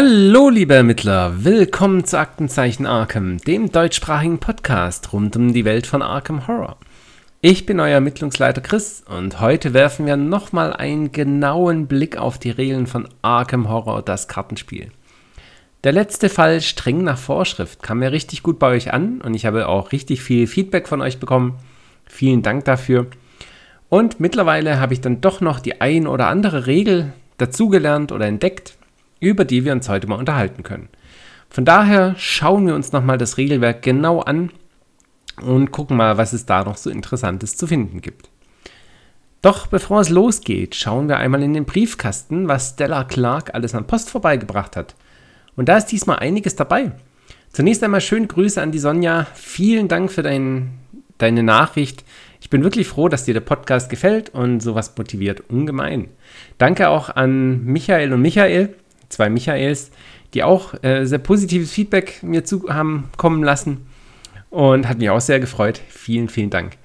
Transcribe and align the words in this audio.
Hallo, 0.00 0.48
liebe 0.48 0.74
Ermittler, 0.74 1.44
willkommen 1.44 2.04
zu 2.04 2.20
Aktenzeichen 2.20 2.86
Arkham, 2.86 3.38
dem 3.38 3.72
deutschsprachigen 3.72 4.38
Podcast 4.38 5.12
rund 5.12 5.34
um 5.34 5.52
die 5.52 5.64
Welt 5.64 5.88
von 5.88 6.02
Arkham 6.02 6.46
Horror. 6.46 6.76
Ich 7.40 7.66
bin 7.66 7.80
euer 7.80 7.94
Ermittlungsleiter 7.94 8.60
Chris 8.60 9.02
und 9.08 9.40
heute 9.40 9.74
werfen 9.74 10.06
wir 10.06 10.16
nochmal 10.16 10.72
einen 10.72 11.10
genauen 11.10 11.88
Blick 11.88 12.16
auf 12.16 12.38
die 12.38 12.52
Regeln 12.52 12.86
von 12.86 13.08
Arkham 13.22 13.68
Horror, 13.68 14.02
das 14.02 14.28
Kartenspiel. 14.28 14.92
Der 15.82 15.90
letzte 15.90 16.28
Fall 16.28 16.60
streng 16.60 17.02
nach 17.02 17.18
Vorschrift 17.18 17.82
kam 17.82 17.98
mir 17.98 18.12
richtig 18.12 18.44
gut 18.44 18.60
bei 18.60 18.68
euch 18.68 18.92
an 18.92 19.20
und 19.20 19.34
ich 19.34 19.46
habe 19.46 19.66
auch 19.66 19.90
richtig 19.90 20.22
viel 20.22 20.46
Feedback 20.46 20.86
von 20.86 21.00
euch 21.00 21.18
bekommen. 21.18 21.58
Vielen 22.06 22.42
Dank 22.42 22.66
dafür. 22.66 23.08
Und 23.88 24.20
mittlerweile 24.20 24.78
habe 24.78 24.94
ich 24.94 25.00
dann 25.00 25.20
doch 25.20 25.40
noch 25.40 25.58
die 25.58 25.80
ein 25.80 26.06
oder 26.06 26.28
andere 26.28 26.68
Regel 26.68 27.12
dazugelernt 27.38 28.12
oder 28.12 28.26
entdeckt, 28.26 28.77
über 29.20 29.44
die 29.44 29.64
wir 29.64 29.72
uns 29.72 29.88
heute 29.88 30.06
mal 30.06 30.18
unterhalten 30.18 30.62
können. 30.62 30.88
Von 31.50 31.64
daher 31.64 32.14
schauen 32.18 32.66
wir 32.66 32.74
uns 32.74 32.92
nochmal 32.92 33.18
das 33.18 33.38
Regelwerk 33.38 33.82
genau 33.82 34.20
an 34.20 34.50
und 35.40 35.70
gucken 35.70 35.96
mal, 35.96 36.18
was 36.18 36.32
es 36.32 36.46
da 36.46 36.64
noch 36.64 36.76
so 36.76 36.90
Interessantes 36.90 37.56
zu 37.56 37.66
finden 37.66 38.00
gibt. 38.00 38.30
Doch 39.40 39.68
bevor 39.68 40.00
es 40.00 40.08
losgeht, 40.08 40.74
schauen 40.74 41.08
wir 41.08 41.18
einmal 41.18 41.42
in 41.42 41.54
den 41.54 41.64
Briefkasten, 41.64 42.48
was 42.48 42.70
Stella 42.70 43.04
Clark 43.04 43.54
alles 43.54 43.74
an 43.74 43.86
Post 43.86 44.10
vorbeigebracht 44.10 44.76
hat. 44.76 44.96
Und 45.56 45.68
da 45.68 45.76
ist 45.76 45.86
diesmal 45.86 46.18
einiges 46.18 46.56
dabei. 46.56 46.92
Zunächst 47.52 47.82
einmal 47.82 48.00
schöne 48.00 48.26
Grüße 48.26 48.60
an 48.60 48.72
die 48.72 48.78
Sonja. 48.78 49.26
Vielen 49.34 49.88
Dank 49.88 50.10
für 50.10 50.22
dein, 50.22 50.70
deine 51.18 51.42
Nachricht. 51.42 52.04
Ich 52.40 52.50
bin 52.50 52.64
wirklich 52.64 52.88
froh, 52.88 53.08
dass 53.08 53.24
dir 53.24 53.34
der 53.34 53.40
Podcast 53.40 53.90
gefällt 53.90 54.30
und 54.30 54.60
sowas 54.60 54.94
motiviert 54.96 55.42
ungemein. 55.48 56.08
Danke 56.58 56.88
auch 56.88 57.08
an 57.08 57.64
Michael 57.64 58.12
und 58.12 58.22
Michael 58.22 58.74
zwei 59.08 59.28
Michaels, 59.30 59.90
die 60.34 60.42
auch 60.42 60.74
äh, 60.82 61.04
sehr 61.04 61.18
positives 61.18 61.72
Feedback 61.72 62.22
mir 62.22 62.44
zu 62.44 62.68
haben 62.68 63.10
kommen 63.16 63.42
lassen 63.42 63.86
und 64.50 64.88
hat 64.88 64.98
mich 64.98 65.10
auch 65.10 65.20
sehr 65.20 65.40
gefreut. 65.40 65.80
Vielen, 65.88 66.28
vielen 66.28 66.50
Dank. 66.50 66.76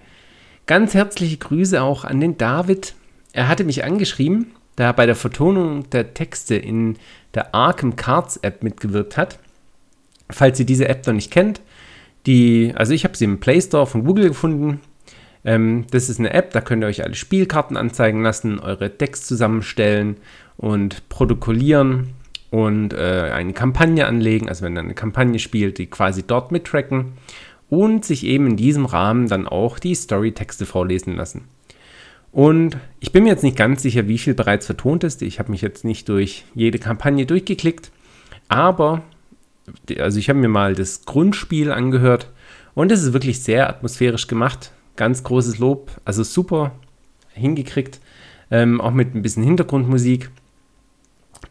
Ganz 0.66 0.94
herzliche 0.94 1.38
Grüße 1.38 1.82
auch 1.82 2.06
an 2.06 2.20
den 2.20 2.38
David. 2.38 2.96
Er 3.34 3.48
hatte 3.48 3.64
mich 3.64 3.84
angeschrieben, 3.84 4.52
da 4.76 4.86
er 4.86 4.94
bei 4.94 5.06
der 5.06 5.16
Vertonung 5.16 5.90
der 5.90 6.14
Texte 6.14 6.56
in 6.56 6.98
der 7.34 7.54
Arkham 7.54 7.96
Cards 7.96 8.38
App 8.38 8.64
mitgewirkt 8.64 9.18
hat. 9.18 9.40
Falls 10.30 10.60
ihr 10.60 10.66
diese 10.66 10.88
App 10.88 11.06
noch 11.06 11.14
nicht 11.14 11.32
kennt, 11.32 11.62
die, 12.26 12.72
also 12.76 12.94
ich 12.94 13.04
habe 13.04 13.18
sie 13.18 13.26
im 13.26 13.40
Play 13.40 13.60
Store 13.62 13.86
von 13.86 14.06
Google 14.06 14.30
gefunden. 14.30 14.80
Ähm, 15.44 15.86
das 15.92 16.10
ist 16.10 16.20
eine 16.20 16.34
App, 16.34 16.52
da 16.52 16.62
könnt 16.62 16.84
ihr 16.84 16.88
euch 16.88 17.04
alle 17.04 17.16
Spielkarten 17.16 17.76
anzeigen 17.76 18.24
lassen, 18.24 18.60
eure 18.60 18.90
Decks 18.90 19.26
zusammenstellen 19.26 20.18
und 20.58 21.08
protokollieren 21.09 22.09
und 22.52 22.94
äh, 22.94 23.32
eine 23.34 23.54
Kampagne 23.54 24.06
anlegen, 24.06 24.48
also 24.48 24.64
wenn 24.64 24.78
ihr 24.78 24.82
eine 24.82 24.94
Kampagne 24.94 25.40
spielt, 25.40 25.78
die 25.80 25.88
quasi 25.88 26.23
dort 26.23 26.52
mittracken 26.52 27.14
und 27.70 28.06
sich 28.06 28.26
eben 28.26 28.46
in 28.46 28.58
diesem 28.58 28.86
Rahmen 28.86 29.28
dann 29.28 29.48
auch 29.48 29.80
die 29.80 29.96
Storytexte 29.96 30.66
vorlesen 30.66 31.16
lassen. 31.16 31.46
Und 32.31 32.78
ich 33.00 33.12
bin 33.12 33.24
mir 33.24 33.30
jetzt 33.30 33.44
nicht 33.44 33.58
ganz 33.58 33.81
sicher, 33.81 34.08
wie 34.08 34.18
viel 34.18 34.34
bereits 34.34 34.66
vertont 34.66 35.04
ist. 35.04 35.22
Ich 35.22 35.40
habe 35.40 35.52
mich 35.52 35.62
jetzt 35.62 35.84
nicht 35.84 36.09
durch 36.09 36.46
jede 36.56 36.80
Kampagne 36.80 37.26
durchgeklickt, 37.26 37.92
aber 38.50 39.02
also 39.98 40.20
ich 40.20 40.30
habe 40.30 40.40
mir 40.40 40.48
mal 40.48 40.76
das 40.76 41.06
Grundspiel 41.06 41.72
angehört 41.72 42.30
und 42.75 42.91
es 42.91 43.03
ist 43.03 43.14
wirklich 43.14 43.41
sehr 43.41 43.70
atmosphärisch 43.70 44.28
gemacht. 44.28 44.72
Ganz 44.96 45.24
großes 45.24 45.58
Lob, 45.58 45.91
also 46.06 46.24
super 46.24 46.72
hingekriegt, 47.34 48.00
ähm, 48.52 48.80
auch 48.81 48.91
mit 48.91 49.16
ein 49.16 49.24
bisschen 49.24 49.44
Hintergrundmusik 49.44 50.30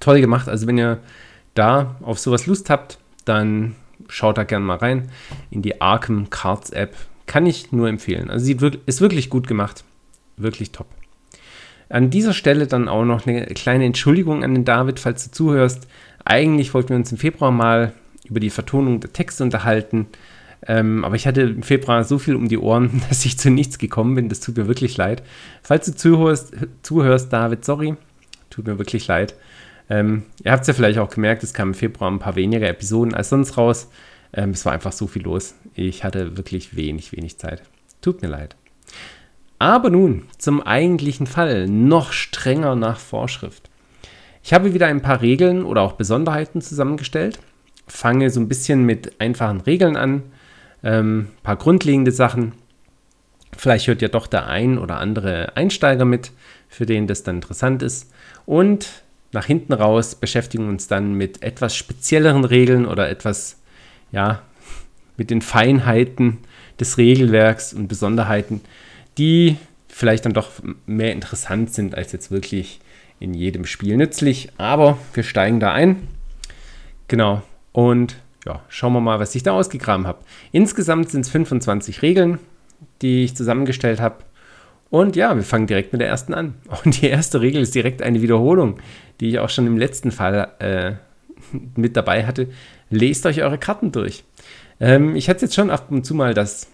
toll 0.02 0.20
gemacht. 0.20 0.48
Also 0.48 0.66
wenn 0.66 0.78
ihr 0.78 0.98
da 1.54 1.96
auf 2.02 2.18
sowas 2.18 2.46
Lust 2.46 2.70
habt, 2.70 2.98
dann 3.24 3.74
schaut 4.08 4.38
da 4.38 4.44
gerne 4.44 4.64
mal 4.64 4.76
rein 4.76 5.10
in 5.50 5.62
die 5.62 5.80
Arkham 5.80 6.30
Cards 6.30 6.70
App. 6.70 6.94
Kann 7.26 7.46
ich 7.46 7.72
nur 7.72 7.88
empfehlen. 7.88 8.30
Also 8.30 8.44
sie 8.44 8.58
ist 8.86 9.00
wirklich 9.00 9.30
gut 9.30 9.46
gemacht. 9.46 9.84
Wirklich 10.36 10.72
top. 10.72 10.86
An 11.88 12.10
dieser 12.10 12.32
Stelle 12.32 12.66
dann 12.66 12.88
auch 12.88 13.04
noch 13.04 13.26
eine 13.26 13.46
kleine 13.46 13.84
Entschuldigung 13.84 14.44
an 14.44 14.54
den 14.54 14.64
David, 14.64 14.98
falls 14.98 15.24
du 15.24 15.30
zuhörst. 15.30 15.86
Eigentlich 16.24 16.72
wollten 16.74 16.90
wir 16.90 16.96
uns 16.96 17.12
im 17.12 17.18
Februar 17.18 17.50
mal 17.50 17.92
über 18.24 18.40
die 18.40 18.50
Vertonung 18.50 19.00
der 19.00 19.12
Texte 19.12 19.44
unterhalten. 19.44 20.06
Ähm, 20.66 21.04
aber 21.04 21.16
ich 21.16 21.26
hatte 21.26 21.42
im 21.42 21.62
Februar 21.62 22.04
so 22.04 22.18
viel 22.18 22.34
um 22.34 22.48
die 22.48 22.58
Ohren, 22.58 23.02
dass 23.08 23.24
ich 23.24 23.38
zu 23.38 23.50
nichts 23.50 23.78
gekommen 23.78 24.14
bin. 24.14 24.28
Das 24.28 24.40
tut 24.40 24.56
mir 24.56 24.68
wirklich 24.68 24.96
leid. 24.96 25.22
Falls 25.62 25.86
du 25.86 25.94
zuhörst, 25.94 26.54
zuhörst 26.82 27.32
David, 27.32 27.64
sorry. 27.64 27.96
Tut 28.50 28.66
mir 28.66 28.78
wirklich 28.78 29.06
leid. 29.06 29.34
Ähm, 29.90 30.24
ihr 30.44 30.52
habt 30.52 30.62
es 30.62 30.68
ja 30.68 30.74
vielleicht 30.74 30.98
auch 30.98 31.10
gemerkt, 31.10 31.42
es 31.42 31.54
kamen 31.54 31.72
im 31.72 31.78
Februar 31.78 32.10
ein 32.10 32.18
paar 32.18 32.36
weniger 32.36 32.68
Episoden 32.68 33.14
als 33.14 33.28
sonst 33.28 33.56
raus. 33.56 33.90
Ähm, 34.32 34.50
es 34.50 34.64
war 34.64 34.72
einfach 34.72 34.92
so 34.92 35.06
viel 35.06 35.22
los. 35.22 35.54
Ich 35.74 36.04
hatte 36.04 36.36
wirklich 36.36 36.76
wenig, 36.76 37.12
wenig 37.12 37.38
Zeit. 37.38 37.62
Tut 38.00 38.22
mir 38.22 38.28
leid. 38.28 38.56
Aber 39.58 39.90
nun 39.90 40.24
zum 40.38 40.60
eigentlichen 40.60 41.26
Fall, 41.26 41.68
noch 41.68 42.12
strenger 42.12 42.74
nach 42.74 42.98
Vorschrift. 42.98 43.70
Ich 44.42 44.52
habe 44.52 44.74
wieder 44.74 44.88
ein 44.88 45.02
paar 45.02 45.22
Regeln 45.22 45.64
oder 45.64 45.82
auch 45.82 45.92
Besonderheiten 45.92 46.60
zusammengestellt. 46.60 47.38
Fange 47.86 48.30
so 48.30 48.40
ein 48.40 48.48
bisschen 48.48 48.84
mit 48.84 49.20
einfachen 49.20 49.60
Regeln 49.60 49.96
an, 49.96 50.22
ähm, 50.82 51.28
paar 51.42 51.56
grundlegende 51.56 52.10
Sachen. 52.10 52.54
Vielleicht 53.56 53.86
hört 53.86 54.02
ja 54.02 54.08
doch 54.08 54.26
der 54.26 54.48
ein 54.48 54.78
oder 54.78 54.96
andere 54.98 55.56
Einsteiger 55.56 56.04
mit, 56.04 56.32
für 56.68 56.86
den 56.86 57.06
das 57.06 57.22
dann 57.22 57.36
interessant 57.36 57.82
ist. 57.82 58.10
Und 58.46 58.88
nach 59.32 59.46
hinten 59.46 59.72
raus 59.72 60.14
beschäftigen 60.14 60.68
uns 60.68 60.88
dann 60.88 61.14
mit 61.14 61.42
etwas 61.42 61.74
spezielleren 61.74 62.44
Regeln 62.44 62.86
oder 62.86 63.08
etwas, 63.08 63.60
ja, 64.12 64.42
mit 65.16 65.30
den 65.30 65.42
Feinheiten 65.42 66.38
des 66.80 66.98
Regelwerks 66.98 67.72
und 67.72 67.88
Besonderheiten, 67.88 68.60
die 69.18 69.56
vielleicht 69.88 70.24
dann 70.24 70.32
doch 70.32 70.50
mehr 70.86 71.12
interessant 71.12 71.72
sind 71.72 71.94
als 71.94 72.12
jetzt 72.12 72.30
wirklich 72.30 72.80
in 73.20 73.34
jedem 73.34 73.66
Spiel 73.66 73.96
nützlich. 73.96 74.50
Aber 74.58 74.98
wir 75.14 75.22
steigen 75.22 75.60
da 75.60 75.72
ein. 75.72 76.08
Genau. 77.08 77.42
Und 77.72 78.16
ja, 78.44 78.62
schauen 78.68 78.92
wir 78.94 79.00
mal, 79.00 79.20
was 79.20 79.34
ich 79.34 79.42
da 79.42 79.52
ausgegraben 79.52 80.06
habe. 80.06 80.24
Insgesamt 80.50 81.10
sind 81.10 81.22
es 81.22 81.30
25 81.30 82.02
Regeln, 82.02 82.38
die 83.00 83.24
ich 83.24 83.36
zusammengestellt 83.36 84.00
habe. 84.00 84.16
Und 84.92 85.16
ja, 85.16 85.34
wir 85.34 85.42
fangen 85.42 85.66
direkt 85.66 85.94
mit 85.94 86.02
der 86.02 86.08
ersten 86.08 86.34
an. 86.34 86.52
Und 86.84 87.00
die 87.00 87.06
erste 87.06 87.40
Regel 87.40 87.62
ist 87.62 87.74
direkt 87.74 88.02
eine 88.02 88.20
Wiederholung, 88.20 88.78
die 89.20 89.30
ich 89.30 89.38
auch 89.38 89.48
schon 89.48 89.66
im 89.66 89.78
letzten 89.78 90.10
Fall 90.10 90.48
äh, 90.58 90.92
mit 91.74 91.96
dabei 91.96 92.26
hatte. 92.26 92.48
Lest 92.90 93.24
euch 93.24 93.42
eure 93.42 93.56
Karten 93.56 93.90
durch. 93.90 94.22
Ähm, 94.80 95.16
ich 95.16 95.30
hatte 95.30 95.46
jetzt 95.46 95.54
schon 95.54 95.70
ab 95.70 95.86
und 95.88 96.04
zu 96.04 96.14
mal 96.14 96.34
das, 96.34 96.66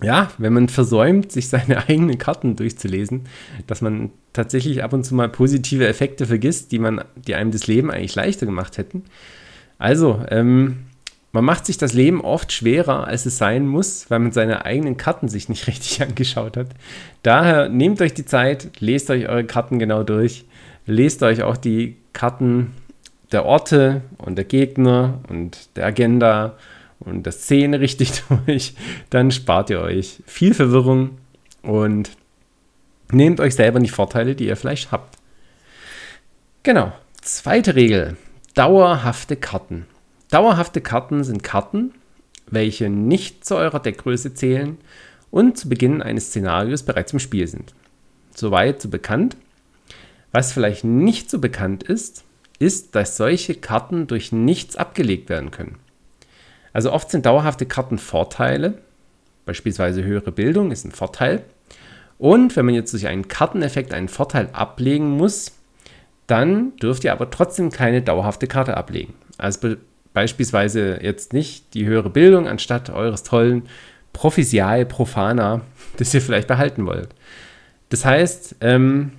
ja, 0.00 0.30
wenn 0.38 0.52
man 0.52 0.68
versäumt, 0.68 1.32
sich 1.32 1.48
seine 1.48 1.78
eigenen 1.88 2.16
Karten 2.16 2.54
durchzulesen, 2.54 3.22
dass 3.66 3.82
man 3.82 4.10
tatsächlich 4.32 4.84
ab 4.84 4.92
und 4.92 5.02
zu 5.02 5.16
mal 5.16 5.28
positive 5.28 5.88
Effekte 5.88 6.26
vergisst, 6.26 6.70
die, 6.70 6.78
man, 6.78 7.02
die 7.16 7.34
einem 7.34 7.50
das 7.50 7.66
Leben 7.66 7.90
eigentlich 7.90 8.14
leichter 8.14 8.46
gemacht 8.46 8.78
hätten. 8.78 9.02
Also, 9.78 10.22
ähm, 10.30 10.84
man 11.32 11.44
macht 11.44 11.66
sich 11.66 11.76
das 11.76 11.92
Leben 11.92 12.22
oft 12.22 12.52
schwerer, 12.52 13.06
als 13.06 13.26
es 13.26 13.38
sein 13.38 13.66
muss, 13.66 14.10
weil 14.10 14.20
man 14.20 14.32
seine 14.32 14.64
eigenen 14.64 14.96
Karten 14.96 15.28
sich 15.28 15.48
nicht 15.48 15.66
richtig 15.68 16.02
angeschaut 16.02 16.56
hat. 16.56 16.68
Daher 17.22 17.68
nehmt 17.68 18.00
euch 18.00 18.14
die 18.14 18.24
Zeit, 18.24 18.80
lest 18.80 19.10
euch 19.10 19.28
eure 19.28 19.44
Karten 19.44 19.78
genau 19.78 20.02
durch, 20.02 20.44
lest 20.86 21.22
euch 21.22 21.42
auch 21.42 21.56
die 21.56 21.96
Karten 22.12 22.72
der 23.32 23.44
Orte 23.44 24.02
und 24.18 24.36
der 24.36 24.44
Gegner 24.44 25.20
und 25.28 25.76
der 25.76 25.86
Agenda 25.86 26.56
und 27.00 27.24
der 27.26 27.32
Szene 27.32 27.80
richtig 27.80 28.22
durch. 28.46 28.74
Dann 29.10 29.30
spart 29.30 29.70
ihr 29.70 29.80
euch 29.80 30.22
viel 30.26 30.54
Verwirrung 30.54 31.18
und 31.62 32.10
nehmt 33.10 33.40
euch 33.40 33.54
selber 33.54 33.80
die 33.80 33.88
Vorteile, 33.88 34.34
die 34.34 34.46
ihr 34.46 34.56
vielleicht 34.56 34.92
habt. 34.92 35.16
Genau. 36.62 36.92
Zweite 37.20 37.74
Regel. 37.74 38.16
Dauerhafte 38.54 39.36
Karten. 39.36 39.86
Dauerhafte 40.30 40.80
Karten 40.80 41.22
sind 41.24 41.42
Karten, 41.42 41.94
welche 42.48 42.88
nicht 42.88 43.44
zu 43.44 43.56
eurer 43.56 43.80
Deckgröße 43.80 44.34
zählen 44.34 44.78
und 45.30 45.58
zu 45.58 45.68
Beginn 45.68 46.02
eines 46.02 46.28
Szenarios 46.28 46.82
bereits 46.82 47.12
im 47.12 47.18
Spiel 47.18 47.46
sind. 47.46 47.74
Soweit 48.34 48.82
so 48.82 48.88
bekannt. 48.88 49.36
Was 50.32 50.52
vielleicht 50.52 50.84
nicht 50.84 51.30
so 51.30 51.38
bekannt 51.38 51.82
ist, 51.82 52.24
ist, 52.58 52.94
dass 52.94 53.16
solche 53.16 53.54
Karten 53.54 54.06
durch 54.06 54.32
nichts 54.32 54.76
abgelegt 54.76 55.28
werden 55.28 55.50
können. 55.50 55.78
Also 56.72 56.92
oft 56.92 57.10
sind 57.10 57.24
dauerhafte 57.24 57.64
Karten 57.64 57.98
Vorteile, 57.98 58.78
beispielsweise 59.46 60.04
höhere 60.04 60.32
Bildung 60.32 60.72
ist 60.72 60.84
ein 60.84 60.92
Vorteil. 60.92 61.44
Und 62.18 62.56
wenn 62.56 62.66
man 62.66 62.74
jetzt 62.74 62.92
durch 62.92 63.06
einen 63.06 63.28
Karteneffekt 63.28 63.94
einen 63.94 64.08
Vorteil 64.08 64.50
ablegen 64.52 65.10
muss, 65.10 65.52
dann 66.26 66.76
dürft 66.76 67.04
ihr 67.04 67.12
aber 67.12 67.30
trotzdem 67.30 67.70
keine 67.70 68.02
dauerhafte 68.02 68.46
Karte 68.46 68.76
ablegen. 68.76 69.14
Also 69.38 69.76
beispielsweise 70.16 70.98
jetzt 71.02 71.34
nicht 71.34 71.74
die 71.74 71.84
höhere 71.84 72.08
Bildung 72.08 72.48
anstatt 72.48 72.88
eures 72.88 73.22
tollen 73.22 73.64
Prophesial 74.14 74.86
Profana, 74.86 75.60
das 75.98 76.14
ihr 76.14 76.22
vielleicht 76.22 76.48
behalten 76.48 76.86
wollt. 76.86 77.10
Das 77.90 78.06
heißt, 78.06 78.56
ähm, 78.62 79.12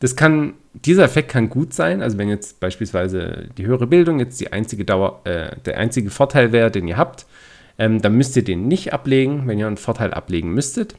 das 0.00 0.16
kann, 0.16 0.52
dieser 0.74 1.04
Effekt 1.04 1.30
kann 1.30 1.48
gut 1.48 1.72
sein, 1.72 2.02
also 2.02 2.18
wenn 2.18 2.28
jetzt 2.28 2.60
beispielsweise 2.60 3.48
die 3.56 3.64
höhere 3.64 3.86
Bildung 3.86 4.20
jetzt 4.20 4.38
die 4.42 4.52
einzige 4.52 4.84
Dauer, 4.84 5.22
äh, 5.24 5.56
der 5.64 5.78
einzige 5.78 6.10
Vorteil 6.10 6.52
wäre, 6.52 6.70
den 6.70 6.86
ihr 6.86 6.98
habt, 6.98 7.24
ähm, 7.78 8.02
dann 8.02 8.14
müsst 8.14 8.36
ihr 8.36 8.44
den 8.44 8.68
nicht 8.68 8.92
ablegen, 8.92 9.44
wenn 9.46 9.58
ihr 9.58 9.68
einen 9.68 9.78
Vorteil 9.78 10.12
ablegen 10.12 10.52
müsstet. 10.52 10.96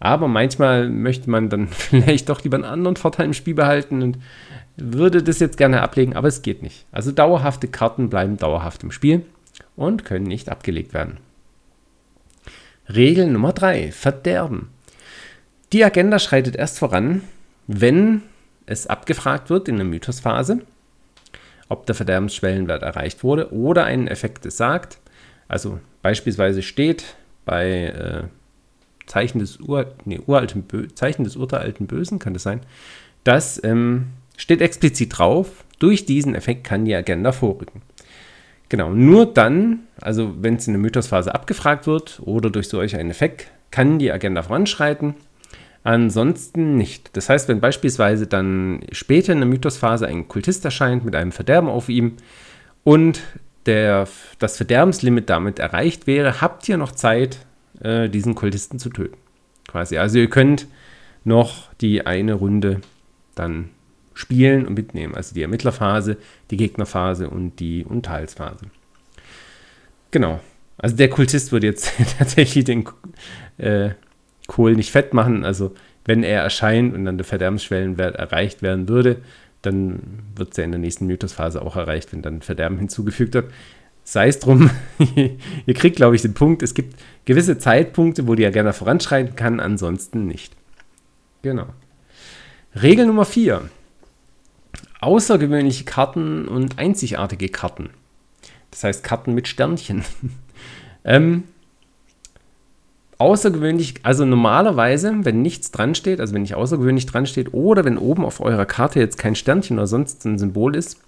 Aber 0.00 0.28
manchmal 0.28 0.88
möchte 0.88 1.28
man 1.28 1.50
dann 1.50 1.68
vielleicht 1.70 2.30
doch 2.30 2.42
lieber 2.42 2.56
einen 2.56 2.64
anderen 2.64 2.96
Vorteil 2.96 3.26
im 3.26 3.34
Spiel 3.34 3.54
behalten 3.54 4.00
und 4.00 4.18
würde 4.76 5.22
das 5.22 5.40
jetzt 5.40 5.56
gerne 5.56 5.82
ablegen, 5.82 6.14
aber 6.14 6.28
es 6.28 6.42
geht 6.42 6.62
nicht. 6.62 6.86
Also 6.92 7.12
dauerhafte 7.12 7.68
Karten 7.68 8.10
bleiben 8.10 8.36
dauerhaft 8.36 8.82
im 8.82 8.92
Spiel 8.92 9.24
und 9.74 10.04
können 10.04 10.26
nicht 10.26 10.48
abgelegt 10.48 10.92
werden. 10.92 11.18
Regel 12.88 13.26
Nummer 13.26 13.52
3. 13.52 13.90
Verderben. 13.92 14.68
Die 15.72 15.84
Agenda 15.84 16.18
schreitet 16.18 16.56
erst 16.56 16.78
voran, 16.78 17.22
wenn 17.66 18.22
es 18.66 18.86
abgefragt 18.86 19.50
wird 19.50 19.68
in 19.68 19.76
der 19.76 19.84
Mythosphase, 19.84 20.60
ob 21.68 21.86
der 21.86 21.94
Verderbensschwellenwert 21.94 22.82
erreicht 22.82 23.24
wurde 23.24 23.52
oder 23.52 23.84
ein 23.84 24.06
Effekt 24.06 24.46
es 24.46 24.56
sagt. 24.56 24.98
Also 25.48 25.80
beispielsweise 26.02 26.62
steht 26.62 27.16
bei 27.44 27.86
äh, 27.86 28.24
Zeichen, 29.06 29.38
des 29.38 29.58
Ur, 29.60 29.92
nee, 30.04 30.20
uralten 30.24 30.66
Zeichen 30.94 31.24
des 31.24 31.36
uralten 31.36 31.86
Bösen, 31.86 32.18
kann 32.18 32.34
das 32.34 32.42
sein, 32.42 32.60
das 33.24 33.62
ähm, 33.64 34.08
steht 34.36 34.60
explizit 34.60 35.18
drauf, 35.18 35.64
durch 35.78 36.06
diesen 36.06 36.34
Effekt 36.34 36.64
kann 36.64 36.84
die 36.84 36.94
Agenda 36.94 37.32
vorrücken. 37.32 37.82
Genau, 38.68 38.90
nur 38.90 39.26
dann, 39.26 39.80
also 40.00 40.34
wenn 40.40 40.56
es 40.56 40.66
in 40.66 40.72
der 40.72 40.80
Mythosphase 40.80 41.34
abgefragt 41.34 41.86
wird 41.86 42.20
oder 42.24 42.50
durch 42.50 42.68
solch 42.68 42.96
einen 42.96 43.10
Effekt, 43.10 43.50
kann 43.70 43.98
die 43.98 44.10
Agenda 44.10 44.42
voranschreiten 44.42 45.14
Ansonsten 45.86 46.76
nicht. 46.76 47.16
Das 47.16 47.28
heißt, 47.28 47.46
wenn 47.46 47.60
beispielsweise 47.60 48.26
dann 48.26 48.80
später 48.90 49.32
in 49.32 49.38
der 49.38 49.46
Mythosphase 49.46 50.08
ein 50.08 50.26
Kultist 50.26 50.64
erscheint 50.64 51.04
mit 51.04 51.14
einem 51.14 51.30
Verderben 51.30 51.68
auf 51.68 51.88
ihm 51.88 52.16
und 52.82 53.20
der, 53.66 54.08
das 54.40 54.56
Verderbenslimit 54.56 55.30
damit 55.30 55.60
erreicht 55.60 56.08
wäre, 56.08 56.40
habt 56.40 56.68
ihr 56.68 56.76
noch 56.76 56.90
Zeit, 56.90 57.38
äh, 57.80 58.08
diesen 58.08 58.34
Kultisten 58.34 58.80
zu 58.80 58.90
töten. 58.90 59.16
Quasi. 59.68 59.96
Also 59.96 60.18
ihr 60.18 60.28
könnt 60.28 60.66
noch 61.22 61.72
die 61.74 62.04
eine 62.04 62.34
Runde 62.34 62.80
dann 63.36 63.68
spielen 64.16 64.66
und 64.66 64.74
mitnehmen. 64.74 65.14
Also 65.14 65.34
die 65.34 65.42
Ermittlerphase, 65.42 66.16
die 66.50 66.56
Gegnerphase 66.56 67.28
und 67.28 67.60
die 67.60 67.84
Unterhaltsphase. 67.84 68.66
Genau. 70.10 70.40
Also 70.78 70.96
der 70.96 71.10
Kultist 71.10 71.52
würde 71.52 71.66
jetzt 71.66 71.92
tatsächlich 72.18 72.64
den 72.64 72.88
äh, 73.58 73.90
Kohl 74.46 74.74
nicht 74.74 74.90
fett 74.90 75.12
machen. 75.12 75.44
Also 75.44 75.74
wenn 76.06 76.22
er 76.22 76.42
erscheint 76.42 76.94
und 76.94 77.04
dann 77.04 77.18
der 77.18 77.26
Verderbensschwellenwert 77.26 78.16
erreicht 78.16 78.62
werden 78.62 78.88
würde, 78.88 79.18
dann 79.60 80.00
wird 80.34 80.52
es 80.52 80.56
ja 80.56 80.64
in 80.64 80.72
der 80.72 80.80
nächsten 80.80 81.06
Mythosphase 81.06 81.60
auch 81.60 81.76
erreicht, 81.76 82.12
wenn 82.12 82.22
dann 82.22 82.40
Verderben 82.40 82.78
hinzugefügt 82.78 83.34
wird. 83.34 83.52
Sei 84.02 84.28
es 84.28 84.38
drum, 84.38 84.70
ihr 85.66 85.74
kriegt, 85.74 85.96
glaube 85.96 86.16
ich, 86.16 86.22
den 86.22 86.32
Punkt, 86.32 86.62
es 86.62 86.72
gibt 86.72 86.94
gewisse 87.26 87.58
Zeitpunkte, 87.58 88.26
wo 88.26 88.34
die 88.34 88.44
ja 88.44 88.50
gerne 88.50 88.72
voranschreiten 88.72 89.36
kann, 89.36 89.60
ansonsten 89.60 90.26
nicht. 90.26 90.54
Genau. 91.42 91.66
Regel 92.80 93.06
Nummer 93.06 93.24
4. 93.24 93.68
Außergewöhnliche 95.00 95.84
Karten 95.84 96.48
und 96.48 96.78
einzigartige 96.78 97.48
Karten. 97.48 97.90
Das 98.70 98.84
heißt 98.84 99.04
Karten 99.04 99.34
mit 99.34 99.48
Sternchen. 99.48 100.04
ähm, 101.04 101.44
außergewöhnlich, 103.18 103.94
also 104.02 104.24
normalerweise, 104.24 105.24
wenn 105.24 105.42
nichts 105.42 105.70
dran 105.70 105.94
steht, 105.94 106.20
also 106.20 106.34
wenn 106.34 106.42
nicht 106.42 106.54
außergewöhnlich 106.54 107.06
dran 107.06 107.26
steht 107.26 107.54
oder 107.54 107.84
wenn 107.84 107.98
oben 107.98 108.24
auf 108.24 108.40
eurer 108.40 108.66
Karte 108.66 109.00
jetzt 109.00 109.18
kein 109.18 109.34
Sternchen 109.34 109.78
oder 109.78 109.86
sonst 109.86 110.24
ein 110.24 110.38
Symbol 110.38 110.76
ist, 110.76 111.00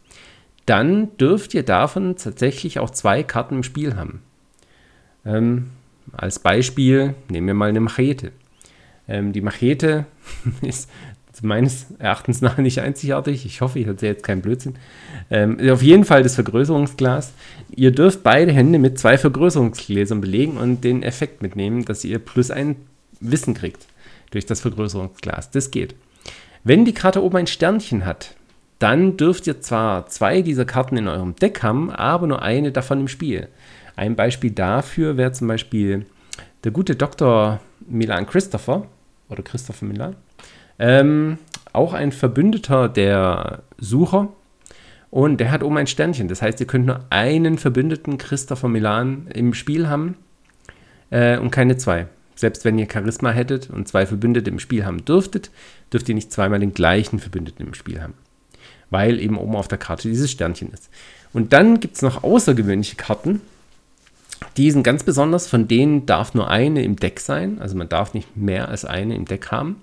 dann 0.67 1.17
dürft 1.17 1.55
ihr 1.55 1.63
davon 1.63 2.17
tatsächlich 2.17 2.79
auch 2.79 2.91
zwei 2.91 3.23
Karten 3.23 3.57
im 3.57 3.63
Spiel 3.63 3.97
haben. 3.97 4.23
Ähm, 5.25 5.71
als 6.13 6.39
Beispiel 6.39 7.15
nehmen 7.29 7.47
wir 7.47 7.55
mal 7.55 7.69
eine 7.69 7.81
Machete. 7.81 8.33
Ähm, 9.07 9.33
die 9.33 9.41
Machete 9.41 10.07
ist 10.63 10.91
meines 11.43 11.87
Erachtens 11.99 12.41
nach 12.41 12.59
nicht 12.59 12.81
einzigartig. 12.81 13.47
Ich 13.47 13.61
hoffe, 13.61 13.79
ich 13.79 13.87
erzähle 13.87 14.13
jetzt 14.13 14.25
keinen 14.25 14.43
Blödsinn. 14.43 14.75
Ähm, 15.31 15.59
auf 15.71 15.83
jeden 15.83 16.05
Fall 16.05 16.23
das 16.23 16.35
Vergrößerungsglas. 16.35 17.33
Ihr 17.75 17.91
dürft 17.91 18.23
beide 18.23 18.53
Hände 18.53 18.79
mit 18.79 18.99
zwei 18.99 19.19
Vergrößerungsgläsern 19.19 20.21
belegen 20.21 20.57
und 20.57 20.83
den 20.83 21.03
Effekt 21.03 21.43
mitnehmen, 21.43 21.85
dass 21.85 22.05
ihr 22.05 22.19
plus 22.19 22.51
ein 22.51 22.77
Wissen 23.21 23.55
kriegt 23.55 23.87
durch 24.31 24.47
das 24.47 24.61
Vergrößerungsglas. 24.61 25.51
Das 25.51 25.71
geht. 25.71 25.95
Wenn 26.65 26.85
die 26.85 26.95
Karte 26.95 27.23
oben 27.23 27.37
ein 27.37 27.47
Sternchen 27.47 28.05
hat, 28.05 28.35
dann 28.79 29.17
dürft 29.17 29.47
ihr 29.47 29.61
zwar 29.61 30.07
zwei 30.07 30.43
dieser 30.43 30.65
Karten 30.65 30.97
in 30.97 31.09
eurem 31.09 31.35
Deck 31.37 31.63
haben, 31.63 31.91
aber 31.91 32.27
nur 32.27 32.43
eine 32.43 32.71
davon 32.73 33.01
im 33.01 33.09
Spiel. 33.09 33.49
Ein 33.97 34.15
Beispiel 34.15 34.53
dafür 34.53 35.17
wäre 35.17 35.33
zum 35.33 35.49
Beispiel 35.49 36.07
der 36.65 36.73
gute 36.73 36.95
Dr. 36.95 37.61
Milan 37.89 38.27
Christopher 38.27 38.87
oder 39.29 39.43
Christopher 39.43 39.87
Milan. 39.87 40.17
Ähm, 40.79 41.39
auch 41.73 41.93
ein 41.93 42.13
Verbündeter 42.13 42.89
der 42.89 43.63
Sucher. 43.79 44.29
Und 45.11 45.39
der 45.39 45.51
hat 45.51 45.63
oben 45.63 45.79
ein 45.79 45.87
Sternchen. 45.87 46.29
Das 46.29 46.43
heißt, 46.43 46.61
ihr 46.61 46.67
könnt 46.67 46.87
nur 46.87 47.05
einen 47.11 47.59
Verbündeten 47.59 48.19
Christopher 48.19 48.69
Milan 48.69 49.27
im 49.33 49.55
Spiel 49.55 49.89
haben 49.89 50.17
äh, 51.11 51.39
und 51.39 51.51
keine 51.51 51.77
zwei. 51.77 52.09
Selbst 52.35 52.65
wenn 52.65 52.79
ihr 52.79 52.87
Charisma 52.91 53.31
hättet 53.31 53.71
und 53.71 53.89
zwei 53.89 54.07
Verbündete 54.07 54.51
im 54.51 54.59
Spiel 54.59 54.85
haben 54.85 55.05
dürftet, 55.05 55.51
dürft 55.93 56.09
ihr 56.09 56.15
nicht 56.15 56.31
zweimal 56.31 56.61
den 56.61 56.75
gleichen 56.75 57.19
Verbündeten 57.19 57.67
im 57.67 57.75
Spiel 57.75 58.01
haben. 58.01 58.15
Weil 58.91 59.19
eben 59.19 59.37
oben 59.37 59.57
auf 59.57 59.69
der 59.69 59.79
Karte 59.79 60.09
dieses 60.09 60.31
Sternchen 60.31 60.73
ist. 60.73 60.89
Und 61.33 61.53
dann 61.53 61.81
gibt 61.81 61.97
es 61.97 62.03
noch 62.03 62.23
außergewöhnliche 62.23 62.97
Karten. 62.97 63.41
Die 64.57 64.71
sind 64.71 64.83
ganz 64.83 65.03
besonders, 65.03 65.49
von 65.49 65.67
denen 65.67 66.07
darf 66.07 66.35
nur 66.35 66.49
eine 66.49 66.83
im 66.85 66.97
Deck 66.97 67.19
sein. 67.19 67.59
Also 67.61 67.77
man 67.77 67.89
darf 67.89 68.15
nicht 68.15 68.37
mehr 68.37 68.69
als 68.69 68.85
eine 68.85 69.17
im 69.17 69.25
Deck 69.25 69.51
haben. 69.51 69.83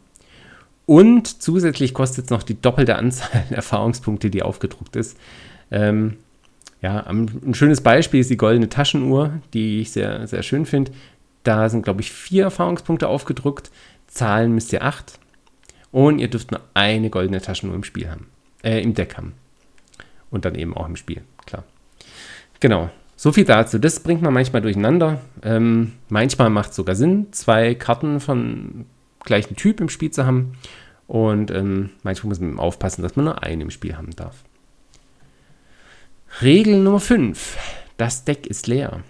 Und 0.86 1.42
zusätzlich 1.42 1.94
kostet 1.94 2.26
es 2.26 2.30
noch 2.30 2.44
die 2.44 2.60
doppelte 2.60 2.96
Anzahl 2.96 3.44
Erfahrungspunkte, 3.50 4.30
die 4.30 4.44
aufgedruckt 4.44 4.96
ist. 4.96 5.18
Ähm, 5.72 6.18
ja, 6.82 7.00
ein 7.08 7.54
schönes 7.54 7.82
Beispiel 7.82 8.20
ist 8.20 8.30
die 8.30 8.38
goldene 8.38 8.70
Taschenuhr, 8.70 9.40
die 9.54 9.82
ich 9.82 9.92
sehr, 9.92 10.28
sehr 10.28 10.44
schön 10.44 10.66
finde. 10.66 10.92
Da 11.44 11.70
sind, 11.70 11.84
glaube 11.84 12.02
ich, 12.02 12.12
vier 12.12 12.44
Erfahrungspunkte 12.44 13.08
aufgedruckt. 13.08 13.72
Zahlen 14.08 14.54
müsst 14.54 14.72
ihr 14.74 14.84
acht. 14.84 15.20
Und 15.92 16.20
ihr 16.20 16.28
dürft 16.28 16.52
nur 16.52 16.62
eine 16.74 17.10
goldene 17.10 17.42
Taschenuhr 17.42 17.76
im 17.76 17.84
Spiel 17.84 18.10
haben. 18.10 18.28
Äh, 18.64 18.82
im 18.82 18.94
Deck 18.94 19.18
haben. 19.18 19.34
Und 20.30 20.46
dann 20.46 20.56
eben 20.56 20.76
auch 20.76 20.88
im 20.88 20.96
Spiel, 20.96 21.24
klar. 21.46 21.64
Genau. 22.60 22.90
So 23.16 23.32
viel 23.32 23.46
dazu. 23.46 23.80
Das 23.80 24.02
bringt 24.02 24.22
man 24.22 24.34
manchmal 24.34 24.62
durcheinander. 24.62 25.22
Ähm, 25.42 25.94
manchmal 26.10 26.50
macht 26.50 26.72
es 26.72 26.76
sogar 26.76 26.96
Sinn, 26.96 27.28
zwei 27.32 27.74
Karten 27.74 28.20
von 28.20 28.86
gleichen 29.26 29.56
Typ 29.56 29.80
im 29.82 29.90
Spiel 29.90 30.12
zu 30.12 30.26
haben. 30.26 30.54
Und 31.08 31.52
ähm, 31.52 31.92
manchmal 32.04 32.30
muss 32.30 32.40
man 32.40 32.60
aufpassen, 32.60 33.02
dass 33.02 33.16
man 33.16 33.26
nur 33.26 33.44
einen 33.44 33.62
im 33.62 33.72
Spiel 33.72 33.98
haben 33.98 34.16
darf. 34.16 34.44
Regel 36.42 36.80
Nummer 36.80 37.00
5. 37.00 37.58
Das 37.98 38.26
Deck 38.26 38.48
ist 38.48 38.68
leer. 38.68 39.02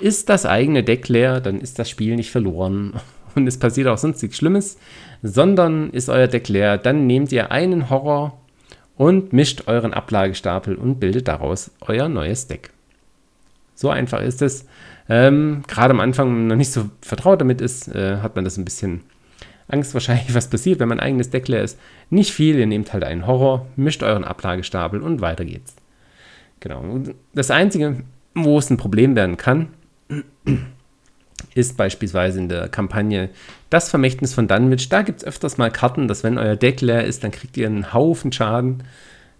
Ist 0.00 0.28
das 0.28 0.46
eigene 0.46 0.82
Deck 0.82 1.08
leer, 1.08 1.40
dann 1.40 1.60
ist 1.60 1.78
das 1.78 1.88
Spiel 1.88 2.16
nicht 2.16 2.30
verloren. 2.30 2.94
Und 3.34 3.46
es 3.46 3.58
passiert 3.58 3.88
auch 3.88 3.98
sonst 3.98 4.22
nichts 4.22 4.36
Schlimmes, 4.36 4.76
sondern 5.22 5.90
ist 5.90 6.10
euer 6.10 6.26
Deck 6.26 6.48
leer, 6.48 6.76
dann 6.76 7.06
nehmt 7.06 7.32
ihr 7.32 7.50
einen 7.50 7.88
Horror 7.88 8.38
und 8.96 9.32
mischt 9.32 9.68
euren 9.68 9.94
Ablagestapel 9.94 10.74
und 10.74 11.00
bildet 11.00 11.28
daraus 11.28 11.70
euer 11.80 12.08
neues 12.08 12.46
Deck. 12.46 12.70
So 13.74 13.88
einfach 13.88 14.20
ist 14.20 14.42
es. 14.42 14.66
Ähm, 15.08 15.62
Gerade 15.66 15.92
am 15.92 16.00
Anfang, 16.00 16.28
wenn 16.28 16.38
man 16.40 16.46
noch 16.48 16.56
nicht 16.56 16.72
so 16.72 16.90
vertraut 17.00 17.40
damit 17.40 17.60
ist, 17.62 17.88
äh, 17.88 18.18
hat 18.18 18.36
man 18.36 18.44
das 18.44 18.58
ein 18.58 18.66
bisschen 18.66 19.00
Angst 19.68 19.94
wahrscheinlich, 19.94 20.34
was 20.34 20.50
passiert, 20.50 20.80
wenn 20.80 20.88
mein 20.88 21.00
eigenes 21.00 21.30
Deck 21.30 21.48
leer 21.48 21.62
ist. 21.62 21.78
Nicht 22.10 22.32
viel, 22.32 22.58
ihr 22.58 22.66
nehmt 22.66 22.92
halt 22.92 23.04
einen 23.04 23.26
Horror, 23.26 23.66
mischt 23.76 24.02
euren 24.02 24.24
Ablagestapel 24.24 25.00
und 25.00 25.20
weiter 25.20 25.44
geht's. 25.44 25.74
Genau. 26.60 27.00
Das 27.34 27.50
Einzige, 27.50 28.04
wo 28.34 28.58
es 28.58 28.70
ein 28.70 28.76
Problem 28.76 29.16
werden 29.16 29.36
kann, 29.36 29.68
ist 31.54 31.76
beispielsweise 31.76 32.38
in 32.38 32.48
der 32.48 32.68
Kampagne 32.68 33.30
das 33.70 33.90
Vermächtnis 33.90 34.34
von 34.34 34.48
Dunwich. 34.48 34.88
Da 34.88 35.02
gibt 35.02 35.20
es 35.20 35.24
öfters 35.26 35.58
mal 35.58 35.70
Karten, 35.70 36.08
dass 36.08 36.22
wenn 36.22 36.38
euer 36.38 36.56
Deck 36.56 36.80
leer 36.80 37.04
ist, 37.04 37.24
dann 37.24 37.30
kriegt 37.30 37.56
ihr 37.56 37.66
einen 37.66 37.92
Haufen 37.92 38.32
Schaden, 38.32 38.84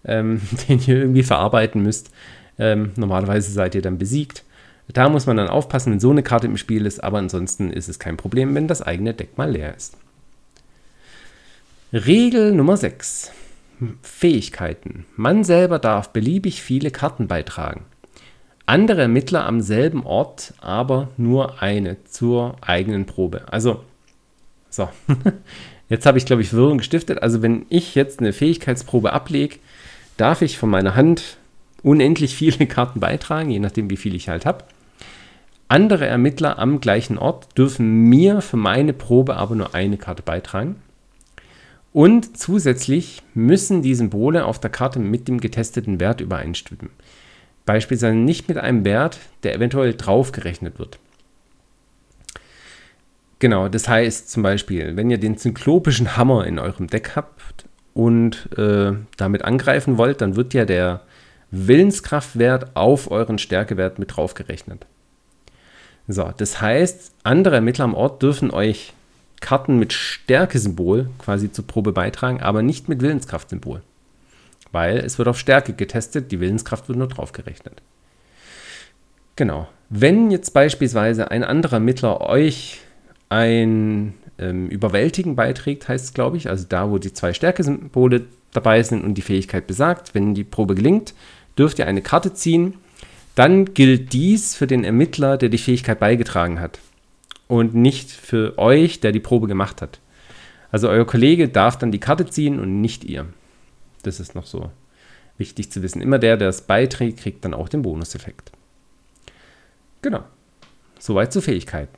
ähm, 0.05 0.41
den 0.67 0.79
ihr 0.85 0.97
irgendwie 0.97 1.23
verarbeiten 1.23 1.81
müsst. 1.81 2.11
Ähm, 2.59 2.91
normalerweise 2.97 3.51
seid 3.51 3.75
ihr 3.75 3.81
dann 3.81 3.97
besiegt. 3.97 4.43
Da 4.91 5.07
muss 5.07 5.25
man 5.25 5.37
dann 5.37 5.47
aufpassen, 5.47 5.93
wenn 5.93 5.99
so 5.99 6.11
eine 6.11 6.23
Karte 6.23 6.47
im 6.47 6.57
Spiel 6.57 6.85
ist, 6.85 7.03
aber 7.03 7.17
ansonsten 7.17 7.71
ist 7.71 7.87
es 7.87 7.99
kein 7.99 8.17
Problem, 8.17 8.53
wenn 8.53 8.67
das 8.67 8.81
eigene 8.81 9.13
Deck 9.13 9.37
mal 9.37 9.49
leer 9.49 9.75
ist. 9.75 9.97
Regel 11.93 12.53
Nummer 12.53 12.75
6. 12.75 13.31
Fähigkeiten. 14.01 15.05
Man 15.15 15.43
selber 15.43 15.77
darf 15.77 16.09
beliebig 16.09 16.63
viele 16.63 16.89
Karten 16.89 17.27
beitragen. 17.27 17.85
Andere 18.65 19.01
Ermittler 19.01 19.45
am 19.45 19.61
selben 19.61 20.03
Ort, 20.03 20.55
aber 20.59 21.09
nur 21.17 21.61
eine 21.61 22.03
zur 22.05 22.55
eigenen 22.61 23.05
Probe. 23.05 23.43
Also, 23.51 23.83
so. 24.71 24.89
Jetzt 25.87 26.07
habe 26.07 26.17
ich, 26.17 26.25
glaube 26.25 26.41
ich, 26.41 26.51
Wirrung 26.51 26.79
gestiftet. 26.79 27.21
Also 27.21 27.43
wenn 27.43 27.67
ich 27.69 27.93
jetzt 27.93 28.21
eine 28.21 28.33
Fähigkeitsprobe 28.33 29.13
ablege, 29.13 29.57
darf 30.17 30.41
ich 30.41 30.57
von 30.57 30.71
meiner 30.71 30.95
Hand 30.95 31.37
unendlich 31.83 32.35
viele 32.35 32.65
Karten 32.65 33.01
beitragen, 33.01 33.51
je 33.51 33.59
nachdem, 33.59 33.91
wie 33.91 33.97
viel 33.97 34.15
ich 34.15 34.29
halt 34.29 34.47
habe. 34.47 34.63
Andere 35.67 36.07
Ermittler 36.07 36.57
am 36.57 36.79
gleichen 36.79 37.19
Ort 37.19 37.55
dürfen 37.55 38.09
mir 38.09 38.41
für 38.41 38.57
meine 38.57 38.93
Probe 38.93 39.35
aber 39.35 39.53
nur 39.53 39.75
eine 39.75 39.97
Karte 39.97 40.23
beitragen. 40.23 40.77
Und 41.93 42.37
zusätzlich 42.37 43.21
müssen 43.35 43.83
die 43.83 43.93
Symbole 43.93 44.45
auf 44.45 44.59
der 44.59 44.71
Karte 44.71 44.99
mit 44.99 45.27
dem 45.27 45.39
getesteten 45.39 45.99
Wert 45.99 46.21
übereinstimmen. 46.21 46.89
Beispielsweise 47.65 48.15
nicht 48.15 48.49
mit 48.49 48.57
einem 48.57 48.83
Wert, 48.83 49.19
der 49.43 49.53
eventuell 49.53 49.93
draufgerechnet 49.93 50.79
wird. 50.79 50.97
Genau, 53.37 53.69
das 53.69 53.87
heißt 53.87 54.31
zum 54.31 54.41
Beispiel, 54.41 54.95
wenn 54.95 55.11
ihr 55.11 55.19
den 55.19 55.37
zyklopischen 55.37 56.17
Hammer 56.17 56.47
in 56.47 56.59
eurem 56.59 56.87
Deck 56.87 57.15
habt 57.15 57.65
und 57.93 58.49
äh, 58.57 58.93
damit 59.17 59.43
angreifen 59.43 59.97
wollt, 59.97 60.21
dann 60.21 60.35
wird 60.35 60.53
ja 60.53 60.65
der 60.65 61.01
Willenskraftwert 61.51 62.75
auf 62.75 63.11
euren 63.11 63.37
Stärkewert 63.37 63.99
mit 63.99 64.15
draufgerechnet. 64.15 64.87
So, 66.07 66.33
das 66.35 66.59
heißt, 66.59 67.13
andere 67.23 67.55
Ermittler 67.55 67.85
am 67.85 67.93
Ort 67.93 68.23
dürfen 68.23 68.49
euch 68.49 68.93
Karten 69.43 69.77
mit 69.77 69.91
Stärkesymbol 69.91 71.09
quasi 71.19 71.51
zur 71.51 71.67
Probe 71.67 71.91
beitragen, 71.91 72.41
aber 72.41 72.63
nicht 72.63 72.87
mit 72.87 73.01
Willenskraftsymbol. 73.01 73.81
Weil 74.71 74.97
es 74.99 75.17
wird 75.17 75.27
auf 75.27 75.37
Stärke 75.37 75.73
getestet, 75.73 76.31
die 76.31 76.39
Willenskraft 76.39 76.87
wird 76.87 76.97
nur 76.97 77.09
draufgerechnet. 77.09 77.81
Genau. 79.35 79.67
Wenn 79.89 80.31
jetzt 80.31 80.53
beispielsweise 80.53 81.29
ein 81.29 81.43
anderer 81.43 81.73
Ermittler 81.73 82.21
euch 82.21 82.79
ein 83.27 84.13
ähm, 84.39 84.69
Überwältigen 84.69 85.35
beiträgt, 85.35 85.89
heißt 85.89 86.05
es, 86.05 86.13
glaube 86.13 86.37
ich, 86.37 86.49
also 86.49 86.65
da, 86.67 86.89
wo 86.89 86.97
die 86.97 87.13
zwei 87.13 87.33
Stärkesymbole 87.33 88.25
dabei 88.53 88.81
sind 88.81 89.03
und 89.03 89.15
die 89.15 89.21
Fähigkeit 89.21 89.67
besagt, 89.67 90.15
wenn 90.15 90.33
die 90.33 90.45
Probe 90.45 90.73
gelingt, 90.73 91.13
dürft 91.57 91.79
ihr 91.79 91.87
eine 91.87 92.01
Karte 92.01 92.33
ziehen. 92.33 92.75
Dann 93.35 93.73
gilt 93.73 94.13
dies 94.13 94.55
für 94.55 94.67
den 94.67 94.85
Ermittler, 94.85 95.37
der 95.37 95.49
die 95.49 95.57
Fähigkeit 95.57 95.99
beigetragen 95.99 96.61
hat 96.61 96.79
und 97.53 97.75
nicht 97.75 98.09
für 98.09 98.57
euch, 98.57 98.99
der 98.99 99.11
die 99.11 99.19
Probe 99.19 99.47
gemacht 99.47 99.79
hat. 99.83 99.99
Also 100.71 100.89
euer 100.89 101.05
Kollege 101.05 101.49
darf 101.49 101.77
dann 101.77 101.91
die 101.91 101.99
Karte 101.99 102.25
ziehen 102.25 102.59
und 102.59 102.81
nicht 102.81 103.03
ihr. 103.03 103.27
Das 104.01 104.19
ist 104.19 104.33
noch 104.33 104.47
so 104.47 104.71
wichtig 105.37 105.71
zu 105.71 105.83
wissen. 105.83 106.01
Immer 106.01 106.17
der, 106.17 106.35
der 106.35 106.49
es 106.49 106.61
beiträgt, 106.61 107.19
kriegt 107.19 107.45
dann 107.45 107.53
auch 107.53 107.69
den 107.69 107.83
Bonuseffekt. 107.83 108.51
Genau. 110.01 110.23
Soweit 110.97 111.31
zur 111.31 111.43
Fähigkeit. 111.43 111.89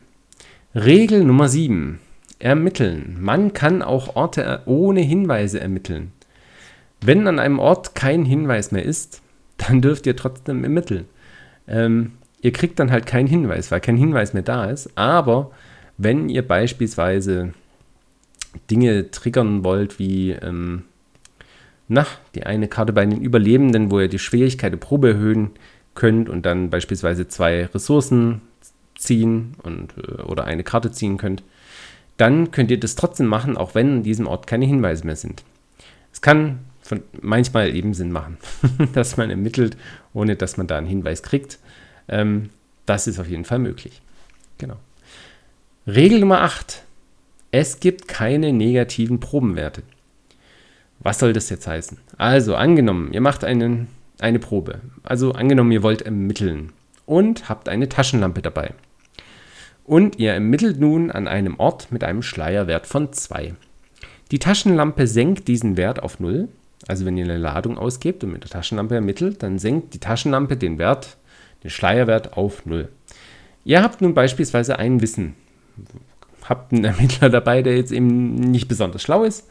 Regel 0.75 1.23
Nummer 1.23 1.47
7. 1.47 2.01
Ermitteln. 2.39 3.15
Man 3.21 3.53
kann 3.53 3.81
auch 3.81 4.17
Orte 4.17 4.61
ohne 4.65 4.99
Hinweise 4.99 5.61
ermitteln. 5.61 6.11
Wenn 6.99 7.29
an 7.29 7.39
einem 7.39 7.59
Ort 7.59 7.95
kein 7.95 8.25
Hinweis 8.25 8.73
mehr 8.73 8.83
ist, 8.83 9.21
dann 9.57 9.81
dürft 9.81 10.05
ihr 10.05 10.17
trotzdem 10.17 10.65
ermitteln. 10.65 11.05
Ähm, 11.65 12.11
ihr 12.45 12.53
kriegt 12.53 12.79
dann 12.79 12.91
halt 12.91 13.07
keinen 13.07 13.27
Hinweis, 13.27 13.71
weil 13.71 13.81
kein 13.81 13.97
Hinweis 13.97 14.33
mehr 14.33 14.43
da 14.43 14.65
ist. 14.65 14.95
Aber 14.95 15.49
wenn 15.97 16.29
ihr 16.29 16.47
beispielsweise 16.47 17.55
Dinge 18.69 19.09
triggern 19.09 19.63
wollt, 19.63 19.97
wie 19.97 20.29
ähm, 20.29 20.83
na, 21.87 22.05
die 22.35 22.45
eine 22.45 22.67
Karte 22.67 22.93
bei 22.93 23.03
den 23.03 23.19
Überlebenden, 23.19 23.89
wo 23.89 23.99
ihr 23.99 24.09
die 24.09 24.19
Schwierigkeit 24.19 24.71
der 24.71 24.77
Probe 24.77 25.13
erhöhen 25.13 25.51
könnt 25.95 26.29
und 26.29 26.45
dann 26.45 26.69
beispielsweise 26.69 27.27
zwei 27.27 27.65
Ressourcen 27.65 28.41
ziehen 28.95 29.55
und, 29.63 29.95
äh, 29.97 30.21
oder 30.21 30.43
eine 30.43 30.63
Karte 30.63 30.91
ziehen 30.91 31.17
könnt, 31.17 31.41
dann 32.17 32.51
könnt 32.51 32.69
ihr 32.69 32.79
das 32.79 32.93
trotzdem 32.93 33.25
machen, 33.25 33.57
auch 33.57 33.73
wenn 33.73 33.97
an 33.97 34.03
diesem 34.03 34.27
Ort 34.27 34.45
keine 34.45 34.65
Hinweise 34.65 35.03
mehr 35.03 35.15
sind. 35.15 35.43
Es 36.13 36.21
kann 36.21 36.59
von, 36.83 37.01
manchmal 37.21 37.75
eben 37.75 37.95
Sinn 37.95 38.11
machen, 38.11 38.37
dass 38.93 39.17
man 39.17 39.31
ermittelt, 39.31 39.77
ohne 40.13 40.35
dass 40.35 40.57
man 40.57 40.67
da 40.67 40.77
einen 40.77 40.85
Hinweis 40.85 41.23
kriegt. 41.23 41.57
Ähm, 42.07 42.49
das 42.85 43.07
ist 43.07 43.19
auf 43.19 43.27
jeden 43.27 43.45
Fall 43.45 43.59
möglich. 43.59 44.01
Genau. 44.57 44.77
Regel 45.87 46.19
Nummer 46.19 46.41
8. 46.41 46.83
Es 47.51 47.79
gibt 47.79 48.07
keine 48.07 48.51
negativen 48.51 49.19
Probenwerte. 49.19 49.83
Was 50.99 51.19
soll 51.19 51.33
das 51.33 51.49
jetzt 51.49 51.67
heißen? 51.67 51.97
Also 52.17 52.55
angenommen, 52.55 53.13
ihr 53.13 53.21
macht 53.21 53.43
einen, 53.43 53.87
eine 54.19 54.39
Probe. 54.39 54.81
Also 55.03 55.33
angenommen, 55.33 55.71
ihr 55.71 55.83
wollt 55.83 56.01
ermitteln 56.01 56.71
und 57.05 57.49
habt 57.49 57.69
eine 57.69 57.89
Taschenlampe 57.89 58.41
dabei. 58.41 58.73
Und 59.83 60.17
ihr 60.17 60.33
ermittelt 60.33 60.79
nun 60.79 61.11
an 61.11 61.27
einem 61.27 61.59
Ort 61.59 61.91
mit 61.91 62.03
einem 62.03 62.23
Schleierwert 62.23 62.87
von 62.87 63.13
2. 63.13 63.53
Die 64.31 64.39
Taschenlampe 64.39 65.05
senkt 65.05 65.47
diesen 65.47 65.77
Wert 65.77 66.01
auf 66.01 66.19
0. 66.19 66.49
Also 66.87 67.05
wenn 67.05 67.17
ihr 67.17 67.25
eine 67.25 67.37
Ladung 67.37 67.77
ausgebt 67.77 68.23
und 68.23 68.31
mit 68.31 68.43
der 68.43 68.49
Taschenlampe 68.49 68.95
ermittelt, 68.95 69.43
dann 69.43 69.59
senkt 69.59 69.93
die 69.93 69.99
Taschenlampe 69.99 70.57
den 70.57 70.79
Wert, 70.79 71.17
den 71.65 71.69
Schleierwert 71.69 72.37
auf 72.37 72.65
0. 72.65 72.87
Ihr 73.65 73.83
habt 73.83 74.01
nun 74.01 74.13
beispielsweise 74.13 74.79
ein 74.79 75.01
Wissen. 75.01 75.35
Habt 76.47 76.71
einen 76.71 76.85
Ermittler 76.85 77.29
dabei, 77.29 77.61
der 77.61 77.75
jetzt 77.75 77.91
eben 77.91 78.35
nicht 78.35 78.67
besonders 78.67 79.01
schlau 79.01 79.23
ist, 79.23 79.49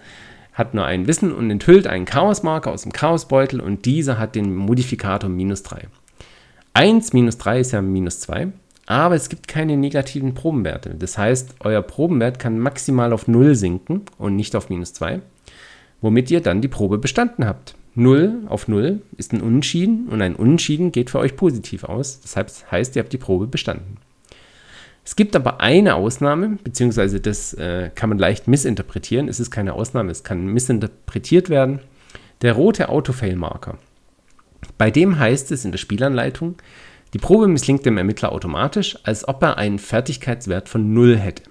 hat 0.52 0.72
nur 0.72 0.84
ein 0.84 1.06
Wissen 1.06 1.34
und 1.34 1.50
enthüllt 1.50 1.86
einen 1.86 2.06
Chaosmarker 2.06 2.70
aus 2.70 2.82
dem 2.82 2.92
Chaosbeutel 2.92 3.60
und 3.60 3.84
dieser 3.84 4.18
hat 4.18 4.34
den 4.34 4.54
Modifikator 4.54 5.28
minus 5.28 5.64
3. 5.64 5.88
1 6.72 7.12
minus 7.12 7.36
3 7.38 7.60
ist 7.60 7.72
ja 7.72 7.82
minus 7.82 8.20
2 8.20 8.52
aber 8.86 9.14
es 9.14 9.28
gibt 9.28 9.48
keine 9.48 9.76
negativen 9.76 10.34
Probenwerte. 10.34 10.94
Das 10.94 11.16
heißt, 11.16 11.56
euer 11.60 11.82
Probenwert 11.82 12.38
kann 12.38 12.58
maximal 12.58 13.12
auf 13.12 13.28
0 13.28 13.54
sinken 13.54 14.02
und 14.18 14.36
nicht 14.36 14.54
auf 14.56 14.68
minus 14.68 14.92
2, 14.92 15.20
womit 16.00 16.30
ihr 16.30 16.40
dann 16.40 16.60
die 16.60 16.68
Probe 16.68 16.98
bestanden 16.98 17.46
habt. 17.46 17.74
0 17.94 18.42
auf 18.48 18.68
0 18.68 19.02
ist 19.16 19.32
ein 19.32 19.40
Unentschieden 19.40 20.08
und 20.08 20.20
ein 20.20 20.34
Unentschieden 20.34 20.92
geht 20.92 21.10
für 21.10 21.18
euch 21.18 21.36
positiv 21.36 21.84
aus. 21.84 22.20
Das 22.20 22.36
heißt, 22.70 22.96
ihr 22.96 23.02
habt 23.02 23.12
die 23.12 23.18
Probe 23.18 23.46
bestanden. 23.46 23.98
Es 25.04 25.16
gibt 25.16 25.36
aber 25.36 25.60
eine 25.60 25.96
Ausnahme, 25.96 26.58
beziehungsweise 26.64 27.20
das 27.20 27.52
äh, 27.54 27.90
kann 27.94 28.08
man 28.08 28.18
leicht 28.18 28.48
missinterpretieren. 28.48 29.28
Es 29.28 29.38
ist 29.38 29.50
keine 29.50 29.74
Ausnahme, 29.74 30.10
es 30.10 30.24
kann 30.24 30.46
missinterpretiert 30.46 31.50
werden. 31.50 31.80
Der 32.42 32.54
rote 32.54 32.88
Autofail-Marker. 32.88 33.78
Bei 34.78 34.90
dem 34.90 35.18
heißt 35.18 35.52
es 35.52 35.64
in 35.64 35.72
der 35.72 35.78
Spielanleitung, 35.78 36.56
die 37.12 37.18
Probe 37.18 37.46
misslingt 37.46 37.86
dem 37.86 37.98
Ermittler 37.98 38.32
automatisch, 38.32 38.98
als 39.04 39.28
ob 39.28 39.42
er 39.42 39.58
einen 39.58 39.78
Fertigkeitswert 39.78 40.68
von 40.68 40.94
0 40.94 41.16
hätte. 41.16 41.44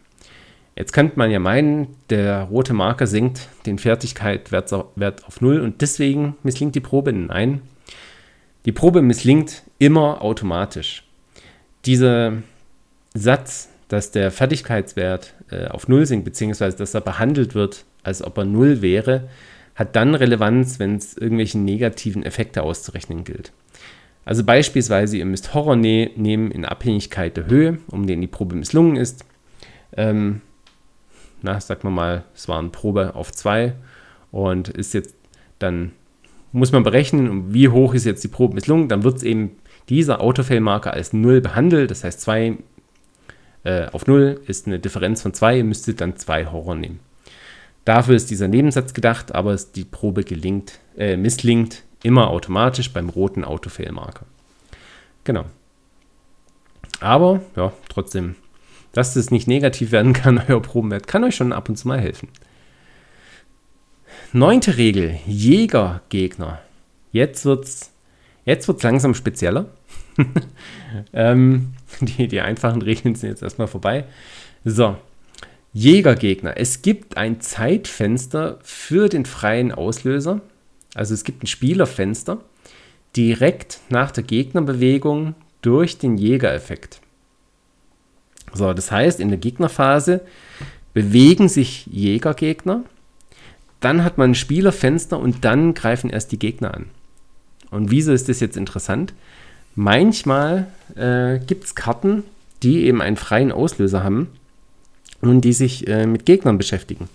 Jetzt 0.76 0.92
könnte 0.92 1.20
man 1.20 1.30
ja 1.30 1.40
meinen, 1.40 1.88
der 2.10 2.44
rote 2.44 2.74
Marker 2.74 3.06
senkt 3.06 3.48
den 3.66 3.78
Fertigkeitswert 3.78 4.74
auf 4.74 5.42
0 5.42 5.60
und 5.60 5.82
deswegen 5.82 6.36
misslingt 6.42 6.74
die 6.74 6.80
Probe. 6.80 7.14
Nein, 7.14 7.62
die 8.66 8.72
Probe 8.72 9.02
misslingt 9.02 9.64
immer 9.78 10.22
automatisch. 10.22 11.04
Dieser 11.86 12.34
Satz, 13.14 13.70
dass 13.88 14.12
der 14.12 14.32
Fertigkeitswert 14.32 15.34
äh, 15.52 15.68
auf 15.68 15.88
0 15.88 16.06
sinkt, 16.06 16.26
beziehungsweise 16.26 16.78
dass 16.78 16.94
er 16.94 17.02
behandelt 17.02 17.54
wird, 17.54 17.86
als 18.02 18.24
ob 18.24 18.38
er 18.38 18.46
0 18.46 18.82
wäre, 18.82 19.30
hat 19.76 19.96
dann 19.96 20.16
Relevanz, 20.16 20.80
wenn 20.80 20.96
es 20.96 21.18
irgendwelche 21.18 21.60
negativen 21.60 22.24
Effekte 22.24 22.64
auszurechnen 22.64 23.24
gilt. 23.24 23.52
Also 24.26 24.44
beispielsweise, 24.44 25.18
ihr 25.18 25.26
müsst 25.26 25.54
Horror 25.54 25.76
ne 25.76 26.12
nehmen 26.16 26.50
in 26.52 26.66
Abhängigkeit 26.66 27.36
der 27.36 27.48
Höhe, 27.48 27.80
um 27.88 28.08
den 28.08 28.22
die 28.22 28.28
Probe 28.28 28.56
misslungen 28.56 28.96
ist. 28.96 29.26
Ähm, 29.98 30.42
na, 31.44 31.60
sagen 31.60 31.84
wir 31.84 31.92
mal, 31.92 32.24
es 32.34 32.48
war 32.48 32.60
eine 32.60 32.70
Probe 32.70 33.16
auf 33.16 33.32
2 33.32 33.74
und 34.32 34.70
ist 34.70 34.94
jetzt 34.94 35.16
dann, 35.60 35.92
muss 36.52 36.72
man 36.72 36.84
berechnen, 36.84 37.54
wie 37.54 37.70
hoch 37.70 37.94
ist 37.94 38.06
jetzt 38.06 38.24
die 38.24 38.30
Probe 38.30 38.56
misslungen, 38.56 38.88
dann 38.88 39.04
wird 39.04 39.18
es 39.18 39.24
eben 39.24 39.52
dieser 39.90 40.22
Autofail-Marker 40.22 40.94
als 40.94 41.14
0 41.14 41.42
behandelt, 41.42 41.92
das 41.92 42.04
heißt 42.04 42.22
2 42.22 42.58
äh, 43.66 43.88
auf 43.92 44.08
0 44.08 44.42
ist 44.48 44.68
eine 44.68 44.80
Differenz 44.80 45.22
von 45.22 45.34
2, 45.34 45.58
ihr 45.58 45.64
müsstet 45.64 46.02
dann 46.02 46.18
2 46.18 46.48
Horror 46.48 46.76
nehmen. 46.76 47.00
Dafür 47.86 48.16
ist 48.16 48.30
dieser 48.30 48.48
Nebensatz 48.48 48.94
gedacht, 48.94 49.36
aber 49.36 49.56
die 49.76 49.84
Probe 49.84 50.24
gelingt, 50.24 50.80
äh, 50.98 51.18
misslingt 51.18 51.84
Immer 52.04 52.30
automatisch 52.30 52.92
beim 52.92 53.08
roten 53.08 53.46
Autofail-Marker. 53.46 54.26
Genau. 55.24 55.46
Aber, 57.00 57.42
ja, 57.56 57.72
trotzdem, 57.88 58.36
dass 58.94 59.16
es 59.18 59.32
nicht 59.32 59.48
negativ 59.48 59.92
werden 59.92 60.14
kann, 60.14 60.42
euer 60.48 60.62
Probenwert, 60.62 61.08
kann 61.08 61.24
euch 61.26 61.36
schon 61.36 61.52
ab 61.52 61.68
und 61.68 61.76
zu 61.76 61.88
mal 61.88 62.00
helfen. 62.00 62.30
Neunte 64.32 64.78
Regel, 64.78 65.20
Jägergegner. 65.28 66.62
Jetzt 67.12 67.46
wird's, 67.46 67.92
jetzt 68.46 68.68
wird's 68.68 68.84
langsam 68.84 69.14
spezieller. 69.14 69.66
ähm, 71.14 71.74
die, 72.00 72.28
die 72.28 72.42
einfachen 72.42 72.82
Regeln 72.82 73.16
sind 73.16 73.30
jetzt 73.30 73.44
erstmal 73.44 73.68
vorbei. 73.68 74.06
So, 74.64 74.96
Jägergegner. 75.74 76.58
Es 76.58 76.82
gibt 76.82 77.18
ein 77.18 77.42
Zeitfenster 77.42 78.60
für 78.64 79.10
den 79.10 79.26
freien 79.26 79.72
Auslöser. 79.72 80.42
Also 80.94 81.14
es 81.14 81.24
gibt 81.24 81.44
ein 81.44 81.48
Spielerfenster 81.48 82.40
direkt 83.16 83.80
nach 83.90 84.12
der 84.12 84.24
Gegnerbewegung 84.24 85.36
durch 85.62 85.98
den 85.98 86.18
Jägereffekt. 86.18 87.02
So, 88.54 88.74
das 88.74 88.92
heißt, 88.92 89.20
in 89.20 89.30
der 89.30 89.38
Gegnerphase 89.38 90.22
bewegen 90.94 91.50
sich 91.50 91.88
Jägergegner, 91.88 92.84
dann 93.80 94.04
hat 94.04 94.18
man 94.18 94.32
ein 94.32 94.36
Spielerfenster 94.36 95.20
und 95.20 95.44
dann 95.44 95.74
greifen 95.74 96.10
erst 96.10 96.32
die 96.32 96.40
Gegner 96.40 96.74
an. 96.74 96.86
Und 97.72 97.92
wieso 97.92 98.14
ist 98.14 98.30
das 98.30 98.40
jetzt 98.40 98.56
interessant? 98.56 99.14
Manchmal 99.76 100.68
äh, 100.96 101.40
gibt 101.40 101.66
es 101.66 101.76
Karten, 101.76 102.24
die 102.62 102.86
eben 102.86 103.02
einen 103.02 103.18
freien 103.18 103.52
Auslöser 103.52 104.04
haben 104.04 104.28
und 105.22 105.42
die 105.42 105.54
sich 105.54 105.88
äh, 105.88 106.06
mit 106.06 106.26
Gegnern 106.26 106.58
beschäftigen. 106.58 107.10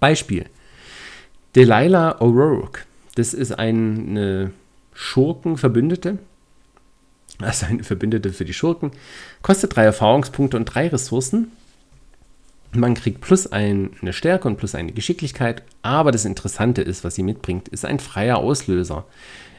Beispiel. 0.00 0.46
Delilah 1.54 2.20
O'Rourke. 2.20 2.80
Das 3.14 3.34
ist 3.34 3.52
eine 3.52 4.52
Schurkenverbündete. 4.94 6.18
Also 7.42 7.66
eine 7.66 7.84
Verbündete 7.84 8.32
für 8.32 8.44
die 8.44 8.52
Schurken. 8.52 8.90
Kostet 9.42 9.76
drei 9.76 9.84
Erfahrungspunkte 9.84 10.56
und 10.56 10.64
drei 10.64 10.88
Ressourcen. 10.88 11.52
Man 12.72 12.94
kriegt 12.94 13.20
plus 13.20 13.46
eine 13.46 13.90
Stärke 14.10 14.48
und 14.48 14.56
plus 14.56 14.74
eine 14.74 14.92
Geschicklichkeit. 14.92 15.62
Aber 15.82 16.12
das 16.12 16.24
Interessante 16.24 16.82
ist, 16.82 17.04
was 17.04 17.14
sie 17.14 17.22
mitbringt, 17.22 17.68
ist 17.68 17.84
ein 17.84 18.00
freier 18.00 18.38
Auslöser. 18.38 19.06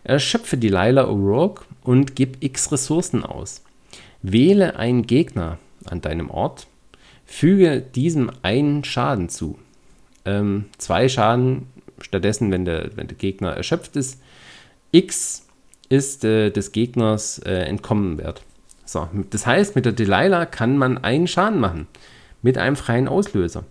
Erschöpfe 0.04 0.58
Delilah 0.58 1.06
O'Rourke 1.06 1.62
und 1.84 2.16
gib 2.16 2.44
x 2.44 2.72
Ressourcen 2.72 3.24
aus. 3.24 3.64
Wähle 4.22 4.76
einen 4.76 5.08
Gegner 5.08 5.58
an 5.86 6.02
deinem 6.02 6.30
Ort, 6.30 6.68
füge 7.26 7.82
diesem 7.82 8.32
einen 8.42 8.84
Schaden 8.84 9.30
zu. 9.30 9.58
Ähm, 10.26 10.66
zwei 10.78 11.10
Schaden 11.10 11.68
stattdessen, 12.02 12.52
wenn 12.52 12.66
der, 12.66 12.96
wenn 12.96 13.08
der 13.08 13.18
Gegner 13.18 13.52
erschöpft 13.52 13.96
ist. 13.96 14.22
X 14.92 15.46
ist 15.90 16.24
äh, 16.24 16.52
des 16.52 16.72
Gegners 16.72 17.40
äh, 17.40 17.64
entkommen 17.64 18.18
wert. 18.18 18.42
So, 18.86 19.08
das 19.30 19.46
heißt, 19.46 19.76
mit 19.76 19.86
der 19.86 19.94
Delilah 19.94 20.46
kann 20.46 20.78
man 20.78 20.98
einen 20.98 21.28
Schaden 21.28 21.60
machen 21.60 21.88
mit 22.42 22.58
einem 22.58 22.76
freien 22.76 23.08
Auslöser. 23.08 23.64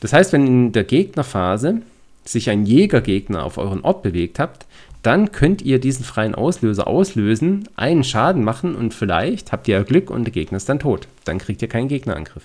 Das 0.00 0.12
heißt, 0.12 0.32
wenn 0.32 0.46
in 0.46 0.72
der 0.72 0.84
Gegnerphase 0.84 1.82
sich 2.24 2.50
ein 2.50 2.66
Jägergegner 2.66 3.44
auf 3.44 3.58
euren 3.58 3.82
Ort 3.82 4.02
bewegt 4.02 4.38
habt, 4.38 4.66
dann 5.02 5.32
könnt 5.32 5.62
ihr 5.62 5.80
diesen 5.80 6.04
freien 6.04 6.34
Auslöser 6.34 6.86
auslösen, 6.86 7.68
einen 7.74 8.04
Schaden 8.04 8.44
machen 8.44 8.76
und 8.76 8.94
vielleicht 8.94 9.50
habt 9.50 9.66
ihr 9.66 9.82
Glück 9.82 10.10
und 10.10 10.24
der 10.24 10.32
Gegner 10.32 10.58
ist 10.58 10.68
dann 10.68 10.78
tot. 10.78 11.08
Dann 11.24 11.38
kriegt 11.38 11.60
ihr 11.62 11.68
keinen 11.68 11.88
Gegnerangriff. 11.88 12.44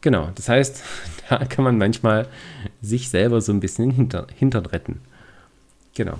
Genau, 0.00 0.30
das 0.34 0.48
heißt, 0.48 0.82
da 1.28 1.44
kann 1.44 1.64
man 1.64 1.78
manchmal 1.78 2.26
sich 2.82 3.08
selber 3.08 3.40
so 3.40 3.52
ein 3.52 3.60
bisschen 3.60 3.90
hinter, 3.90 4.26
hintern 4.36 4.66
retten. 4.66 5.00
Genau. 5.94 6.18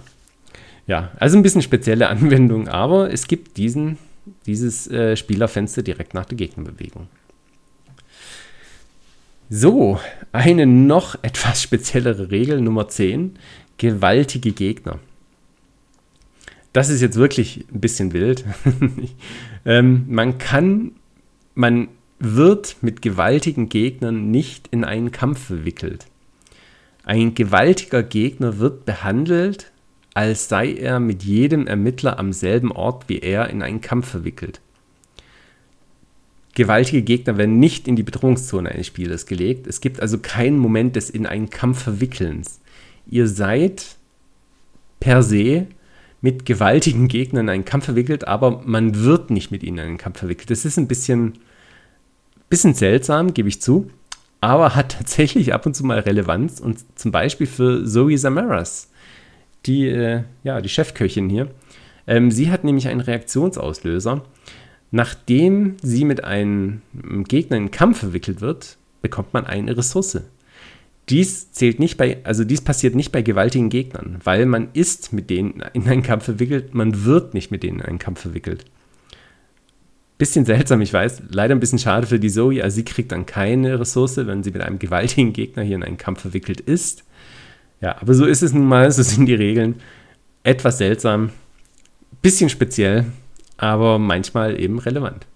Ja, 0.89 1.13
also 1.19 1.37
ein 1.37 1.45
bisschen 1.45 1.63
spezielle 1.63 2.09
Anwendung, 2.09 2.67
aber 2.67 3.13
es 3.13 3.29
gibt 3.29 3.57
diesen, 3.57 3.99
dieses 4.47 4.89
äh, 4.91 5.17
Spielerfenster 5.17 5.83
direkt 5.83 6.15
nach 6.15 6.25
der 6.25 6.37
Gegnerbewegung. 6.37 7.07
So, 9.49 10.01
eine 10.33 10.67
noch 10.67 11.15
etwas 11.23 11.63
speziellere 11.63 12.33
Regel, 12.33 12.61
Nummer 12.61 12.89
10, 12.89 13.39
gewaltige 13.77 14.51
Gegner 14.51 14.99
das 16.73 16.91
ist 16.91 17.01
jetzt 17.01 17.17
wirklich 17.17 17.65
ein 17.73 17.81
bisschen 17.81 18.13
wild. 18.13 18.45
ähm, 19.65 20.05
man 20.09 20.39
kann, 20.39 20.93
man 21.55 21.89
wird 22.21 22.77
mit 22.83 23.03
gewaltigen 23.03 23.69
Gegnern 23.69 24.31
nicht 24.31 24.69
in 24.69 24.85
einen 24.85 25.11
Kampf 25.11 25.47
verwickelt. 25.47 26.07
Ein 27.05 27.35
gewaltiger 27.35 28.03
Gegner 28.03 28.59
wird 28.59 28.85
behandelt, 28.85 29.73
als 30.19 30.49
sei 30.49 30.73
er 30.73 30.99
mit 30.99 31.23
jedem 31.23 31.69
Ermittler 31.69 32.19
am 32.19 32.33
selben 32.33 32.73
Ort 32.73 33.09
wie 33.09 33.21
er 33.21 33.51
in 33.51 33.63
einen 33.63 33.81
Kampf 33.81 34.09
verwickelt. 34.09 34.61
Gewaltige 36.57 37.03
Gegner 37.03 37.39
werden 37.39 37.61
nicht 37.61 37.87
in 37.87 37.95
die 37.95 38.03
Bedrohungszone 38.03 38.69
eines 38.69 38.89
Spielers 38.89 39.27
gelegt. 39.27 39.69
Es 39.69 39.81
gibt 39.81 40.01
also 40.01 40.19
keinen 40.19 40.59
Moment 40.59 40.97
des 40.97 41.09
in 41.09 41.25
einen 41.25 41.51
Kampf 41.51 41.85
verwickelns. 41.85 42.59
Ihr 43.07 43.29
seid 43.29 43.95
per 44.99 45.23
se 45.23 45.69
mit 46.21 46.45
gewaltigen 46.45 47.07
Gegnern 47.07 47.47
in 47.47 47.51
einen 47.51 47.65
Kampf 47.65 47.85
verwickelt, 47.85 48.27
aber 48.27 48.63
man 48.65 49.05
wird 49.05 49.31
nicht 49.31 49.53
mit 49.53 49.63
ihnen 49.63 49.79
in 49.79 49.85
einen 49.85 49.99
Kampf 49.99 50.19
verwickelt. 50.19 50.51
Das 50.51 50.65
ist 50.65 50.79
ein 50.79 50.89
bisschen, 50.89 51.35
bisschen 52.49 52.75
seltsam, 52.75 53.35
gebe 53.35 53.49
ich 53.49 53.63
zu, 53.63 53.89
aber 54.41 54.75
hat 54.75 54.97
tatsächlich 54.99 55.55
ab 55.55 55.65
und 55.65 55.75
zu 55.75 55.87
mal 55.87 56.01
Relevanz 56.01 56.59
und 56.59 56.81
zum 56.99 57.13
Beispiel 57.13 57.47
für 57.47 57.85
Zoe 57.87 58.19
Samaras, 58.19 58.88
die, 59.67 59.89
äh, 59.89 60.23
ja, 60.45 60.61
die 60.61 60.69
Chefköchin 60.69 61.29
hier. 61.29 61.49
Ähm, 62.07 62.31
sie 62.31 62.51
hat 62.51 62.65
nämlich 62.65 62.89
einen 62.89 63.01
Reaktionsauslöser. 63.01 64.25
Nachdem 64.91 65.77
sie 65.83 66.05
mit 66.05 66.25
einem 66.25 66.81
Gegner 67.29 67.59
in 67.59 67.71
Kampf 67.71 67.99
verwickelt 67.99 68.41
wird, 68.41 68.79
bekommt 69.03 69.35
man 69.35 69.45
eine 69.45 69.77
Ressource. 69.77 70.23
Dies 71.11 71.53
zählt 71.53 71.79
nicht 71.79 71.97
bei, 71.97 72.19
also 72.25 72.45
dies 72.45 72.61
passiert 72.61 72.95
nicht 72.95 73.13
bei 73.13 73.23
gewaltigen 73.23 73.71
Gegnern, 73.71 74.19
weil 74.25 74.47
man 74.47 74.69
ist 74.73 75.13
mit 75.13 75.31
denen 75.31 75.63
in 75.73 75.87
einen 75.87 76.03
Kampf 76.03 76.25
verwickelt, 76.25 76.75
man 76.75 77.05
wird 77.05 77.35
nicht 77.35 77.51
mit 77.51 77.63
denen 77.63 77.81
in 77.81 77.87
einen 77.87 77.99
Kampf 77.99 78.21
verwickelt. 78.21 78.65
Bisschen 80.19 80.45
seltsam, 80.45 80.81
ich 80.81 80.93
weiß, 80.93 81.23
leider 81.31 81.55
ein 81.55 81.61
bisschen 81.61 81.79
schade 81.79 82.07
für 82.07 82.19
die 82.19 82.31
Zoe, 82.31 82.63
also 82.63 82.75
sie 82.75 82.85
kriegt 82.85 83.13
dann 83.13 83.25
keine 83.25 83.79
Ressource, 83.81 84.17
wenn 84.17 84.43
sie 84.43 84.51
mit 84.51 84.63
einem 84.63 84.79
gewaltigen 84.79 85.33
Gegner 85.33 85.63
hier 85.63 85.77
in 85.77 85.85
einen 85.85 85.97
Kampf 85.97 86.23
verwickelt 86.23 86.61
ist. 86.61 87.05
Ja, 87.81 87.97
aber 88.01 88.15
so 88.15 88.27
ist 88.27 88.43
es 88.43 88.53
nun 88.53 88.67
mal, 88.67 88.91
so 88.91 89.03
sind 89.03 89.27
die 89.27 89.35
Regeln. 89.35 89.81
Etwas 90.43 90.79
seltsam, 90.79 91.31
bisschen 92.23 92.49
speziell, 92.49 93.07
aber 93.57 93.99
manchmal 93.99 94.59
eben 94.61 94.79
relevant. 94.79 95.27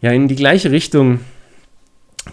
Ja, 0.00 0.12
in 0.12 0.28
die 0.28 0.36
gleiche 0.36 0.70
Richtung 0.70 1.20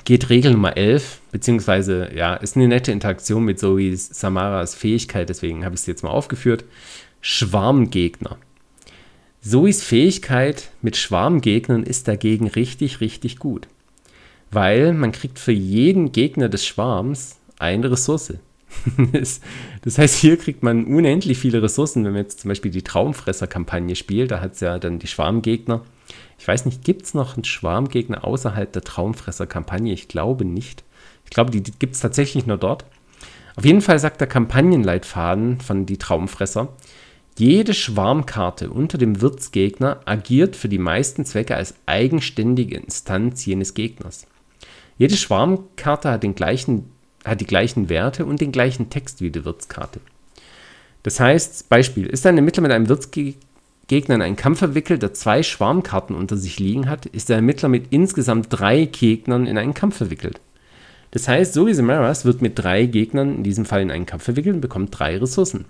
geht 0.04 0.30
Regel 0.30 0.52
Nummer 0.54 0.78
11, 0.78 1.22
beziehungsweise, 1.32 2.12
ja, 2.14 2.36
ist 2.36 2.56
eine 2.56 2.68
nette 2.68 2.92
Interaktion 2.92 3.46
mit 3.46 3.60
Zoe 3.60 3.96
Samaras 3.96 4.76
Fähigkeit, 4.76 5.30
deswegen 5.30 5.66
habe 5.66 5.76
ich 5.76 5.82
es 5.82 5.88
jetzt 5.88 6.04
mal 6.04 6.10
aufgeführt. 6.10 6.66
Schwarmgegner. 7.22 8.38
Zoes 9.42 9.84
Fähigkeit 9.84 10.70
mit 10.82 10.98
Schwarmgegnern 10.98 11.84
ist 11.84 12.08
dagegen 12.08 12.48
richtig, 12.48 13.02
richtig 13.02 13.40
gut. 13.40 13.68
Weil 14.52 14.94
man 14.94 15.12
kriegt 15.12 15.40
für 15.40 15.52
jeden 15.52 16.12
Gegner 16.12 16.50
des 16.50 16.66
Schwarms 16.66 17.38
eine 17.58 17.90
Ressource. 17.92 18.34
das 19.82 19.98
heißt, 19.98 20.16
hier 20.16 20.38
kriegt 20.38 20.64
man 20.64 20.86
unendlich 20.86 21.38
viele 21.38 21.62
Ressourcen, 21.62 22.04
wenn 22.06 22.14
man 22.14 22.24
jetzt 22.24 22.42
zum 22.42 22.50
Beispiel 22.50 22.72
die 22.72 22.84
Traumfresser-Kampagne 22.84 23.96
spielt, 23.96 24.32
da 24.32 24.42
hat 24.42 24.54
es 24.54 24.60
ja 24.60 24.80
dann 24.80 25.00
die 25.00 25.08
Schwarmgegner 25.08 25.84
ich 26.42 26.48
weiß 26.48 26.66
nicht, 26.66 26.84
gibt 26.84 27.04
es 27.04 27.14
noch 27.14 27.36
einen 27.36 27.44
Schwarmgegner 27.44 28.26
außerhalb 28.26 28.74
der 28.74 28.84
Traumfresser-Kampagne? 28.84 29.94
Ich 29.94 30.08
glaube 30.08 30.44
nicht. 30.44 30.84
Ich 31.24 31.30
glaube, 31.30 31.52
die, 31.52 31.62
die 31.62 31.72
gibt 31.72 31.94
es 31.94 32.02
tatsächlich 32.02 32.48
nur 32.48 32.58
dort. 32.58 32.86
Auf 33.56 33.64
jeden 33.64 33.82
Fall 33.82 34.00
sagt 34.00 34.22
der 34.22 34.28
Kampagnenleitfaden 34.28 35.62
von 35.62 35.86
die 35.86 35.98
Traumfresser, 35.98 36.70
jede 37.38 37.76
Schwarmkarte 37.76 38.72
unter 38.72 38.98
dem 38.98 39.22
Wirtsgegner 39.22 40.02
agiert 40.06 40.56
für 40.56 40.68
die 40.68 40.80
meisten 40.80 41.26
Zwecke 41.26 41.56
als 41.56 41.76
eigenständige 41.86 42.76
Instanz 42.76 43.46
jenes 43.46 43.76
Gegners. 43.76 44.26
Jede 44.98 45.18
Schwarmkarte 45.18 46.10
hat, 46.10 46.24
den 46.24 46.34
gleichen, 46.34 46.92
hat 47.26 47.42
die 47.42 47.46
gleichen 47.46 47.90
Werte 47.90 48.26
und 48.26 48.42
den 48.42 48.52
gleichen 48.52 48.90
Text 48.90 49.22
wie 49.22 49.32
die 49.32 49.46
Wirtskarte. 49.46 50.00
Das 51.04 51.20
heißt, 51.20 51.70
Beispiel, 51.70 52.06
ist 52.08 52.26
ein 52.26 52.38
Ermittler 52.38 52.64
mit 52.64 52.72
einem 52.72 52.90
Wirtsgegner 52.90 53.40
Gegner 53.92 54.16
in 54.16 54.22
einen 54.22 54.38
Kampf 54.38 54.60
verwickelt, 54.60 55.02
der 55.02 55.14
zwei 55.14 55.44
Schwarmkarten 55.44 56.16
unter 56.16 56.38
sich 56.38 56.60
liegen 56.60 56.90
hat, 56.90 57.08
ist 57.08 57.28
der 57.28 57.36
Ermittler 57.36 57.68
mit 57.68 57.88
insgesamt 57.90 58.48
drei 58.50 58.86
Gegnern 58.86 59.48
in 59.48 59.58
einen 59.58 59.74
Kampf 59.74 59.98
verwickelt. 59.98 60.40
Das 61.12 61.28
heißt, 61.28 61.54
Zoe 61.54 61.76
Samaras 61.76 62.24
wird 62.24 62.42
mit 62.42 62.58
drei 62.58 62.86
Gegnern, 62.86 63.36
in 63.36 63.44
diesem 63.44 63.66
Fall 63.66 63.82
in 63.82 63.92
einen 63.92 64.06
Kampf 64.06 64.24
verwickelt 64.24 64.56
und 64.56 64.62
bekommt 64.62 64.98
drei 64.98 65.18
Ressourcen. 65.18 65.66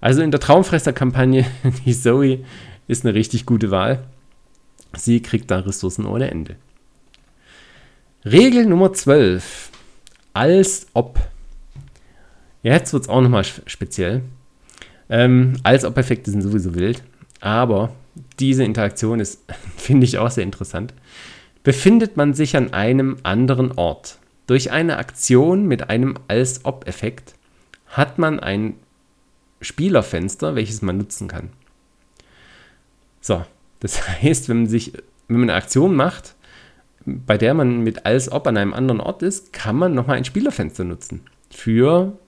Also 0.00 0.20
in 0.20 0.32
der 0.32 0.40
Traumfresser-Kampagne, 0.40 1.46
die 1.86 1.94
Zoe 1.94 2.40
ist 2.88 3.04
eine 3.04 3.14
richtig 3.14 3.46
gute 3.46 3.70
Wahl. 3.70 4.02
Sie 4.96 5.22
kriegt 5.22 5.48
da 5.52 5.60
Ressourcen 5.60 6.06
ohne 6.06 6.32
Ende. 6.32 6.56
Regel 8.24 8.66
Nummer 8.66 8.92
12. 8.92 9.67
Als 10.38 10.86
ob. 10.94 11.18
Jetzt 12.62 12.92
wird 12.92 13.02
es 13.02 13.08
auch 13.08 13.20
nochmal 13.20 13.42
speziell. 13.42 14.22
Ähm, 15.10 15.54
als 15.64 15.84
ob 15.84 15.98
Effekte 15.98 16.30
sind 16.30 16.42
sowieso 16.42 16.76
wild. 16.76 17.02
Aber 17.40 17.92
diese 18.38 18.62
Interaktion 18.62 19.18
ist, 19.18 19.40
finde 19.76 20.04
ich, 20.04 20.18
auch 20.18 20.30
sehr 20.30 20.44
interessant. 20.44 20.94
Befindet 21.64 22.16
man 22.16 22.34
sich 22.34 22.56
an 22.56 22.72
einem 22.72 23.16
anderen 23.24 23.72
Ort 23.72 24.20
durch 24.46 24.70
eine 24.70 24.98
Aktion 24.98 25.66
mit 25.66 25.90
einem 25.90 26.14
Als-Ob-Effekt, 26.28 27.34
hat 27.88 28.20
man 28.20 28.38
ein 28.38 28.74
Spielerfenster, 29.60 30.54
welches 30.54 30.82
man 30.82 30.98
nutzen 30.98 31.26
kann. 31.26 31.50
So, 33.20 33.44
das 33.80 34.06
heißt, 34.22 34.48
wenn 34.48 34.58
man 34.58 34.66
sich, 34.68 34.92
wenn 35.26 35.40
man 35.40 35.50
eine 35.50 35.58
Aktion 35.58 35.96
macht, 35.96 36.36
bei 37.26 37.38
der 37.38 37.54
man 37.54 37.80
mit 37.80 38.06
als 38.06 38.30
ob 38.30 38.46
an 38.46 38.56
einem 38.56 38.74
anderen 38.74 39.00
Ort 39.00 39.22
ist, 39.22 39.52
kann 39.52 39.76
man 39.76 39.94
nochmal 39.94 40.16
ein 40.16 40.24
Spielerfenster 40.24 40.84
nutzen. 40.84 41.22
Für 41.50 42.18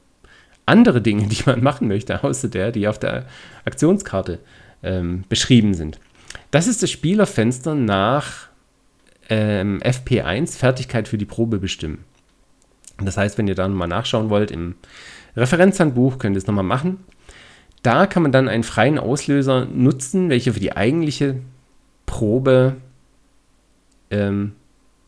andere 0.66 1.03
Dinge, 1.03 1.27
die 1.29 1.43
man 1.47 1.62
machen 1.62 1.88
möchte, 1.88 2.23
außer 2.23 2.49
der, 2.49 2.73
die 2.73 2.88
auf 2.88 2.99
der 2.99 3.27
Aktionskarte 3.64 4.38
ähm, 4.83 5.25
beschrieben 5.29 5.75
sind. 5.75 5.99
Das 6.51 6.66
ist 6.66 6.83
das 6.83 6.90
Spielerfenster 6.90 7.75
nach 7.75 8.49
ähm, 9.29 9.81
FP1 9.83 10.57
Fertigkeit 10.57 11.09
für 11.09 11.19
die 11.19 11.25
Probe 11.25 11.59
bestimmen. 11.59 12.05
Das 12.99 13.16
heißt, 13.16 13.38
wenn 13.38 13.49
ihr 13.49 13.55
dann 13.55 13.73
mal 13.73 13.87
nachschauen 13.87 14.31
wollt 14.31 14.51
im 14.51 14.75
Referenzhandbuch, 15.37 16.19
könnt 16.19 16.37
ihr 16.37 16.38
es 16.38 16.47
nochmal 16.47 16.64
machen. 16.64 16.99
Da 17.83 18.07
kann 18.07 18.23
man 18.23 18.33
dann 18.33 18.49
einen 18.49 18.64
freien 18.64 18.99
Auslöser 18.99 19.64
nutzen, 19.64 20.29
welcher 20.29 20.53
für 20.53 20.61
die 20.61 20.77
eigentliche 20.77 21.37
Probe 22.05 22.77
ähm, 24.11 24.53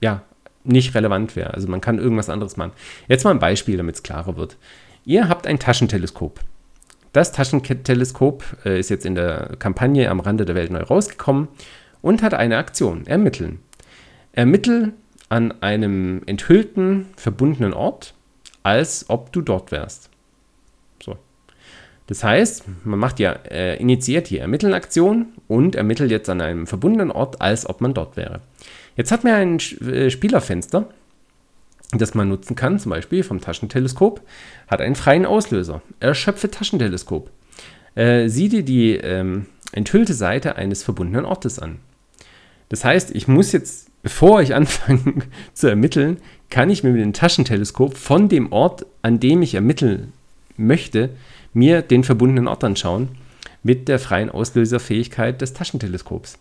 ja, 0.03 0.23
nicht 0.65 0.95
relevant 0.95 1.35
wäre. 1.37 1.55
Also 1.55 1.69
man 1.69 1.81
kann 1.81 1.99
irgendwas 1.99 2.29
anderes 2.29 2.57
machen. 2.57 2.73
Jetzt 3.09 3.25
mal 3.25 3.31
ein 3.31 3.39
Beispiel, 3.39 3.77
damit 3.77 3.97
es 3.97 4.03
klarer 4.03 4.37
wird. 4.37 4.57
Ihr 5.05 5.29
habt 5.29 5.47
ein 5.47 5.59
Taschenteleskop. 5.59 6.41
Das 7.13 7.33
Taschenteleskop 7.33 8.45
äh, 8.65 8.79
ist 8.79 8.91
jetzt 8.91 9.07
in 9.07 9.15
der 9.15 9.57
Kampagne 9.59 10.09
am 10.11 10.21
Rande 10.21 10.45
der 10.45 10.55
Welt 10.55 10.71
neu 10.71 10.83
rausgekommen 10.83 11.49
und 12.01 12.23
hat 12.23 12.35
eine 12.35 12.57
Aktion, 12.57 13.07
ermitteln. 13.07 13.61
Ermittel 14.33 14.93
an 15.29 15.53
einem 15.63 16.23
enthüllten, 16.27 17.07
verbundenen 17.17 17.75
Ort, 17.75 18.15
als 18.63 19.07
ob 19.09 19.33
du 19.33 19.43
dort 19.43 19.73
wärst. 19.73 20.11
So. 21.03 21.17
Das 22.07 22.25
heißt, 22.25 22.65
man 22.85 22.99
macht 22.99 23.19
ja, 23.19 23.33
äh, 23.51 23.77
initiiert 23.77 24.31
die 24.31 24.39
Ermitteln-Aktion 24.39 25.35
und 25.49 25.75
ermittelt 25.75 26.11
jetzt 26.11 26.31
an 26.31 26.41
einem 26.41 26.67
verbundenen 26.67 27.11
Ort, 27.11 27.41
als 27.41 27.69
ob 27.69 27.81
man 27.81 27.95
dort 27.95 28.17
wäre. 28.17 28.41
Jetzt 28.97 29.13
hat 29.13 29.25
man 29.25 29.33
ein 29.33 29.59
äh, 29.59 30.11
Spielerfenster, 30.11 30.89
das 31.93 32.15
man 32.15 32.29
nutzen 32.29 32.57
kann, 32.57 32.79
zum 32.79 32.91
Beispiel 32.91 33.23
vom 33.23 33.41
Taschenteleskop, 33.41 34.23
hat 34.69 34.81
einen 34.81 34.95
freien 34.95 35.27
Auslöser. 35.27 35.83
Erschöpfe 36.01 36.51
Taschenteleskop. 36.51 37.31
Äh, 37.95 38.29
sieh 38.29 38.49
dir 38.49 38.63
die 38.63 38.97
ähm, 38.97 39.47
enthüllte 39.73 40.15
Seite 40.15 40.57
eines 40.57 40.83
verbundenen 40.83 41.25
Ortes 41.25 41.59
an. 41.59 41.79
Das 42.69 42.85
heißt, 42.85 43.15
ich 43.15 43.29
muss 43.29 43.53
jetzt, 43.53 43.91
bevor 44.03 44.41
ich 44.41 44.55
anfange 44.55 45.23
zu 45.53 45.69
ermitteln, 45.69 46.19
kann 46.49 46.71
ich 46.71 46.83
mir 46.83 46.91
mit 46.91 47.03
dem 47.03 47.13
Taschenteleskop 47.13 47.97
von 47.97 48.29
dem 48.29 48.53
Ort, 48.53 48.87
an 49.03 49.21
dem 49.21 49.43
ich 49.43 49.55
ermitteln 49.55 50.13
möchte, 50.57 51.11
mir 51.53 51.83
den 51.83 52.05
verbundenen 52.05 52.49
Ort 52.49 52.65
anschauen 52.65 53.09
mit 53.63 53.89
der 53.89 53.99
freien 53.99 54.31
Auslöserfähigkeit 54.31 55.41
des 55.41 55.53
Taschenteleskops. 55.53 56.39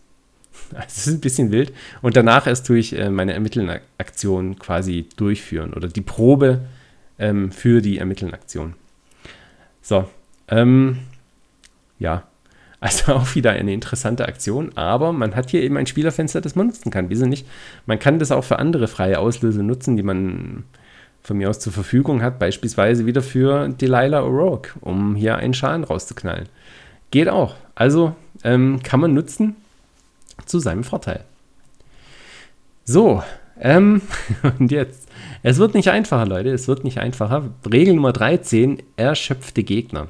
Das 0.72 1.06
ist 1.06 1.08
ein 1.08 1.22
bisschen 1.22 1.52
wild. 1.52 1.74
Und 2.02 2.16
danach 2.16 2.48
erst 2.48 2.66
tue 2.66 2.78
ich 2.78 2.98
äh, 2.98 3.10
meine 3.10 3.34
Ermitteln-Aktion 3.34 4.58
quasi 4.60 5.08
durchführen 5.16 5.74
oder 5.74 5.88
die 5.88 6.02
Probe 6.02 6.62
ähm, 7.20 7.52
für 7.52 7.82
die 7.82 7.98
Ermitteln-Aktion. 7.98 8.74
So, 9.82 10.08
ähm, 10.48 11.00
ja, 12.00 12.24
also 12.80 13.14
auch 13.16 13.36
wieder 13.36 13.52
eine 13.52 13.74
interessante 13.74 14.28
Aktion, 14.28 14.72
aber 14.76 15.14
man 15.14 15.36
hat 15.36 15.50
hier 15.50 15.62
eben 15.62 15.78
ein 15.78 15.88
Spielerfenster, 15.88 16.42
das 16.42 16.56
man 16.56 16.68
nutzen 16.68 16.92
kann. 16.92 17.10
Wieso 17.10 17.26
nicht? 17.26 17.48
Man 17.86 18.00
kann 18.00 18.20
das 18.20 18.32
auch 18.32 18.44
für 18.44 18.60
andere 18.60 18.88
freie 18.88 19.20
Auslöser 19.20 19.64
nutzen, 19.64 19.98
die 19.98 20.04
man 20.04 20.64
von 21.24 21.38
mir 21.38 21.50
aus 21.50 21.60
zur 21.60 21.72
Verfügung 21.72 22.24
hat, 22.24 22.40
beispielsweise 22.40 23.06
wieder 23.06 23.22
für 23.22 23.70
Delilah 23.70 24.22
O'Rourke, 24.22 24.70
um 24.82 25.16
hier 25.16 25.38
einen 25.38 25.54
Schaden 25.54 25.84
rauszuknallen. 25.84 26.50
Geht 27.12 27.30
auch. 27.30 27.56
Also 27.76 28.16
ähm, 28.44 28.82
kann 28.82 29.00
man 29.00 29.14
nutzen 29.14 29.56
zu 30.52 30.60
seinem 30.60 30.84
Vorteil. 30.84 31.24
So, 32.84 33.24
ähm, 33.60 34.02
und 34.60 34.72
jetzt. 34.72 35.08
Es 35.44 35.58
wird 35.58 35.74
nicht 35.74 35.90
einfacher, 35.90 36.26
Leute. 36.26 36.50
Es 36.50 36.68
wird 36.68 36.84
nicht 36.84 37.00
einfacher. 37.00 37.50
Regel 37.72 37.96
Nummer 37.96 38.12
13, 38.12 38.82
erschöpfte 38.98 39.64
Gegner. 39.64 40.08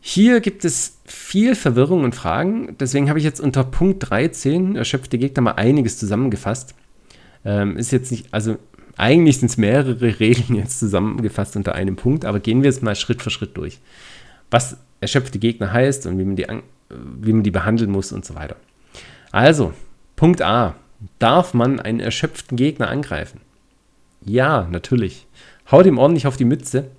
Hier 0.00 0.40
gibt 0.40 0.64
es 0.64 0.98
viel 1.04 1.54
Verwirrung 1.54 2.02
und 2.02 2.14
Fragen. 2.14 2.76
Deswegen 2.78 3.08
habe 3.08 3.20
ich 3.20 3.24
jetzt 3.24 3.40
unter 3.40 3.62
Punkt 3.62 4.10
13, 4.10 4.74
erschöpfte 4.74 5.16
Gegner, 5.16 5.42
mal 5.42 5.52
einiges 5.52 5.98
zusammengefasst. 5.98 6.74
Ähm, 7.44 7.76
ist 7.76 7.92
jetzt 7.92 8.10
nicht, 8.10 8.32
also 8.34 8.56
eigentlich 8.96 9.38
sind 9.38 9.50
es 9.50 9.56
mehrere 9.56 10.00
Regeln 10.20 10.56
jetzt 10.56 10.80
zusammengefasst 10.80 11.56
unter 11.56 11.74
einem 11.74 11.96
Punkt, 11.96 12.24
aber 12.24 12.40
gehen 12.40 12.64
wir 12.64 12.70
es 12.70 12.82
mal 12.82 12.96
Schritt 12.96 13.22
für 13.22 13.30
Schritt 13.30 13.56
durch. 13.56 13.78
Was 14.50 14.76
erschöpfte 15.00 15.38
Gegner 15.38 15.72
heißt 15.72 16.06
und 16.06 16.18
wie 16.18 16.24
man 16.24 16.36
die, 16.36 16.46
wie 17.20 17.32
man 17.32 17.42
die 17.44 17.50
behandeln 17.52 17.90
muss 17.90 18.12
und 18.12 18.24
so 18.24 18.34
weiter. 18.34 18.56
Also, 19.32 19.72
Punkt 20.14 20.42
A. 20.42 20.76
Darf 21.18 21.52
man 21.52 21.80
einen 21.80 21.98
erschöpften 21.98 22.56
Gegner 22.56 22.88
angreifen? 22.88 23.40
Ja, 24.24 24.68
natürlich. 24.70 25.26
Haut 25.70 25.86
ihm 25.86 25.98
ordentlich 25.98 26.26
auf 26.26 26.36
die 26.36 26.44
Mütze. 26.44 26.90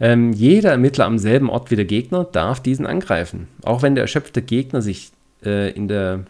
Ähm, 0.00 0.32
jeder 0.32 0.72
Ermittler 0.72 1.06
am 1.06 1.18
selben 1.18 1.48
Ort 1.48 1.70
wie 1.70 1.76
der 1.76 1.84
Gegner 1.84 2.24
darf 2.24 2.60
diesen 2.60 2.86
angreifen. 2.86 3.48
Auch 3.62 3.82
wenn 3.82 3.94
der 3.94 4.02
erschöpfte 4.04 4.42
Gegner 4.42 4.82
sich 4.82 5.12
äh, 5.44 5.70
in 5.70 5.88
der 5.88 6.24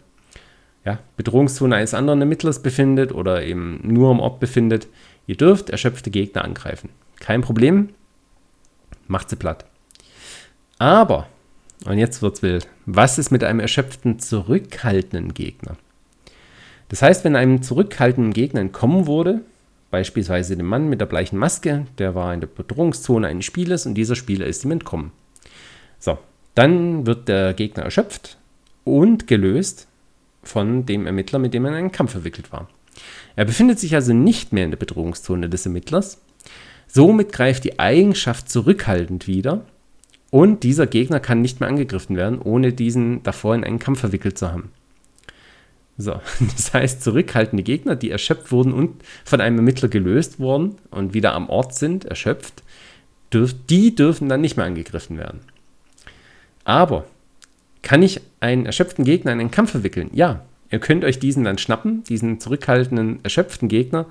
ja, 0.85 0.99
Bedrohungszone 1.17 1.75
eines 1.75 1.93
anderen 1.93 2.21
Ermittlers 2.21 2.61
befindet 2.61 3.11
oder 3.11 3.43
eben 3.43 3.81
nur 3.83 4.11
am 4.11 4.19
Ort 4.19 4.39
befindet. 4.39 4.87
Ihr 5.27 5.35
dürft 5.35 5.69
erschöpfte 5.69 6.09
Gegner 6.09 6.43
angreifen. 6.45 6.89
Kein 7.19 7.41
Problem. 7.41 7.89
Macht 9.07 9.29
sie 9.29 9.35
platt. 9.35 9.65
Aber 10.77 11.27
und 11.85 11.97
jetzt 11.97 12.21
wird's 12.21 12.41
wild. 12.41 12.67
Was 12.85 13.17
ist 13.17 13.31
mit 13.31 13.43
einem 13.43 13.59
erschöpften, 13.59 14.19
zurückhaltenden 14.19 15.33
Gegner? 15.33 15.77
Das 16.89 17.01
heißt, 17.01 17.23
wenn 17.23 17.35
einem 17.35 17.61
zurückhaltenden 17.61 18.33
Gegner 18.33 18.61
entkommen 18.61 19.05
wurde, 19.05 19.41
beispielsweise 19.91 20.57
dem 20.57 20.65
Mann 20.65 20.89
mit 20.89 20.99
der 21.01 21.05
bleichen 21.05 21.37
Maske, 21.37 21.85
der 21.97 22.15
war 22.15 22.33
in 22.33 22.41
der 22.41 22.47
Bedrohungszone 22.47 23.27
eines 23.27 23.45
Spielers 23.45 23.85
und 23.85 23.95
dieser 23.95 24.15
Spieler 24.15 24.45
ist 24.45 24.65
ihm 24.65 24.71
entkommen. 24.71 25.11
So, 25.99 26.17
dann 26.55 27.05
wird 27.05 27.27
der 27.27 27.53
Gegner 27.53 27.83
erschöpft 27.83 28.37
und 28.83 29.27
gelöst 29.27 29.87
von 30.43 30.85
dem 30.85 31.05
Ermittler, 31.05 31.39
mit 31.39 31.53
dem 31.53 31.65
er 31.65 31.71
in 31.71 31.77
einen 31.77 31.91
Kampf 31.91 32.11
verwickelt 32.11 32.51
war. 32.51 32.69
Er 33.35 33.45
befindet 33.45 33.79
sich 33.79 33.95
also 33.95 34.13
nicht 34.13 34.51
mehr 34.51 34.65
in 34.65 34.71
der 34.71 34.77
Bedrohungszone 34.77 35.49
des 35.49 35.65
Ermittlers. 35.65 36.21
Somit 36.87 37.31
greift 37.31 37.63
die 37.63 37.79
Eigenschaft 37.79 38.49
zurückhaltend 38.49 39.27
wieder 39.27 39.65
und 40.31 40.63
dieser 40.63 40.87
Gegner 40.87 41.19
kann 41.19 41.41
nicht 41.41 41.59
mehr 41.59 41.69
angegriffen 41.69 42.15
werden, 42.15 42.39
ohne 42.39 42.73
diesen 42.73 43.23
davor 43.23 43.55
in 43.55 43.63
einen 43.63 43.79
Kampf 43.79 43.99
verwickelt 43.99 44.37
zu 44.37 44.51
haben. 44.51 44.71
So, 45.97 46.21
das 46.55 46.73
heißt, 46.73 47.03
zurückhaltende 47.03 47.63
Gegner, 47.63 47.95
die 47.95 48.11
erschöpft 48.11 48.51
wurden 48.51 48.73
und 48.73 49.03
von 49.25 49.41
einem 49.41 49.57
Ermittler 49.57 49.89
gelöst 49.89 50.39
wurden 50.39 50.77
und 50.91 51.13
wieder 51.13 51.33
am 51.33 51.49
Ort 51.49 51.75
sind, 51.75 52.05
erschöpft, 52.05 52.63
dürf, 53.33 53.53
die 53.69 53.95
dürfen 53.95 54.29
dann 54.29 54.41
nicht 54.41 54.57
mehr 54.57 54.65
angegriffen 54.65 55.17
werden. 55.17 55.41
Aber 56.63 57.05
kann 57.81 58.03
ich 58.03 58.21
einen 58.39 58.65
erschöpften 58.65 59.05
Gegner 59.05 59.31
in 59.33 59.39
einen 59.39 59.51
Kampf 59.51 59.71
verwickeln? 59.71 60.09
Ja, 60.13 60.45
ihr 60.71 60.79
könnt 60.79 61.03
euch 61.03 61.19
diesen 61.19 61.43
dann 61.43 61.57
schnappen, 61.57 62.03
diesen 62.03 62.39
zurückhaltenden, 62.39 63.19
erschöpften 63.23 63.67
Gegner 63.67 64.05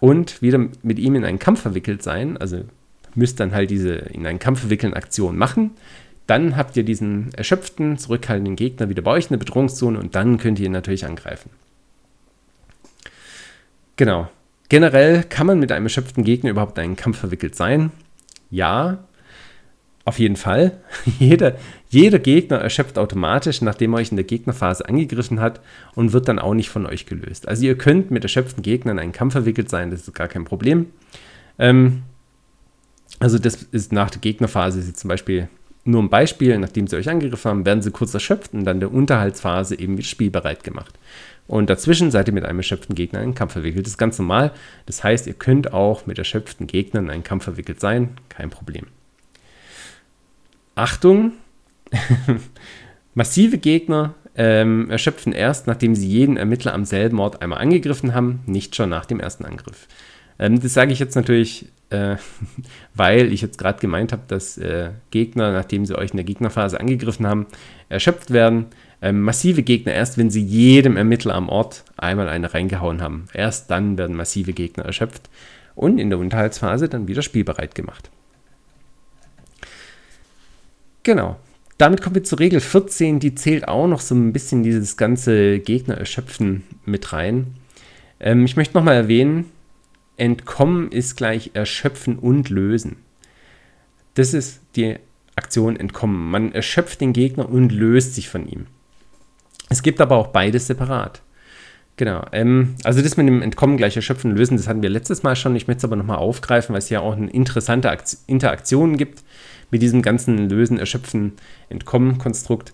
und 0.00 0.42
wieder 0.42 0.58
mit 0.82 0.98
ihm 0.98 1.14
in 1.14 1.24
einen 1.24 1.38
Kampf 1.38 1.62
verwickelt 1.62 2.02
sein, 2.02 2.36
also 2.36 2.64
müsst 3.16 3.40
dann 3.40 3.52
halt 3.52 3.70
diese 3.70 3.94
in 3.94 4.26
einen 4.26 4.38
Kampf 4.38 4.60
verwickeln 4.60 4.94
Aktion 4.94 5.36
machen. 5.36 5.72
Dann 6.26 6.56
habt 6.56 6.76
ihr 6.76 6.82
diesen 6.82 7.32
erschöpften, 7.34 7.98
zurückhaltenden 7.98 8.56
Gegner 8.56 8.88
wieder 8.88 9.02
bei 9.02 9.12
euch 9.12 9.26
in 9.26 9.30
der 9.30 9.38
Bedrohungszone 9.38 9.98
und 9.98 10.14
dann 10.14 10.38
könnt 10.38 10.58
ihr 10.58 10.66
ihn 10.66 10.72
natürlich 10.72 11.06
angreifen. 11.06 11.50
Genau. 13.96 14.28
Generell 14.68 15.22
kann 15.22 15.46
man 15.46 15.60
mit 15.60 15.70
einem 15.70 15.86
erschöpften 15.86 16.24
Gegner 16.24 16.50
überhaupt 16.50 16.76
in 16.78 16.84
einen 16.84 16.96
Kampf 16.96 17.18
verwickelt 17.18 17.54
sein. 17.54 17.92
Ja, 18.50 18.98
auf 20.04 20.18
jeden 20.18 20.36
Fall. 20.36 20.78
jeder, 21.18 21.56
jeder 21.88 22.18
Gegner 22.18 22.58
erschöpft 22.58 22.98
automatisch, 22.98 23.62
nachdem 23.62 23.92
er 23.92 23.98
euch 23.98 24.10
in 24.10 24.16
der 24.16 24.24
Gegnerphase 24.24 24.88
angegriffen 24.88 25.40
hat 25.40 25.60
und 25.94 26.12
wird 26.12 26.28
dann 26.28 26.38
auch 26.40 26.54
nicht 26.54 26.70
von 26.70 26.86
euch 26.86 27.06
gelöst. 27.06 27.46
Also 27.46 27.64
ihr 27.64 27.78
könnt 27.78 28.10
mit 28.10 28.24
erschöpften 28.24 28.62
Gegnern 28.62 28.98
in 28.98 29.04
einen 29.04 29.12
Kampf 29.12 29.32
verwickelt 29.32 29.70
sein, 29.70 29.90
das 29.90 30.00
ist 30.00 30.14
gar 30.14 30.28
kein 30.28 30.44
Problem. 30.44 30.86
Ähm, 31.58 32.02
also 33.18 33.38
das 33.38 33.62
ist 33.62 33.92
nach 33.92 34.10
der 34.10 34.20
Gegnerphase 34.20 34.80
ist 34.80 34.96
zum 34.96 35.08
Beispiel 35.08 35.48
nur 35.84 36.02
ein 36.02 36.10
Beispiel, 36.10 36.58
nachdem 36.58 36.86
sie 36.88 36.96
euch 36.96 37.08
angegriffen 37.08 37.48
haben, 37.48 37.66
werden 37.66 37.80
sie 37.80 37.92
kurz 37.92 38.12
erschöpft 38.12 38.54
und 38.54 38.64
dann 38.64 38.80
der 38.80 38.92
Unterhaltsphase 38.92 39.78
eben 39.78 39.96
wieder 39.96 40.06
spielbereit 40.06 40.64
gemacht. 40.64 40.98
Und 41.46 41.70
dazwischen 41.70 42.10
seid 42.10 42.26
ihr 42.26 42.34
mit 42.34 42.44
einem 42.44 42.58
erschöpften 42.58 42.96
Gegner 42.96 43.20
in 43.20 43.26
einen 43.26 43.34
Kampf 43.34 43.52
verwickelt. 43.52 43.86
Das 43.86 43.92
ist 43.92 43.98
ganz 43.98 44.18
normal. 44.18 44.50
Das 44.86 45.04
heißt, 45.04 45.28
ihr 45.28 45.34
könnt 45.34 45.72
auch 45.72 46.06
mit 46.06 46.18
erschöpften 46.18 46.66
Gegnern 46.66 47.04
in 47.04 47.10
einen 47.10 47.24
Kampf 47.24 47.44
verwickelt 47.44 47.80
sein. 47.80 48.16
Kein 48.28 48.50
Problem. 48.50 48.86
Achtung! 50.74 51.32
Massive 53.14 53.58
Gegner 53.58 54.14
ähm, 54.34 54.90
erschöpfen 54.90 55.32
erst, 55.32 55.68
nachdem 55.68 55.94
sie 55.94 56.08
jeden 56.08 56.36
Ermittler 56.36 56.74
am 56.74 56.84
selben 56.84 57.20
Ort 57.20 57.40
einmal 57.40 57.60
angegriffen 57.60 58.12
haben, 58.12 58.40
nicht 58.46 58.74
schon 58.74 58.90
nach 58.90 59.06
dem 59.06 59.20
ersten 59.20 59.44
Angriff. 59.44 59.86
Ähm, 60.38 60.60
das 60.60 60.74
sage 60.74 60.92
ich 60.92 60.98
jetzt 60.98 61.14
natürlich 61.14 61.66
äh, 61.90 62.16
weil 62.94 63.32
ich 63.32 63.42
jetzt 63.42 63.58
gerade 63.58 63.80
gemeint 63.80 64.12
habe, 64.12 64.22
dass 64.28 64.58
äh, 64.58 64.90
Gegner, 65.10 65.52
nachdem 65.52 65.86
sie 65.86 65.96
euch 65.96 66.10
in 66.10 66.16
der 66.16 66.24
Gegnerphase 66.24 66.80
angegriffen 66.80 67.26
haben, 67.26 67.46
erschöpft 67.88 68.32
werden. 68.32 68.66
Ähm, 69.02 69.20
massive 69.20 69.62
Gegner 69.62 69.92
erst, 69.92 70.16
wenn 70.16 70.30
sie 70.30 70.42
jedem 70.42 70.96
Ermittler 70.96 71.34
am 71.34 71.48
Ort 71.48 71.84
einmal 71.96 72.28
eine 72.28 72.54
reingehauen 72.54 73.02
haben. 73.02 73.26
Erst 73.34 73.70
dann 73.70 73.98
werden 73.98 74.16
massive 74.16 74.52
Gegner 74.52 74.84
erschöpft 74.84 75.28
und 75.74 75.98
in 75.98 76.10
der 76.10 76.18
Unterhaltsphase 76.18 76.88
dann 76.88 77.06
wieder 77.06 77.22
spielbereit 77.22 77.74
gemacht. 77.74 78.10
Genau. 81.02 81.36
damit 81.78 82.02
kommen 82.02 82.16
wir 82.16 82.24
zur 82.24 82.40
Regel 82.40 82.58
14, 82.58 83.20
die 83.20 83.36
zählt 83.36 83.68
auch 83.68 83.86
noch 83.86 84.00
so 84.00 84.12
ein 84.14 84.32
bisschen 84.32 84.64
dieses 84.64 84.96
ganze 84.96 85.60
Gegner 85.60 85.96
erschöpfen 85.96 86.64
mit 86.84 87.12
rein. 87.12 87.54
Ähm, 88.18 88.44
ich 88.44 88.56
möchte 88.56 88.76
nochmal 88.76 88.94
erwähnen, 88.94 89.44
entkommen 90.16 90.90
ist 90.90 91.16
gleich 91.16 91.50
erschöpfen 91.54 92.18
und 92.18 92.48
lösen. 92.48 92.96
Das 94.14 94.34
ist 94.34 94.60
die 94.76 94.96
Aktion 95.36 95.76
entkommen. 95.76 96.30
Man 96.30 96.52
erschöpft 96.52 97.00
den 97.00 97.12
Gegner 97.12 97.48
und 97.48 97.70
löst 97.70 98.14
sich 98.14 98.28
von 98.28 98.48
ihm. 98.48 98.66
Es 99.68 99.82
gibt 99.82 100.00
aber 100.00 100.16
auch 100.16 100.28
beides 100.28 100.66
separat. 100.66 101.22
Genau. 101.96 102.24
Ähm, 102.32 102.74
also 102.84 103.02
das 103.02 103.16
mit 103.16 103.26
dem 103.26 103.42
Entkommen 103.42 103.76
gleich 103.76 103.96
erschöpfen 103.96 104.30
und 104.30 104.36
lösen, 104.36 104.56
das 104.56 104.68
hatten 104.68 104.82
wir 104.82 104.90
letztes 104.90 105.22
Mal 105.22 105.36
schon. 105.36 105.56
Ich 105.56 105.66
möchte 105.66 105.78
es 105.78 105.84
aber 105.84 105.96
nochmal 105.96 106.18
aufgreifen, 106.18 106.72
weil 106.72 106.78
es 106.78 106.90
ja 106.90 107.00
auch 107.00 107.16
eine 107.16 107.30
interessante 107.30 107.90
Akt 107.90 108.16
Interaktion 108.26 108.96
gibt 108.96 109.22
mit 109.70 109.82
diesem 109.82 110.02
ganzen 110.02 110.48
Lösen, 110.48 110.78
Erschöpfen, 110.78 111.32
Entkommen-Konstrukt. 111.68 112.72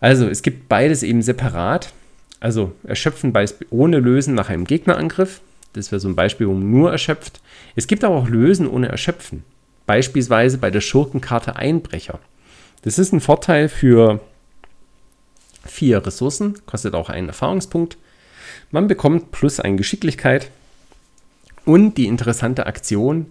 Also 0.00 0.28
es 0.28 0.42
gibt 0.42 0.68
beides 0.68 1.02
eben 1.02 1.22
separat. 1.22 1.92
Also 2.40 2.72
Erschöpfen 2.84 3.32
ohne 3.70 3.98
Lösen 3.98 4.34
nach 4.34 4.48
einem 4.48 4.64
Gegnerangriff. 4.64 5.40
Das 5.78 5.92
wäre 5.92 6.00
so 6.00 6.08
ein 6.08 6.16
Beispiel, 6.16 6.48
wo 6.48 6.54
man 6.54 6.70
nur 6.70 6.90
erschöpft. 6.90 7.40
Es 7.76 7.86
gibt 7.86 8.02
aber 8.02 8.16
auch 8.16 8.28
Lösen 8.28 8.68
ohne 8.68 8.88
Erschöpfen. 8.88 9.44
Beispielsweise 9.86 10.58
bei 10.58 10.70
der 10.70 10.80
Schurkenkarte 10.80 11.56
Einbrecher. 11.56 12.18
Das 12.82 12.98
ist 12.98 13.12
ein 13.12 13.20
Vorteil 13.20 13.68
für 13.68 14.20
vier 15.64 16.04
Ressourcen, 16.04 16.54
kostet 16.66 16.94
auch 16.94 17.08
einen 17.08 17.28
Erfahrungspunkt. 17.28 17.96
Man 18.70 18.88
bekommt 18.88 19.30
plus 19.30 19.60
eine 19.60 19.76
Geschicklichkeit 19.76 20.50
und 21.64 21.96
die 21.96 22.06
interessante 22.06 22.66
Aktion 22.66 23.26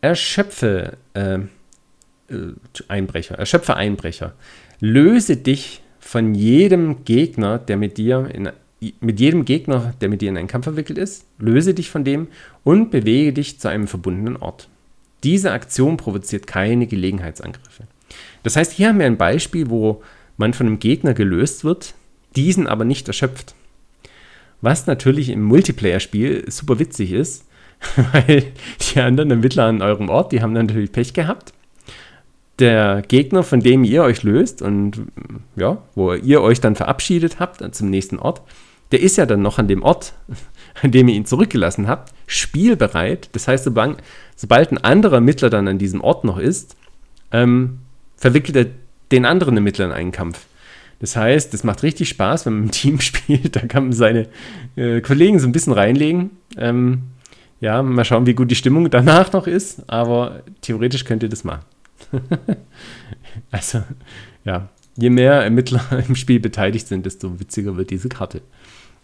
Erschöpfe 0.00 0.96
äh, 1.12 1.34
äh, 1.34 1.42
Einbrecher. 2.88 3.38
Erschöpfe 3.38 3.76
Einbrecher. 3.76 4.32
Löse 4.80 5.36
dich 5.36 5.82
von 5.98 6.34
jedem 6.34 7.04
Gegner, 7.04 7.58
der 7.58 7.76
mit 7.76 7.98
dir 7.98 8.30
in 8.32 8.50
mit 9.00 9.20
jedem 9.20 9.44
Gegner, 9.44 9.94
der 10.00 10.08
mit 10.08 10.22
dir 10.22 10.30
in 10.30 10.36
einen 10.36 10.48
Kampf 10.48 10.64
verwickelt 10.64 10.98
ist, 10.98 11.26
löse 11.38 11.74
dich 11.74 11.90
von 11.90 12.04
dem 12.04 12.28
und 12.64 12.90
bewege 12.90 13.32
dich 13.32 13.60
zu 13.60 13.68
einem 13.68 13.86
verbundenen 13.86 14.36
Ort. 14.36 14.68
Diese 15.22 15.52
Aktion 15.52 15.96
provoziert 15.96 16.46
keine 16.46 16.86
Gelegenheitsangriffe. 16.86 17.84
Das 18.42 18.56
heißt, 18.56 18.72
hier 18.72 18.88
haben 18.88 18.98
wir 18.98 19.06
ein 19.06 19.18
Beispiel, 19.18 19.68
wo 19.68 20.02
man 20.36 20.54
von 20.54 20.66
einem 20.66 20.78
Gegner 20.78 21.12
gelöst 21.12 21.64
wird, 21.64 21.94
diesen 22.36 22.66
aber 22.66 22.84
nicht 22.84 23.06
erschöpft. 23.06 23.54
Was 24.62 24.86
natürlich 24.86 25.28
im 25.28 25.42
Multiplayer-Spiel 25.42 26.50
super 26.50 26.78
witzig 26.78 27.12
ist, 27.12 27.46
weil 28.12 28.44
die 28.80 29.00
anderen 29.00 29.30
Ermittler 29.30 29.64
an 29.64 29.82
eurem 29.82 30.08
Ort, 30.08 30.32
die 30.32 30.40
haben 30.40 30.52
natürlich 30.52 30.92
Pech 30.92 31.12
gehabt. 31.12 31.52
Der 32.58 33.02
Gegner, 33.08 33.42
von 33.42 33.60
dem 33.60 33.84
ihr 33.84 34.02
euch 34.02 34.22
löst 34.22 34.60
und 34.60 35.06
ja, 35.56 35.82
wo 35.94 36.12
ihr 36.12 36.42
euch 36.42 36.60
dann 36.60 36.76
verabschiedet 36.76 37.40
habt 37.40 37.74
zum 37.74 37.88
nächsten 37.88 38.18
Ort, 38.18 38.42
der 38.92 39.00
ist 39.00 39.16
ja 39.16 39.26
dann 39.26 39.42
noch 39.42 39.58
an 39.58 39.68
dem 39.68 39.82
Ort, 39.82 40.14
an 40.82 40.90
dem 40.90 41.08
ihr 41.08 41.14
ihn 41.14 41.26
zurückgelassen 41.26 41.88
habt, 41.88 42.12
spielbereit. 42.26 43.28
Das 43.32 43.48
heißt, 43.48 43.64
sobald 43.64 44.72
ein 44.72 44.78
anderer 44.78 45.16
Ermittler 45.16 45.50
dann 45.50 45.68
an 45.68 45.78
diesem 45.78 46.00
Ort 46.00 46.24
noch 46.24 46.38
ist, 46.38 46.76
ähm, 47.32 47.78
verwickelt 48.16 48.56
er 48.56 48.66
den 49.12 49.24
anderen 49.24 49.56
Ermittler 49.56 49.86
in 49.86 49.92
einen 49.92 50.12
Kampf. 50.12 50.46
Das 51.00 51.16
heißt, 51.16 51.54
es 51.54 51.64
macht 51.64 51.82
richtig 51.82 52.10
Spaß, 52.10 52.46
wenn 52.46 52.54
man 52.54 52.62
im 52.64 52.70
Team 52.70 53.00
spielt. 53.00 53.56
Da 53.56 53.60
kann 53.60 53.84
man 53.84 53.92
seine 53.92 54.28
äh, 54.76 55.00
Kollegen 55.00 55.38
so 55.38 55.48
ein 55.48 55.52
bisschen 55.52 55.72
reinlegen. 55.72 56.30
Ähm, 56.56 57.02
ja, 57.60 57.82
mal 57.82 58.04
schauen, 58.04 58.26
wie 58.26 58.34
gut 58.34 58.50
die 58.50 58.56
Stimmung 58.56 58.88
danach 58.90 59.32
noch 59.32 59.46
ist. 59.46 59.82
Aber 59.88 60.42
theoretisch 60.60 61.04
könnt 61.04 61.22
ihr 61.22 61.28
das 61.28 61.44
machen. 61.44 61.64
also, 63.50 63.82
ja, 64.44 64.68
je 64.96 65.10
mehr 65.10 65.34
Ermittler 65.34 65.84
im 66.06 66.16
Spiel 66.16 66.40
beteiligt 66.40 66.86
sind, 66.86 67.06
desto 67.06 67.40
witziger 67.40 67.76
wird 67.76 67.90
diese 67.90 68.08
Karte. 68.08 68.42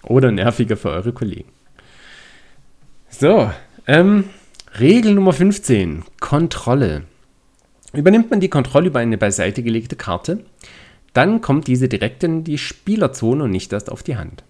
Oder 0.06 0.32
nerviger 0.32 0.76
für 0.76 0.90
eure 0.90 1.12
Kollegen. 1.12 1.50
So, 3.08 3.50
ähm, 3.86 4.24
Regel 4.78 5.14
Nummer 5.14 5.32
15, 5.32 6.04
Kontrolle. 6.20 7.02
Übernimmt 7.92 8.30
man 8.30 8.40
die 8.40 8.50
Kontrolle 8.50 8.88
über 8.88 8.98
eine 8.98 9.18
beiseite 9.18 9.62
gelegte 9.62 9.96
Karte, 9.96 10.44
dann 11.12 11.40
kommt 11.40 11.66
diese 11.66 11.88
direkt 11.88 12.22
in 12.24 12.44
die 12.44 12.58
Spielerzone 12.58 13.44
und 13.44 13.50
nicht 13.50 13.72
erst 13.72 13.90
auf 13.90 14.02
die 14.02 14.16
Hand. 14.16 14.44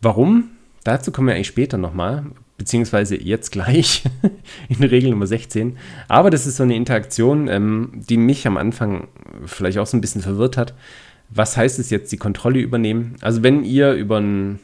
Warum? 0.00 0.50
Dazu 0.84 1.10
kommen 1.10 1.26
wir 1.26 1.34
eigentlich 1.34 1.48
später 1.48 1.76
nochmal, 1.76 2.24
beziehungsweise 2.56 3.20
jetzt 3.20 3.50
gleich 3.50 4.04
in 4.68 4.84
Regel 4.84 5.10
Nummer 5.10 5.26
16. 5.26 5.76
Aber 6.06 6.30
das 6.30 6.46
ist 6.46 6.58
so 6.58 6.62
eine 6.62 6.76
Interaktion, 6.76 7.48
ähm, 7.48 7.90
die 7.94 8.16
mich 8.16 8.46
am 8.46 8.56
Anfang 8.56 9.08
vielleicht 9.44 9.78
auch 9.78 9.86
so 9.86 9.96
ein 9.96 10.00
bisschen 10.00 10.20
verwirrt 10.20 10.56
hat. 10.56 10.74
Was 11.30 11.56
heißt 11.56 11.78
es 11.78 11.90
jetzt, 11.90 12.12
die 12.12 12.16
Kontrolle 12.16 12.60
übernehmen? 12.60 13.16
Also 13.20 13.42
wenn 13.42 13.64
ihr 13.64 13.92
über 13.92 14.20
ein 14.20 14.60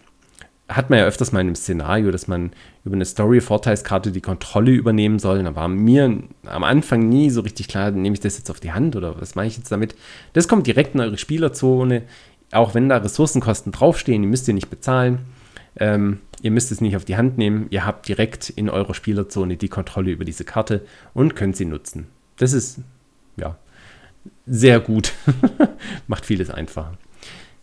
hat 0.70 0.88
man 0.88 1.00
ja 1.00 1.04
öfters 1.04 1.32
mal 1.32 1.40
in 1.40 1.48
einem 1.48 1.56
Szenario, 1.56 2.10
dass 2.10 2.28
man 2.28 2.52
über 2.84 2.94
eine 2.94 3.04
Story-Vorteilskarte 3.04 4.12
die 4.12 4.20
Kontrolle 4.20 4.70
übernehmen 4.70 5.18
soll. 5.18 5.42
Da 5.42 5.54
war 5.56 5.68
mir 5.68 6.22
am 6.46 6.64
Anfang 6.64 7.08
nie 7.08 7.30
so 7.30 7.40
richtig 7.40 7.68
klar, 7.68 7.90
nehme 7.90 8.14
ich 8.14 8.20
das 8.20 8.38
jetzt 8.38 8.50
auf 8.50 8.60
die 8.60 8.72
Hand 8.72 8.96
oder 8.96 9.20
was 9.20 9.34
mache 9.34 9.46
ich 9.46 9.56
jetzt 9.56 9.72
damit? 9.72 9.96
Das 10.32 10.48
kommt 10.48 10.66
direkt 10.66 10.94
in 10.94 11.00
eure 11.00 11.18
Spielerzone, 11.18 12.02
auch 12.52 12.74
wenn 12.74 12.88
da 12.88 12.98
Ressourcenkosten 12.98 13.72
draufstehen, 13.72 14.22
die 14.22 14.28
müsst 14.28 14.48
ihr 14.48 14.54
nicht 14.54 14.70
bezahlen. 14.70 15.20
Ähm, 15.76 16.20
ihr 16.42 16.50
müsst 16.50 16.72
es 16.72 16.80
nicht 16.80 16.96
auf 16.96 17.04
die 17.04 17.16
Hand 17.16 17.38
nehmen, 17.38 17.66
ihr 17.70 17.84
habt 17.84 18.08
direkt 18.08 18.50
in 18.50 18.70
eurer 18.70 18.94
Spielerzone 18.94 19.56
die 19.56 19.68
Kontrolle 19.68 20.10
über 20.10 20.24
diese 20.24 20.44
Karte 20.44 20.84
und 21.14 21.36
könnt 21.36 21.56
sie 21.56 21.64
nutzen. 21.64 22.06
Das 22.38 22.52
ist, 22.52 22.80
ja, 23.36 23.56
sehr 24.46 24.80
gut. 24.80 25.12
Macht 26.06 26.26
vieles 26.26 26.50
einfacher. 26.50 26.98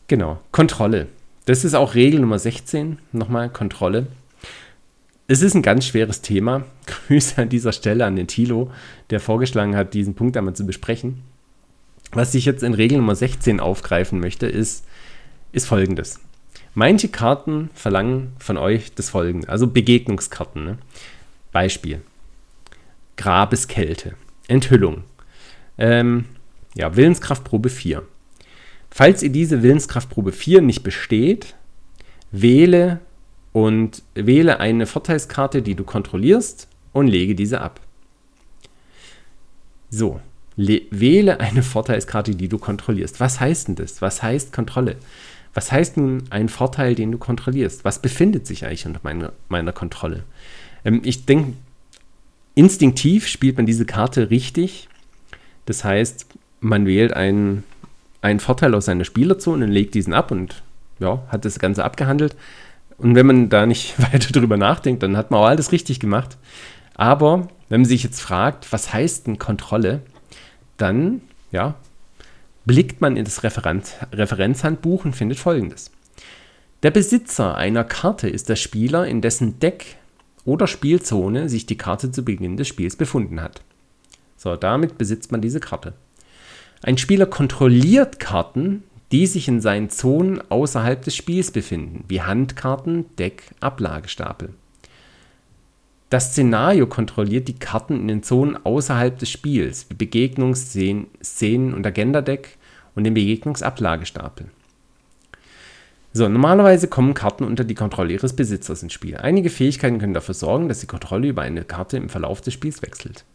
Genau, 0.08 0.39
Kontrolle. 0.52 1.08
Das 1.46 1.63
ist 1.63 1.74
auch 1.74 1.96
Regel 1.96 2.20
Nummer 2.20 2.39
16, 2.39 3.00
nochmal 3.12 3.50
Kontrolle. 3.50 4.08
Es 5.28 5.41
ist 5.41 5.56
ein 5.56 5.62
ganz 5.62 5.86
schweres 5.86 6.22
Thema. 6.22 6.63
Grüße 6.86 7.41
an 7.41 7.50
dieser 7.50 7.74
Stelle 7.74 8.06
an 8.06 8.15
den 8.15 8.28
Tilo, 8.28 8.72
der 9.10 9.20
vorgeschlagen 9.20 9.76
hat, 9.76 9.93
diesen 9.93 10.15
Punkt 10.15 10.38
einmal 10.38 10.56
zu 10.56 10.65
besprechen. 10.65 11.24
Was 12.12 12.34
ich 12.34 12.46
jetzt 12.46 12.63
in 12.63 12.74
Regel 12.74 13.00
Nummer 13.00 13.15
16 13.15 13.60
aufgreifen 13.60 14.20
möchte, 14.20 14.48
ist, 14.48 14.86
ist 15.52 15.67
folgendes. 15.67 16.22
Manche 16.74 17.10
Karten 17.10 17.70
verlangen 17.74 18.34
von 18.39 18.58
euch 18.58 18.93
das 18.93 19.10
folgende, 19.10 19.50
also 19.50 19.67
Begegnungskarten. 19.67 20.63
Ne? 20.63 20.78
Beispiel. 21.52 22.02
Grabeskälte. 23.17 24.13
Enthüllung. 24.48 25.04
Ähm, 25.78 26.26
ja, 26.78 26.96
Willenskraftprobe 26.96 27.70
4. 27.70 28.04
Falls 28.90 29.24
ihr 29.24 29.30
diese 29.30 29.63
Willenskraftprobe 29.63 30.32
4 30.32 30.62
nicht 30.62 30.84
besteht, 30.84 31.56
wähle 32.32 33.00
und 33.52 34.04
wähle 34.13 34.60
eine 34.60 34.86
Vorteilskarte, 34.86 35.62
die 35.62 35.76
du 35.76 35.84
kontrollierst 35.84 36.68
und 36.94 37.08
lege 37.08 37.36
diese 37.36 37.62
ab. 37.62 37.82
So, 39.90 40.20
wähle 40.56 41.40
eine 41.40 41.63
Vorteilskarte, 41.63 42.36
die 42.36 42.48
du 42.48 42.60
kontrollierst. 42.60 43.20
Was 43.20 43.40
heißt 43.40 43.70
denn 43.70 43.76
das? 43.76 44.02
Was 44.02 44.22
heißt 44.22 44.54
Kontrolle? 44.54 44.98
Was 45.54 45.72
heißt 45.72 45.98
nun 45.98 46.24
ein 46.30 46.50
Vorteil, 46.50 46.94
den 46.94 47.12
du 47.12 47.18
kontrollierst? 47.18 47.84
Was 47.84 48.02
befindet 48.02 48.46
sich 48.46 48.66
eigentlich 48.66 48.86
unter 48.86 49.00
meiner, 49.04 49.34
meiner 49.50 49.72
Kontrolle? 49.72 50.24
Ähm, 50.86 51.02
ich 51.04 51.26
denke, 51.26 51.54
instinktiv 52.54 53.28
spielt 53.28 53.58
man 53.58 53.66
diese 53.66 53.86
Karte 53.86 54.30
richtig. 54.30 54.88
Das 55.66 55.84
heißt, 55.84 56.28
man 56.60 56.86
wählt 56.86 57.13
einen 57.13 57.63
einen 58.22 58.39
Vorteil 58.39 58.76
aus 58.76 58.86
seiner 58.86 59.06
Spielerzone 59.06 59.65
und 59.65 59.72
legt 59.72 59.96
diesen 59.96 60.13
ab 60.13 60.32
und 60.32 60.63
ja, 61.00 61.24
hat 61.30 61.46
das 61.46 61.60
Ganze 61.60 61.84
abgehandelt. 61.84 62.36
Und 62.98 63.15
wenn 63.15 63.26
man 63.26 63.50
da 63.50 63.65
nicht 63.65 64.00
weiter 64.12 64.32
drüber 64.32 64.58
nachdenkt, 64.58 65.04
dann 65.04 65.17
hat 65.17 65.32
man 65.32 65.39
auch 65.41 65.48
alles 65.48 65.72
richtig 65.72 66.00
gemacht. 66.00 66.38
Aber 66.96 67.48
wenn 67.70 67.82
man 67.82 67.89
sich 67.89 68.04
jetzt 68.04 68.22
fragt, 68.22 68.72
was 68.72 68.93
heißt 68.93 69.28
denn 69.28 69.39
Kontrolle, 69.39 70.02
dann 70.78 71.22
ja, 71.52 71.76
blickt 72.65 73.02
man 73.02 73.17
in 73.17 73.26
das 73.26 73.43
Referenz, 73.43 73.96
Referenzhandbuch 74.12 75.06
und 75.06 75.15
findet 75.15 75.38
folgendes. 75.38 75.91
Der 76.84 76.91
Besitzer 76.91 77.56
einer 77.56 77.84
Karte 77.84 78.30
ist 78.30 78.50
der 78.50 78.56
Spieler, 78.56 79.08
in 79.08 79.22
dessen 79.22 79.60
Deck 79.60 79.98
oder 80.46 80.67
Spielzone 80.67 81.50
sich 81.50 81.65
die 81.65 81.78
Karte 81.78 82.12
zu 82.12 82.24
Beginn 82.24 82.58
des 82.58 82.67
Spiels 82.67 82.96
befunden 82.96 83.41
hat. 83.41 83.62
So, 84.38 84.56
damit 84.56 84.98
besitzt 84.98 85.32
man 85.32 85.41
diese 85.41 85.60
Karte. 85.60 85.93
Ein 86.84 86.98
Spieler 86.98 87.26
kontrolliert 87.26 88.20
Karten, 88.20 88.84
die 89.12 89.26
sich 89.26 89.48
in 89.48 89.62
seinen 89.62 89.90
Zonen 89.90 90.42
außerhalb 90.50 91.02
des 91.02 91.16
Spiels 91.16 91.52
befinden, 91.52 92.04
wie 92.08 92.22
Handkarten, 92.22 93.06
Deck, 93.18 93.44
Ablagestapel. 93.60 94.50
Das 96.10 96.32
Szenario 96.32 96.88
kontrolliert 96.88 97.48
die 97.48 97.60
Karten 97.60 98.00
in 98.00 98.08
den 98.08 98.24
Zonen 98.24 98.56
außerhalb 98.56 99.18
des 99.18 99.30
Spiels, 99.30 99.88
wie 99.90 99.96
Begegnungsszenen 99.96 101.74
und 101.74 101.86
Agenda-Deck 101.86 102.58
und 102.96 103.04
den 103.04 103.13
Begegnungsablagestapel. 103.13 104.48
So, 106.13 106.30
normalerweise 106.30 106.88
kommen 106.88 107.13
Karten 107.13 107.44
unter 107.44 107.63
die 107.63 107.76
Kontrolle 107.76 108.13
ihres 108.13 108.36
Besitzers 108.36 108.82
ins 108.82 108.94
Spiel. 108.94 109.18
Einige 109.18 109.50
Fähigkeiten 109.50 110.00
können 110.00 110.13
dafür 110.13 110.34
sorgen, 110.34 110.70
dass 110.70 110.80
die 110.80 110.88
Kontrolle 110.88 111.28
über 111.28 111.42
eine 111.42 111.63
Karte 111.63 111.98
im 111.98 112.10
Verlauf 112.10 112.42
des 112.42 112.54
Spiels 112.54 112.82
wechselt. 112.82 113.26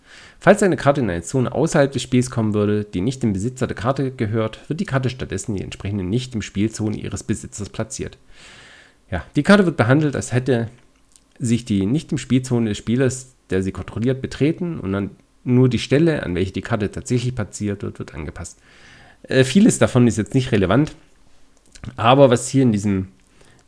Falls 0.43 0.61
eine 0.65 0.75
Karte 0.77 1.03
in 1.03 1.09
eine 1.09 1.23
Zone 1.23 1.53
außerhalb 1.53 1.93
des 1.93 2.03
Spiels 2.03 2.29
kommen 2.29 2.53
würde, 2.53 2.83
die 2.83 3.01
nicht 3.01 3.23
dem 3.23 3.33
Besitzer 3.33 3.69
der 3.69 3.77
Karte 3.77 4.11
gehört, 4.11 4.69
wird 4.69 4.81
die 4.81 4.87
Karte 4.87 5.09
stattdessen 5.09 5.55
die 5.55 5.63
entsprechende 5.63 6.03
nicht 6.03 6.35
im 6.35 6.43
Spielzone 6.43 6.97
ihres 6.97 7.23
Besitzers 7.23 7.69
platziert. 7.69 8.19
Ja, 9.09 9.25
die 9.37 9.45
Karte 9.45 9.67
wird 9.67 9.77
behandelt, 9.77 10.17
als 10.17 10.33
hätte 10.33 10.69
sich 11.39 11.65
die 11.65 11.87
nicht 11.87 12.11
im 12.11 12.19
Spielzone 12.19 12.71
des 12.71 12.79
Spielers, 12.79 13.37
der 13.51 13.63
sie 13.63 13.71
kontrolliert, 13.71 14.21
betreten 14.21 14.81
und 14.81 14.93
dann 14.93 15.11
nur 15.45 15.69
die 15.69 15.79
Stelle, 15.79 16.25
an 16.25 16.35
welche 16.35 16.51
die 16.51 16.61
Karte 16.61 16.91
tatsächlich 16.91 17.37
platziert 17.37 17.85
wird, 17.85 18.01
wird 18.01 18.13
angepasst. 18.13 18.59
Äh, 19.23 19.45
vieles 19.45 19.79
davon 19.79 20.09
ist 20.09 20.19
jetzt 20.19 20.35
nicht 20.35 20.51
relevant. 20.51 20.97
Aber 21.95 22.31
was 22.31 22.49
hier 22.49 22.65
in 22.65 22.73
diesem 22.73 23.13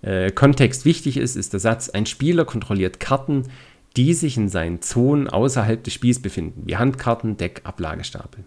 äh, 0.02 0.32
Kontext 0.32 0.84
wichtig 0.84 1.18
ist, 1.18 1.36
ist 1.36 1.52
der 1.52 1.60
Satz, 1.60 1.88
ein 1.88 2.06
Spieler 2.06 2.44
kontrolliert 2.44 2.98
Karten, 2.98 3.44
die 3.96 4.14
sich 4.14 4.36
in 4.36 4.48
seinen 4.48 4.82
Zonen 4.82 5.28
außerhalb 5.28 5.82
des 5.82 5.94
Spiels 5.94 6.20
befinden, 6.20 6.62
wie 6.66 6.76
Handkarten, 6.76 7.36
Deck, 7.36 7.60
Ablagestapel. 7.64 8.44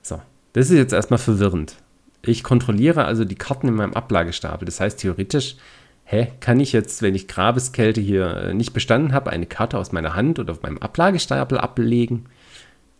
So, 0.00 0.20
das 0.54 0.70
ist 0.70 0.76
jetzt 0.76 0.92
erstmal 0.92 1.18
verwirrend. 1.18 1.76
Ich 2.24 2.42
kontrolliere 2.42 3.04
also 3.04 3.24
die 3.24 3.34
Karten 3.34 3.68
in 3.68 3.74
meinem 3.74 3.94
Ablagestapel. 3.94 4.64
Das 4.64 4.80
heißt 4.80 5.00
theoretisch, 5.00 5.56
hä, 6.04 6.28
kann 6.40 6.60
ich 6.60 6.72
jetzt, 6.72 7.02
wenn 7.02 7.14
ich 7.14 7.28
Grabeskälte 7.28 8.00
hier 8.00 8.36
äh, 8.36 8.54
nicht 8.54 8.72
bestanden 8.72 9.12
habe, 9.12 9.30
eine 9.30 9.46
Karte 9.46 9.78
aus 9.78 9.92
meiner 9.92 10.14
Hand 10.14 10.38
oder 10.38 10.52
auf 10.52 10.62
meinem 10.62 10.78
Ablagestapel 10.78 11.58
ablegen? 11.58 12.26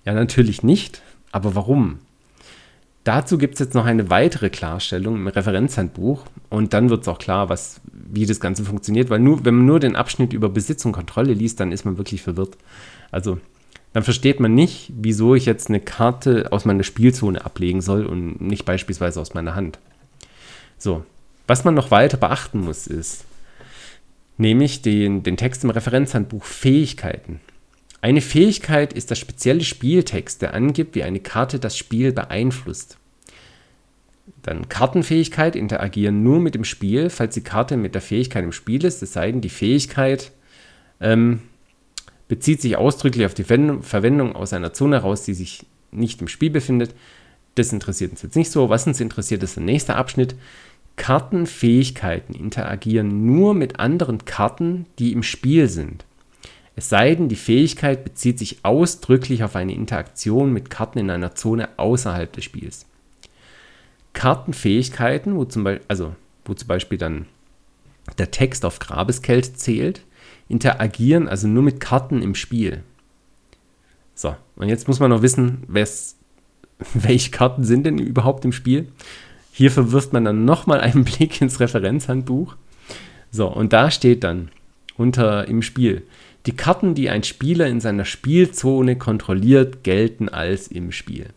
Ja, 0.04 0.14
natürlich 0.14 0.62
nicht. 0.62 1.02
Aber 1.30 1.54
warum? 1.54 2.00
Dazu 3.04 3.36
gibt 3.36 3.54
es 3.54 3.60
jetzt 3.60 3.74
noch 3.74 3.84
eine 3.84 4.10
weitere 4.10 4.48
Klarstellung 4.48 5.16
im 5.16 5.26
Referenzhandbuch 5.26 6.24
und 6.50 6.72
dann 6.72 6.88
wird 6.88 7.02
es 7.02 7.08
auch 7.08 7.18
klar, 7.18 7.48
was, 7.48 7.80
wie 7.92 8.26
das 8.26 8.38
Ganze 8.38 8.64
funktioniert, 8.64 9.10
weil 9.10 9.18
nur, 9.18 9.44
wenn 9.44 9.56
man 9.56 9.66
nur 9.66 9.80
den 9.80 9.96
Abschnitt 9.96 10.32
über 10.32 10.48
Besitz 10.48 10.84
und 10.84 10.92
Kontrolle 10.92 11.32
liest, 11.32 11.58
dann 11.58 11.72
ist 11.72 11.84
man 11.84 11.98
wirklich 11.98 12.22
verwirrt. 12.22 12.56
Also 13.10 13.38
dann 13.92 14.04
versteht 14.04 14.38
man 14.38 14.54
nicht, 14.54 14.92
wieso 14.96 15.34
ich 15.34 15.46
jetzt 15.46 15.68
eine 15.68 15.80
Karte 15.80 16.52
aus 16.52 16.64
meiner 16.64 16.84
Spielzone 16.84 17.44
ablegen 17.44 17.80
soll 17.80 18.06
und 18.06 18.40
nicht 18.40 18.64
beispielsweise 18.64 19.20
aus 19.20 19.34
meiner 19.34 19.56
Hand. 19.56 19.80
So, 20.78 21.04
was 21.48 21.64
man 21.64 21.74
noch 21.74 21.90
weiter 21.90 22.16
beachten 22.16 22.60
muss, 22.60 22.86
ist 22.86 23.24
nämlich 24.38 24.80
den, 24.80 25.22
den 25.22 25.36
Text 25.36 25.64
im 25.64 25.70
Referenzhandbuch 25.70 26.44
Fähigkeiten. 26.44 27.40
Eine 28.02 28.20
Fähigkeit 28.20 28.92
ist 28.92 29.10
der 29.10 29.14
spezielle 29.14 29.62
Spieltext, 29.62 30.42
der 30.42 30.54
angibt, 30.54 30.96
wie 30.96 31.04
eine 31.04 31.20
Karte 31.20 31.60
das 31.60 31.78
Spiel 31.78 32.12
beeinflusst. 32.12 32.98
Dann 34.42 34.68
Kartenfähigkeit 34.68 35.54
interagieren 35.54 36.24
nur 36.24 36.40
mit 36.40 36.56
dem 36.56 36.64
Spiel, 36.64 37.10
falls 37.10 37.34
die 37.34 37.44
Karte 37.44 37.76
mit 37.76 37.94
der 37.94 38.02
Fähigkeit 38.02 38.42
im 38.42 38.50
Spiel 38.50 38.84
ist, 38.84 39.04
es 39.04 39.12
sei 39.12 39.30
denn, 39.30 39.40
die 39.40 39.48
Fähigkeit 39.48 40.32
ähm, 41.00 41.42
bezieht 42.26 42.60
sich 42.60 42.76
ausdrücklich 42.76 43.24
auf 43.24 43.34
die 43.34 43.44
Verwendung 43.44 44.34
aus 44.34 44.52
einer 44.52 44.72
Zone 44.72 44.96
heraus, 44.96 45.22
die 45.22 45.34
sich 45.34 45.64
nicht 45.92 46.20
im 46.20 46.26
Spiel 46.26 46.50
befindet. 46.50 46.96
Das 47.54 47.72
interessiert 47.72 48.10
uns 48.10 48.22
jetzt 48.22 48.34
nicht 48.34 48.50
so. 48.50 48.68
Was 48.68 48.84
uns 48.84 49.00
interessiert, 49.00 49.44
ist 49.44 49.56
der 49.56 49.62
nächste 49.62 49.94
Abschnitt. 49.94 50.34
Kartenfähigkeiten 50.96 52.34
interagieren 52.34 53.26
nur 53.26 53.54
mit 53.54 53.78
anderen 53.78 54.24
Karten, 54.24 54.86
die 54.98 55.12
im 55.12 55.22
Spiel 55.22 55.68
sind. 55.68 56.04
Es 56.74 56.88
sei 56.88 57.14
denn, 57.14 57.28
die 57.28 57.36
Fähigkeit 57.36 58.04
bezieht 58.04 58.38
sich 58.38 58.64
ausdrücklich 58.64 59.44
auf 59.44 59.56
eine 59.56 59.74
Interaktion 59.74 60.52
mit 60.52 60.70
Karten 60.70 60.98
in 60.98 61.10
einer 61.10 61.34
Zone 61.34 61.68
außerhalb 61.76 62.32
des 62.32 62.44
Spiels. 62.44 62.86
Kartenfähigkeiten, 64.14 65.36
wo 65.36 65.44
zum, 65.44 65.64
Beispiel, 65.64 65.84
also, 65.88 66.14
wo 66.44 66.54
zum 66.54 66.68
Beispiel 66.68 66.98
dann 66.98 67.26
der 68.18 68.30
Text 68.30 68.64
auf 68.64 68.78
Grabeskälte 68.78 69.54
zählt, 69.54 70.02
interagieren 70.48 71.28
also 71.28 71.46
nur 71.46 71.62
mit 71.62 71.80
Karten 71.80 72.22
im 72.22 72.34
Spiel. 72.34 72.82
So, 74.14 74.34
und 74.56 74.68
jetzt 74.68 74.88
muss 74.88 75.00
man 75.00 75.10
noch 75.10 75.22
wissen, 75.22 75.64
welche 76.94 77.30
Karten 77.30 77.64
sind 77.64 77.84
denn 77.84 77.98
überhaupt 77.98 78.44
im 78.44 78.52
Spiel. 78.52 78.88
Hier 79.52 79.70
verwirft 79.70 80.12
man 80.12 80.24
dann 80.24 80.44
nochmal 80.44 80.80
einen 80.80 81.04
Blick 81.04 81.40
ins 81.40 81.60
Referenzhandbuch. 81.60 82.56
So, 83.30 83.48
und 83.48 83.72
da 83.72 83.90
steht 83.90 84.24
dann 84.24 84.50
unter 84.96 85.48
im 85.48 85.62
Spiel 85.62 86.02
die 86.46 86.56
Karten, 86.56 86.94
die 86.94 87.08
ein 87.08 87.22
Spieler 87.22 87.66
in 87.68 87.80
seiner 87.80 88.04
Spielzone 88.04 88.96
kontrolliert, 88.96 89.84
gelten 89.84 90.28
als 90.28 90.68
im 90.68 90.92
Spiel. 90.92 91.28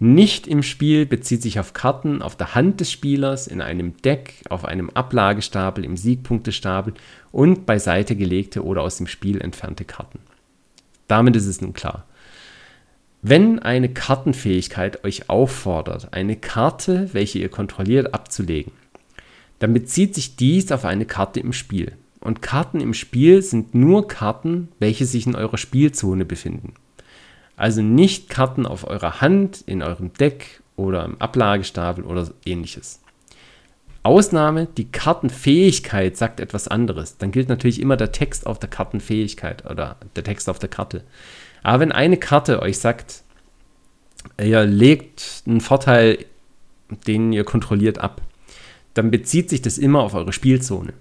Nicht 0.00 0.46
im 0.46 0.62
Spiel 0.62 1.06
bezieht 1.06 1.42
sich 1.42 1.58
auf 1.58 1.72
Karten 1.72 2.22
auf 2.22 2.36
der 2.36 2.54
Hand 2.54 2.80
des 2.80 2.92
Spielers, 2.92 3.48
in 3.48 3.60
einem 3.60 3.96
Deck, 4.02 4.34
auf 4.48 4.64
einem 4.64 4.90
Ablagestapel, 4.90 5.84
im 5.84 5.96
Siegpunktestapel 5.96 6.94
und 7.32 7.66
beiseite 7.66 8.14
gelegte 8.14 8.64
oder 8.64 8.82
aus 8.82 8.96
dem 8.96 9.08
Spiel 9.08 9.40
entfernte 9.40 9.84
Karten. 9.84 10.20
Damit 11.08 11.34
ist 11.34 11.46
es 11.46 11.60
nun 11.60 11.72
klar. 11.72 12.04
Wenn 13.22 13.58
eine 13.58 13.88
Kartenfähigkeit 13.88 15.02
euch 15.04 15.28
auffordert, 15.28 16.12
eine 16.12 16.36
Karte, 16.36 17.10
welche 17.12 17.40
ihr 17.40 17.48
kontrolliert, 17.48 18.14
abzulegen, 18.14 18.72
dann 19.58 19.74
bezieht 19.74 20.14
sich 20.14 20.36
dies 20.36 20.70
auf 20.70 20.84
eine 20.84 21.06
Karte 21.06 21.40
im 21.40 21.52
Spiel. 21.52 21.94
Und 22.20 22.42
Karten 22.42 22.80
im 22.80 22.94
Spiel 22.94 23.42
sind 23.42 23.74
nur 23.74 24.08
Karten, 24.08 24.68
welche 24.78 25.06
sich 25.06 25.26
in 25.26 25.36
eurer 25.36 25.58
Spielzone 25.58 26.24
befinden. 26.24 26.74
Also 27.56 27.82
nicht 27.82 28.28
Karten 28.28 28.66
auf 28.66 28.86
eurer 28.86 29.20
Hand, 29.20 29.62
in 29.66 29.82
eurem 29.82 30.12
Deck 30.12 30.62
oder 30.76 31.04
im 31.04 31.20
Ablagestapel 31.20 32.04
oder 32.04 32.28
ähnliches. 32.44 33.00
Ausnahme, 34.02 34.66
die 34.76 34.90
Kartenfähigkeit 34.90 36.16
sagt 36.16 36.40
etwas 36.40 36.68
anderes. 36.68 37.18
Dann 37.18 37.32
gilt 37.32 37.48
natürlich 37.48 37.80
immer 37.80 37.96
der 37.96 38.12
Text 38.12 38.46
auf 38.46 38.58
der 38.58 38.70
Kartenfähigkeit 38.70 39.68
oder 39.68 39.96
der 40.16 40.24
Text 40.24 40.48
auf 40.48 40.58
der 40.58 40.68
Karte. 40.68 41.04
Aber 41.62 41.80
wenn 41.80 41.92
eine 41.92 42.16
Karte 42.16 42.62
euch 42.62 42.78
sagt, 42.78 43.22
ihr 44.40 44.64
legt 44.64 45.42
einen 45.46 45.60
Vorteil, 45.60 46.24
den 47.06 47.32
ihr 47.32 47.44
kontrolliert 47.44 47.98
ab, 47.98 48.22
dann 48.94 49.10
bezieht 49.10 49.50
sich 49.50 49.62
das 49.62 49.78
immer 49.78 50.00
auf 50.00 50.14
eure 50.14 50.32
Spielzone 50.32 50.94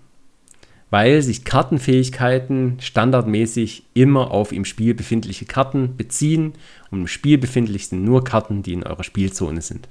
weil 0.89 1.21
sich 1.21 1.43
Kartenfähigkeiten 1.43 2.78
standardmäßig 2.80 3.84
immer 3.93 4.32
auf 4.32 4.52
im 4.52 4.65
Spiel 4.65 4.93
befindliche 4.93 5.45
Karten 5.45 5.97
beziehen 5.97 6.54
und 6.91 7.02
im 7.02 7.08
Spiel 7.08 7.38
befindlich 7.38 7.88
sind 7.88 8.04
nur 8.04 8.23
Karten, 8.23 8.63
die 8.63 8.73
in 8.73 8.84
eurer 8.84 9.04
Spielzone 9.04 9.62
sind. 9.62 9.89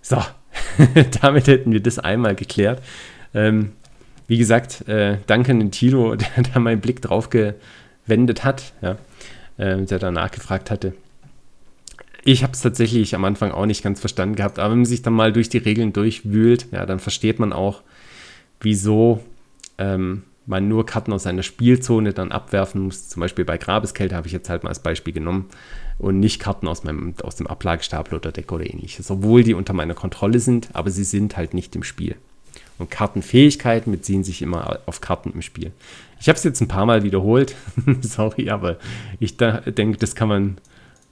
So, 0.00 0.22
damit 1.20 1.48
hätten 1.48 1.72
wir 1.72 1.80
das 1.80 1.98
einmal 1.98 2.34
geklärt. 2.34 2.82
Ähm, 3.32 3.72
wie 4.26 4.38
gesagt, 4.38 4.86
äh, 4.88 5.18
danke 5.26 5.52
an 5.52 5.58
den 5.58 5.70
Tilo, 5.70 6.14
der 6.16 6.28
da 6.52 6.60
meinen 6.60 6.80
Blick 6.80 7.02
drauf 7.02 7.28
gewendet 7.30 8.44
hat, 8.44 8.72
ja, 8.82 8.96
äh, 9.56 9.82
der 9.82 9.98
da 9.98 10.10
nachgefragt 10.10 10.70
hatte. 10.70 10.94
Ich 12.26 12.42
habe 12.42 12.54
es 12.54 12.62
tatsächlich 12.62 13.14
am 13.14 13.24
Anfang 13.24 13.50
auch 13.50 13.66
nicht 13.66 13.82
ganz 13.82 14.00
verstanden 14.00 14.36
gehabt, 14.36 14.58
aber 14.58 14.70
wenn 14.70 14.78
man 14.78 14.86
sich 14.86 15.02
dann 15.02 15.12
mal 15.12 15.32
durch 15.32 15.50
die 15.50 15.58
Regeln 15.58 15.92
durchwühlt, 15.92 16.68
ja, 16.70 16.86
dann 16.86 16.98
versteht 16.98 17.38
man 17.38 17.52
auch, 17.52 17.82
wieso 18.60 19.20
ähm, 19.78 20.22
man 20.46 20.68
nur 20.68 20.84
Karten 20.86 21.12
aus 21.12 21.22
seiner 21.22 21.42
Spielzone 21.42 22.12
dann 22.12 22.32
abwerfen 22.32 22.82
muss. 22.82 23.08
Zum 23.08 23.20
Beispiel 23.20 23.44
bei 23.44 23.56
Grabeskälte 23.56 24.14
habe 24.14 24.26
ich 24.26 24.32
jetzt 24.32 24.50
halt 24.50 24.62
mal 24.62 24.68
als 24.68 24.80
Beispiel 24.80 25.14
genommen 25.14 25.46
und 25.98 26.20
nicht 26.20 26.40
Karten 26.40 26.68
aus, 26.68 26.84
meinem, 26.84 27.14
aus 27.22 27.36
dem 27.36 27.46
Ablagestapel 27.46 28.18
oder 28.18 28.32
Deck 28.32 28.52
oder 28.52 28.68
ähnliches. 28.68 29.10
Obwohl 29.10 29.42
die 29.42 29.54
unter 29.54 29.72
meiner 29.72 29.94
Kontrolle 29.94 30.40
sind, 30.40 30.68
aber 30.72 30.90
sie 30.90 31.04
sind 31.04 31.36
halt 31.36 31.54
nicht 31.54 31.74
im 31.76 31.82
Spiel. 31.82 32.16
Und 32.78 32.90
Kartenfähigkeiten 32.90 33.92
beziehen 33.92 34.24
sich 34.24 34.42
immer 34.42 34.80
auf 34.86 35.00
Karten 35.00 35.30
im 35.32 35.42
Spiel. 35.42 35.72
Ich 36.20 36.28
habe 36.28 36.36
es 36.36 36.44
jetzt 36.44 36.60
ein 36.60 36.68
paar 36.68 36.86
Mal 36.86 37.04
wiederholt. 37.04 37.54
Sorry, 38.00 38.50
aber 38.50 38.78
ich 39.20 39.36
da, 39.36 39.60
denke, 39.60 39.98
das 39.98 40.14
kann 40.14 40.28
man, 40.28 40.58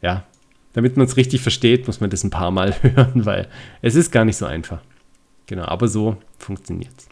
ja, 0.00 0.24
damit 0.72 0.96
man 0.96 1.06
es 1.06 1.16
richtig 1.16 1.40
versteht, 1.40 1.86
muss 1.86 2.00
man 2.00 2.10
das 2.10 2.24
ein 2.24 2.30
paar 2.30 2.50
Mal 2.50 2.74
hören, 2.82 3.24
weil 3.24 3.48
es 3.80 3.94
ist 3.94 4.10
gar 4.10 4.24
nicht 4.24 4.36
so 4.36 4.46
einfach. 4.46 4.80
Genau, 5.46 5.64
aber 5.64 5.88
so 5.88 6.16
funktioniert 6.38 6.92
es. 6.98 7.11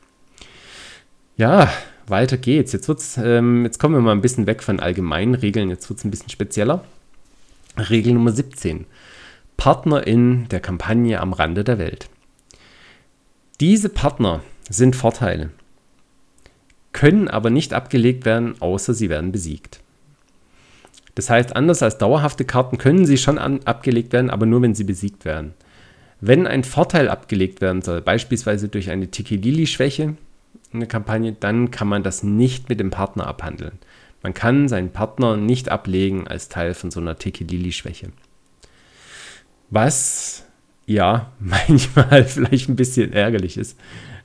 Ja, 1.41 1.73
weiter 2.07 2.37
geht's. 2.37 2.73
Jetzt, 2.75 2.87
wird's, 2.87 3.17
ähm, 3.17 3.65
jetzt 3.65 3.79
kommen 3.79 3.95
wir 3.95 4.03
mal 4.03 4.13
ein 4.13 4.21
bisschen 4.21 4.47
weg 4.47 4.63
von 4.63 4.79
allgemeinen 4.79 5.35
Regeln, 5.35 5.71
jetzt 5.71 5.89
wird 5.89 5.99
es 5.99 6.05
ein 6.05 6.11
bisschen 6.11 6.29
spezieller. 6.29 6.85
Regel 7.79 8.13
Nummer 8.13 8.31
17. 8.31 8.85
Partner 9.57 10.07
in 10.07 10.49
der 10.49 10.61
Kampagne 10.61 11.19
am 11.19 11.33
Rande 11.33 11.65
der 11.65 11.79
Welt. 11.79 12.11
Diese 13.59 13.89
Partner 13.89 14.43
sind 14.69 14.95
Vorteile, 14.95 15.49
können 16.93 17.27
aber 17.27 17.49
nicht 17.49 17.73
abgelegt 17.73 18.27
werden, 18.27 18.61
außer 18.61 18.93
sie 18.93 19.09
werden 19.09 19.33
besiegt. 19.33 19.81
Das 21.15 21.31
heißt, 21.31 21.57
anders 21.57 21.83
als 21.83 21.97
dauerhafte 21.97 22.45
Karten 22.45 22.77
können 22.77 23.07
sie 23.07 23.17
schon 23.17 23.39
an, 23.39 23.61
abgelegt 23.65 24.13
werden, 24.13 24.29
aber 24.29 24.45
nur 24.45 24.61
wenn 24.61 24.75
sie 24.75 24.85
besiegt 24.85 25.25
werden. 25.25 25.55
Wenn 26.21 26.47
ein 26.47 26.65
Vorteil 26.65 27.09
abgelegt 27.09 27.63
werden 27.63 27.81
soll, 27.81 28.03
beispielsweise 28.03 28.69
durch 28.69 28.91
eine 28.91 29.11
Tikilili-Schwäche, 29.11 30.17
eine 30.73 30.87
Kampagne, 30.87 31.33
dann 31.33 31.71
kann 31.71 31.89
man 31.89 32.03
das 32.03 32.23
nicht 32.23 32.69
mit 32.69 32.81
dem 32.81 32.91
Partner 32.91 33.27
abhandeln. 33.27 33.79
Man 34.23 34.35
kann 34.35 34.69
seinen 34.69 34.93
Partner 34.93 35.37
nicht 35.37 35.71
ablegen 35.71 36.29
als 36.29 36.49
Teil 36.49 36.75
von 36.75 36.91
so 36.91 37.01
einer 37.01 37.17
Tiki-Lili-Schwäche. 37.17 38.13
Was 39.71 40.45
ja, 40.91 41.31
manchmal 41.39 42.25
vielleicht 42.25 42.69
ein 42.69 42.77
bisschen 42.77 43.13
ärgerlich 43.13 43.57
ist. 43.57 43.79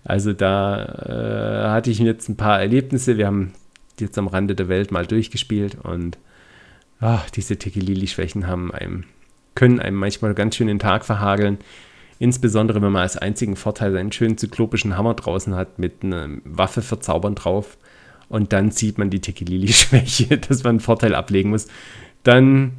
Also 0.04 0.34
da 0.34 1.66
äh, 1.66 1.70
hatte 1.70 1.92
ich 1.92 2.00
jetzt 2.00 2.30
ein 2.30 2.38
paar 2.38 2.60
Erlebnisse. 2.60 3.18
Wir 3.18 3.28
haben 3.28 3.54
jetzt 4.00 4.18
am 4.18 4.28
Rande 4.28 4.56
der 4.56 4.68
Welt 4.68 4.92
mal 4.92 5.06
durchgespielt 5.06 5.78
und 5.84 6.18
ach, 7.00 7.30
diese 7.30 7.58
Tekilili-Schwächen 7.58 8.48
haben 8.48 8.72
einem, 8.72 9.06
können 9.56 9.80
einem 9.80 9.98
manchmal 9.98 10.34
ganz 10.34 10.56
schön 10.56 10.68
den 10.68 10.80
Tag 10.80 11.06
verhageln. 11.06 11.60
Insbesondere, 12.18 12.82
wenn 12.82 12.92
man 12.92 13.02
als 13.02 13.18
einzigen 13.18 13.56
Vorteil 13.56 13.96
einen 13.98 14.12
schönen 14.12 14.38
zyklopischen 14.38 14.98
Hammer 14.98 15.14
draußen 15.14 15.56
hat 15.56 15.80
mit 15.80 16.04
einer 16.04 16.30
Waffe 16.46 16.82
verzaubern 16.82 17.36
drauf. 17.36 17.78
Und 18.30 18.54
dann 18.54 18.72
sieht 18.72 18.98
man 18.98 19.10
die 19.10 19.20
Tekilili-Schwäche, 19.20 20.38
dass 20.50 20.64
man 20.64 20.72
einen 20.72 20.80
Vorteil 20.80 21.14
ablegen 21.14 21.50
muss. 21.50 21.68
Dann 22.24 22.74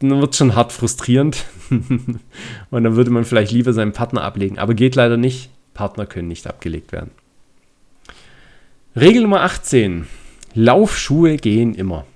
wird 0.00 0.32
es 0.32 0.36
schon 0.36 0.54
hart 0.54 0.72
frustrierend. 0.72 1.44
und 1.70 2.84
dann 2.84 2.96
würde 2.96 3.10
man 3.10 3.24
vielleicht 3.24 3.52
lieber 3.52 3.72
seinen 3.72 3.92
Partner 3.92 4.22
ablegen. 4.22 4.58
Aber 4.58 4.74
geht 4.74 4.94
leider 4.94 5.16
nicht. 5.16 5.50
Partner 5.74 6.06
können 6.06 6.28
nicht 6.28 6.46
abgelegt 6.46 6.92
werden. 6.92 7.10
Regel 8.94 9.22
Nummer 9.22 9.42
18. 9.42 10.06
Laufschuhe 10.54 11.36
gehen 11.36 11.74
immer. 11.74 12.06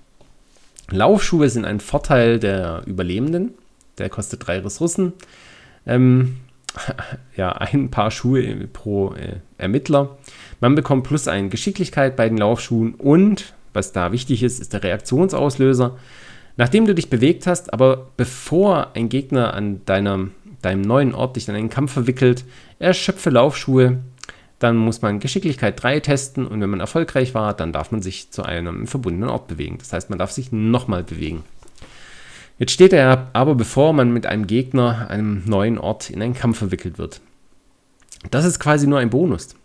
Laufschuhe 0.90 1.48
sind 1.50 1.64
ein 1.64 1.80
Vorteil 1.80 2.38
der 2.38 2.82
Überlebenden. 2.86 3.54
Der 3.98 4.08
kostet 4.08 4.46
drei 4.46 4.58
Ressourcen. 4.60 5.12
Ähm, 5.90 6.36
ja, 7.36 7.52
ein 7.52 7.90
Paar 7.90 8.10
Schuhe 8.10 8.68
pro 8.72 9.12
äh, 9.14 9.36
Ermittler. 9.58 10.16
Man 10.60 10.74
bekommt 10.74 11.04
plus 11.04 11.28
ein 11.28 11.50
Geschicklichkeit 11.50 12.16
bei 12.16 12.28
den 12.28 12.38
Laufschuhen 12.38 12.94
und, 12.94 13.54
was 13.72 13.92
da 13.92 14.12
wichtig 14.12 14.42
ist, 14.42 14.60
ist 14.60 14.72
der 14.72 14.82
Reaktionsauslöser. 14.82 15.96
Nachdem 16.56 16.86
du 16.86 16.94
dich 16.94 17.10
bewegt 17.10 17.46
hast, 17.46 17.72
aber 17.72 18.08
bevor 18.16 18.94
ein 18.94 19.08
Gegner 19.08 19.54
an 19.54 19.80
deinem, 19.86 20.32
deinem 20.62 20.82
neuen 20.82 21.14
Ort 21.14 21.36
dich 21.36 21.48
in 21.48 21.54
einen 21.54 21.70
Kampf 21.70 21.92
verwickelt, 21.92 22.44
erschöpfe 22.78 23.30
Laufschuhe, 23.30 23.98
dann 24.58 24.76
muss 24.76 25.00
man 25.00 25.20
Geschicklichkeit 25.20 25.82
3 25.82 26.00
testen 26.00 26.46
und 26.46 26.60
wenn 26.60 26.68
man 26.68 26.80
erfolgreich 26.80 27.34
war, 27.34 27.54
dann 27.54 27.72
darf 27.72 27.92
man 27.92 28.02
sich 28.02 28.30
zu 28.30 28.42
einem 28.42 28.86
verbundenen 28.86 29.30
Ort 29.30 29.48
bewegen. 29.48 29.78
Das 29.78 29.92
heißt, 29.92 30.10
man 30.10 30.18
darf 30.18 30.32
sich 30.32 30.52
nochmal 30.52 31.02
bewegen. 31.02 31.44
Jetzt 32.60 32.72
steht 32.72 32.92
er 32.92 33.30
aber, 33.32 33.54
bevor 33.54 33.94
man 33.94 34.12
mit 34.12 34.26
einem 34.26 34.46
Gegner, 34.46 35.08
einem 35.08 35.42
neuen 35.46 35.78
Ort 35.78 36.10
in 36.10 36.20
einen 36.20 36.34
Kampf 36.34 36.58
verwickelt 36.58 36.98
wird. 36.98 37.22
Das 38.30 38.44
ist 38.44 38.58
quasi 38.58 38.86
nur 38.86 38.98
ein 38.98 39.08
Bonus. 39.08 39.56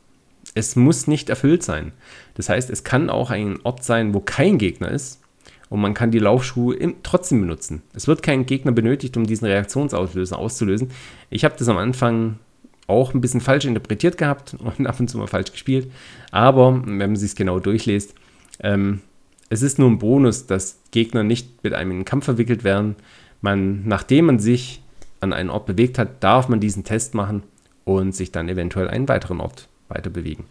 Es 0.54 0.78
muss 0.78 1.06
nicht 1.06 1.30
erfüllt 1.30 1.62
sein. 1.62 1.92
Das 2.36 2.48
heißt, 2.48 2.70
es 2.70 2.86
kann 2.86 3.10
auch 3.10 3.32
ein 3.32 3.60
Ort 3.64 3.84
sein, 3.84 4.14
wo 4.14 4.22
kein 4.22 4.58
Gegner 4.58 4.90
ist 4.92 5.20
und 5.68 5.82
man 5.82 5.94
kann 5.94 6.12
die 6.12 6.20
Laufschuhe 6.20 6.78
trotzdem 7.04 7.42
benutzen. 7.42 7.82
Es 7.94 8.08
wird 8.08 8.24
kein 8.24 8.46
Gegner 8.46 8.72
benötigt, 8.72 9.18
um 9.18 9.26
diesen 9.26 9.48
Reaktionsauslöser 9.48 10.40
auszulösen. 10.40 10.92
Ich 11.30 11.44
habe 11.44 11.56
das 11.60 11.68
am 11.68 11.78
Anfang 11.78 12.40
auch 12.88 13.14
ein 13.14 13.20
bisschen 13.20 13.42
falsch 13.42 13.66
interpretiert 13.66 14.18
gehabt 14.18 14.56
und 14.78 14.88
ab 14.88 15.02
und 15.02 15.10
zu 15.10 15.18
mal 15.18 15.28
falsch 15.28 15.52
gespielt. 15.52 15.92
Aber 16.32 16.82
wenn 16.86 16.98
man 16.98 17.18
sich 17.18 17.32
es 17.32 17.36
genau 17.36 17.60
durchliest, 17.60 18.16
ähm, 18.62 19.02
es 19.50 19.62
ist 19.62 19.80
nur 19.80 19.90
ein 19.90 20.00
Bonus, 20.00 20.48
dass 20.48 20.80
Gegner 20.92 21.24
nicht 21.24 21.64
mit 21.64 21.74
einem 21.74 21.92
in 21.92 21.98
den 22.00 22.06
Kampf 22.06 22.26
verwickelt 22.26 22.64
werden. 22.64 22.96
Man, 23.42 23.88
nachdem 23.88 24.26
man 24.26 24.40
sich 24.40 24.82
an 25.20 25.34
einen 25.34 25.50
Ort 25.50 25.66
bewegt 25.66 25.98
hat, 25.98 26.24
darf 26.24 26.50
man 26.50 26.60
diesen 26.60 26.84
Test 26.84 27.14
machen 27.14 27.44
und 27.84 28.16
sich 28.16 28.32
dann 28.32 28.50
eventuell 28.50 28.88
einen 28.88 29.08
weiteren 29.08 29.40
Ort 29.40 29.68
weiter 29.88 30.10
bewegen. 30.10 30.46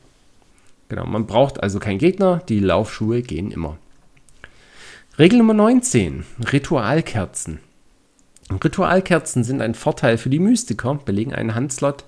Genau, 0.88 1.07
man 1.07 1.26
braucht 1.26 1.62
also 1.62 1.78
keinen 1.80 1.99
Gegner, 1.99 2.42
die 2.49 2.61
Laufschuhe 2.61 3.22
gehen 3.22 3.51
immer. 3.51 3.78
Regel 5.18 5.38
Nummer 5.38 5.55
19, 5.55 6.24
Ritualkerzen. 6.53 7.61
Ritualkerzen 8.62 9.42
sind 9.42 9.62
ein 9.62 9.74
Vorteil 9.74 10.18
für 10.18 10.28
die 10.28 10.38
Mystiker, 10.38 10.95
belegen 10.97 11.34
einen 11.34 11.55
Handslot 11.55 12.05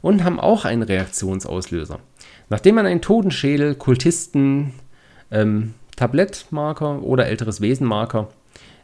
und 0.00 0.22
haben 0.24 0.38
auch 0.38 0.64
einen 0.64 0.82
Reaktionsauslöser. 0.82 1.98
Nachdem 2.48 2.76
man 2.76 2.86
einen 2.86 3.00
Totenschädel, 3.00 3.74
Kultisten, 3.74 4.74
ähm, 5.30 5.74
Tablettmarker 5.96 7.02
oder 7.02 7.26
älteres 7.26 7.60
Wesenmarker 7.60 8.28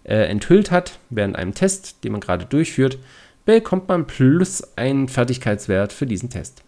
äh, 0.05 0.29
enthüllt 0.29 0.71
hat, 0.71 0.99
während 1.11 1.37
einem 1.37 1.55
Test, 1.55 2.05
den 2.05 2.13
man 2.13 2.21
gerade 2.21 2.45
durchführt, 2.45 2.99
bekommt 3.45 3.89
man 3.89 4.07
plus 4.07 4.77
einen 4.77 5.09
Fertigkeitswert 5.09 5.93
für 5.93 6.07
diesen 6.07 6.31
Test. 6.31 6.63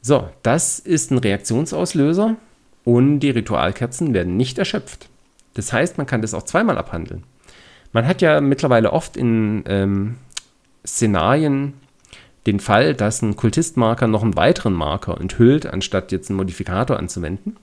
So, 0.00 0.28
das 0.42 0.78
ist 0.78 1.10
ein 1.10 1.18
Reaktionsauslöser 1.18 2.36
und 2.84 3.20
die 3.20 3.30
Ritualkerzen 3.30 4.14
werden 4.14 4.36
nicht 4.36 4.58
erschöpft. 4.58 5.08
Das 5.54 5.72
heißt, 5.72 5.98
man 5.98 6.06
kann 6.06 6.22
das 6.22 6.34
auch 6.34 6.44
zweimal 6.44 6.78
abhandeln. 6.78 7.24
Man 7.92 8.06
hat 8.06 8.22
ja 8.22 8.40
mittlerweile 8.40 8.92
oft 8.92 9.16
in 9.16 9.64
ähm, 9.66 10.16
Szenarien 10.86 11.74
den 12.46 12.60
Fall, 12.60 12.94
dass 12.94 13.22
ein 13.22 13.36
Kultistmarker 13.36 14.06
noch 14.06 14.22
einen 14.22 14.36
weiteren 14.36 14.74
Marker 14.74 15.20
enthüllt, 15.20 15.66
anstatt 15.66 16.12
jetzt 16.12 16.30
einen 16.30 16.36
Modifikator 16.36 16.98
anzuwenden 16.98 17.56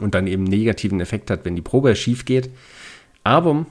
und 0.00 0.14
dann 0.14 0.26
eben 0.26 0.44
negativen 0.44 1.00
Effekt 1.00 1.30
hat, 1.30 1.44
wenn 1.44 1.56
die 1.56 1.62
Probe 1.62 1.94
schief 1.96 2.24
geht. 2.24 2.50
Aber 3.24 3.66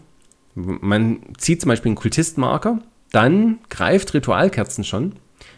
man 0.56 1.20
zieht 1.38 1.62
zum 1.62 1.70
Beispiel 1.70 1.90
einen 1.90 1.96
Kultistmarker, 1.96 2.80
dann 3.12 3.60
greift 3.70 4.14
Ritualkerzen 4.14 4.84
schon. 4.84 5.14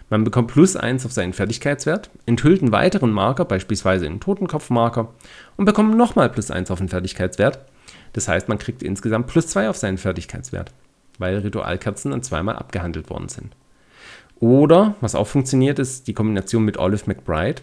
Man 0.09 0.23
bekommt 0.23 0.51
plus 0.51 0.75
1 0.75 1.05
auf 1.05 1.11
seinen 1.11 1.33
Fertigkeitswert, 1.33 2.09
enthüllt 2.25 2.61
einen 2.61 2.71
weiteren 2.71 3.11
Marker, 3.11 3.45
beispielsweise 3.45 4.05
einen 4.05 4.19
Totenkopfmarker, 4.19 5.09
und 5.57 5.65
bekommt 5.65 5.97
nochmal 5.97 6.29
plus 6.29 6.51
1 6.51 6.69
auf 6.71 6.79
den 6.79 6.89
Fertigkeitswert. 6.89 7.59
Das 8.13 8.27
heißt, 8.27 8.47
man 8.47 8.59
kriegt 8.59 8.83
insgesamt 8.83 9.27
plus 9.27 9.47
2 9.47 9.69
auf 9.69 9.77
seinen 9.77 9.97
Fertigkeitswert, 9.97 10.71
weil 11.17 11.39
Ritualkerzen 11.39 12.11
dann 12.11 12.21
zweimal 12.21 12.55
abgehandelt 12.55 13.09
worden 13.09 13.29
sind. 13.29 13.55
Oder, 14.39 14.95
was 15.01 15.15
auch 15.15 15.27
funktioniert, 15.27 15.79
ist 15.79 16.07
die 16.07 16.13
Kombination 16.13 16.65
mit 16.65 16.77
Olive 16.77 17.03
McBride. 17.07 17.61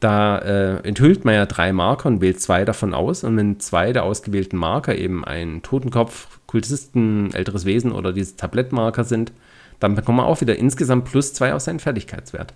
Da 0.00 0.38
äh, 0.38 0.76
enthüllt 0.88 1.26
man 1.26 1.34
ja 1.34 1.44
drei 1.44 1.72
Marker 1.72 2.08
und 2.08 2.22
wählt 2.22 2.40
zwei 2.40 2.64
davon 2.64 2.94
aus. 2.94 3.22
Und 3.22 3.36
wenn 3.36 3.60
zwei 3.60 3.92
der 3.92 4.04
ausgewählten 4.04 4.56
Marker 4.56 4.96
eben 4.96 5.24
ein 5.24 5.62
Totenkopf, 5.62 6.40
Kultisten, 6.46 7.32
älteres 7.34 7.66
Wesen 7.66 7.92
oder 7.92 8.12
diese 8.12 8.36
Tablettmarker 8.36 9.04
sind, 9.04 9.32
dann 9.78 9.94
bekommt 9.94 10.16
man 10.16 10.26
auch 10.26 10.40
wieder 10.40 10.56
insgesamt 10.56 11.04
plus 11.04 11.34
zwei 11.34 11.54
auf 11.54 11.60
seinen 11.60 11.80
Fertigkeitswert. 11.80 12.54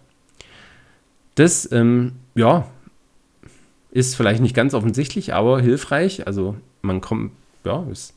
Das, 1.34 1.70
ähm, 1.70 2.12
ja, 2.34 2.66
ist 3.90 4.16
vielleicht 4.16 4.42
nicht 4.42 4.57
ganz 4.57 4.74
offensichtlich, 4.74 5.34
aber 5.34 5.61
hilfreich. 5.61 6.26
Also 6.26 6.57
man 6.82 7.01
kommt, 7.01 7.32
ja, 7.64 7.84
ist 7.90 8.14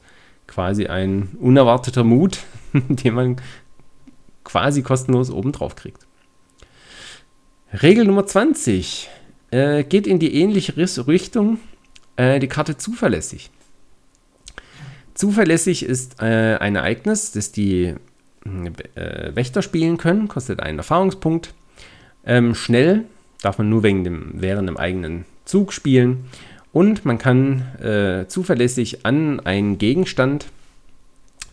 quasi 0.47 0.87
ein 0.87 1.29
unerwarteter 1.39 2.03
Mut, 2.03 2.39
den 2.73 3.13
man 3.13 3.35
quasi 4.43 4.81
kostenlos 4.81 5.29
obendrauf 5.29 5.75
kriegt. 5.75 6.07
Regel 7.73 8.05
Nummer 8.05 8.25
20 8.25 9.09
äh, 9.51 9.83
geht 9.83 10.07
in 10.07 10.19
die 10.19 10.35
ähnliche 10.35 10.75
Richtung, 11.07 11.59
äh, 12.15 12.39
die 12.39 12.47
Karte 12.47 12.77
zuverlässig. 12.77 13.49
Zuverlässig 15.13 15.83
ist 15.83 16.21
äh, 16.21 16.57
ein 16.57 16.75
Ereignis, 16.75 17.31
das 17.31 17.51
die 17.51 17.95
äh, 18.95 19.35
Wächter 19.35 19.61
spielen 19.61 19.97
können, 19.97 20.27
kostet 20.27 20.59
einen 20.59 20.77
Erfahrungspunkt. 20.77 21.53
Ähm, 22.25 22.55
schnell 22.55 23.05
darf 23.41 23.57
man 23.57 23.69
nur 23.69 23.83
wegen 23.83 24.03
dem, 24.03 24.31
während 24.35 24.67
dem 24.69 24.77
eigenen 24.77 25.25
Zug 25.45 25.73
spielen. 25.73 26.25
Und 26.71 27.05
man 27.05 27.17
kann 27.17 27.61
äh, 27.81 28.27
zuverlässig 28.27 29.05
an 29.05 29.39
einen 29.39 29.77
Gegenstand, 29.77 30.47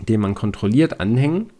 den 0.00 0.20
man 0.20 0.34
kontrolliert, 0.34 1.00
anhängen. 1.00 1.50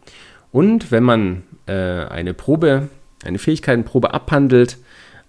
Und 0.51 0.91
wenn 0.91 1.03
man 1.03 1.43
äh, 1.65 1.73
eine 1.73 2.33
Probe, 2.33 2.89
eine 3.23 3.39
Fähigkeitenprobe 3.39 4.13
abhandelt, 4.13 4.77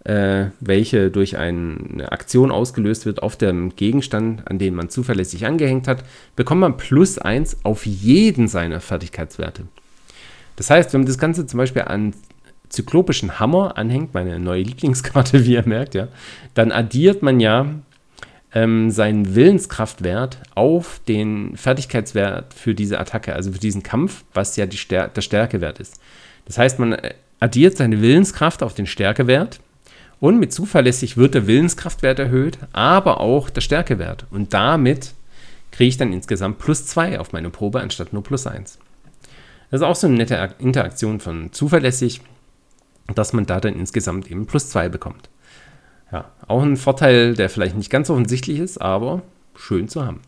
äh, 0.07 0.51
welche 0.61 1.11
durch 1.11 1.37
eine 1.37 2.13
Aktion 2.13 2.53
ausgelöst 2.53 3.07
wird 3.07 3.25
auf 3.25 3.37
dem 3.37 3.75
Gegenstand, 3.75 4.49
an 4.49 4.59
den 4.59 4.75
man 4.75 4.89
zuverlässig 4.89 5.47
angehängt 5.47 5.89
hat, 5.89 6.05
bekommt 6.37 6.61
man 6.61 6.77
plus 6.77 7.19
1 7.19 7.65
auf 7.65 7.85
jeden 7.87 8.47
seiner 8.47 8.81
Fertigkeitswerte. 8.81 9.63
Das 10.55 10.71
heißt, 10.71 10.93
wenn 10.93 11.01
man 11.01 11.09
das 11.09 11.19
Ganze 11.19 11.47
zum 11.47 11.59
Beispiel 11.59 11.83
an 11.83 12.15
zyklopischen 12.69 13.41
Hammer 13.41 13.77
anhängt, 13.77 14.15
meine 14.15 14.39
neue 14.39 14.63
Lieblingskarte, 14.63 15.45
wie 15.45 15.55
ihr 15.55 15.67
merkt, 15.67 15.97
ja, 15.97 16.07
dann 16.55 16.71
addiert 16.71 17.23
man 17.23 17.41
ja 17.41 17.67
ähm, 18.55 18.93
seinen 18.93 19.35
Willenskraftwert 19.35 20.39
auf 20.55 21.01
den 21.09 21.57
Fertigkeitswert 21.57 22.55
für 22.55 22.77
diese 22.77 23.01
Attacke, 23.01 23.35
also 23.35 23.51
für 23.51 23.59
diesen 23.59 23.83
Kampf, 23.83 24.25
was 24.35 24.55
ja 24.55 24.71
Stär 24.71 25.09
der 25.09 25.21
Stärkewert 25.21 25.81
ist. 25.81 26.01
Das 26.45 26.59
heißt, 26.59 26.79
man 26.79 26.93
äh, 26.93 27.15
addiert 27.41 27.77
seine 27.77 28.01
Willenskraft 28.01 28.63
auf 28.63 28.73
den 28.73 28.87
Stärkewert 28.87 29.59
und 30.21 30.39
mit 30.39 30.53
zuverlässig 30.53 31.17
wird 31.17 31.35
der 31.35 31.47
Willenskraftwert 31.47 32.19
erhöht, 32.19 32.59
aber 32.73 33.21
auch 33.21 33.51
der 33.51 33.61
Stärkewert. 33.61 34.27
Und 34.31 34.55
damit 34.55 35.13
kriege 35.73 35.89
ich 35.89 35.97
dann 35.97 36.13
insgesamt 36.13 36.59
plus 36.59 36.87
2 36.87 37.21
auf 37.21 37.33
meine 37.33 37.51
Probe 37.51 37.81
anstatt 37.81 38.13
nur 38.13 38.23
plus 38.23 38.47
1. 38.47 38.79
Das 39.71 39.81
ist 39.81 39.87
auch 39.87 39.97
so 39.97 40.07
eine 40.07 40.17
nette 40.17 40.55
Interaktion 40.59 41.21
von 41.21 41.53
zuverlässig, 41.53 42.21
dass 43.15 43.33
man 43.33 43.47
da 43.47 43.61
dann 43.61 43.75
insgesamt 43.75 44.31
eben 44.31 44.47
plus 44.47 44.71
2 44.71 44.89
bekommt. 44.89 45.29
Ja, 46.13 46.31
auch 46.47 46.63
ein 46.63 46.77
Vorteil, 46.77 47.35
der 47.35 47.51
vielleicht 47.51 47.77
nicht 47.77 47.91
ganz 47.91 48.09
offensichtlich 48.11 48.61
ist, 48.61 48.81
aber 48.81 49.23
schön 49.57 49.89
zu 49.89 50.07
haben. 50.07 50.21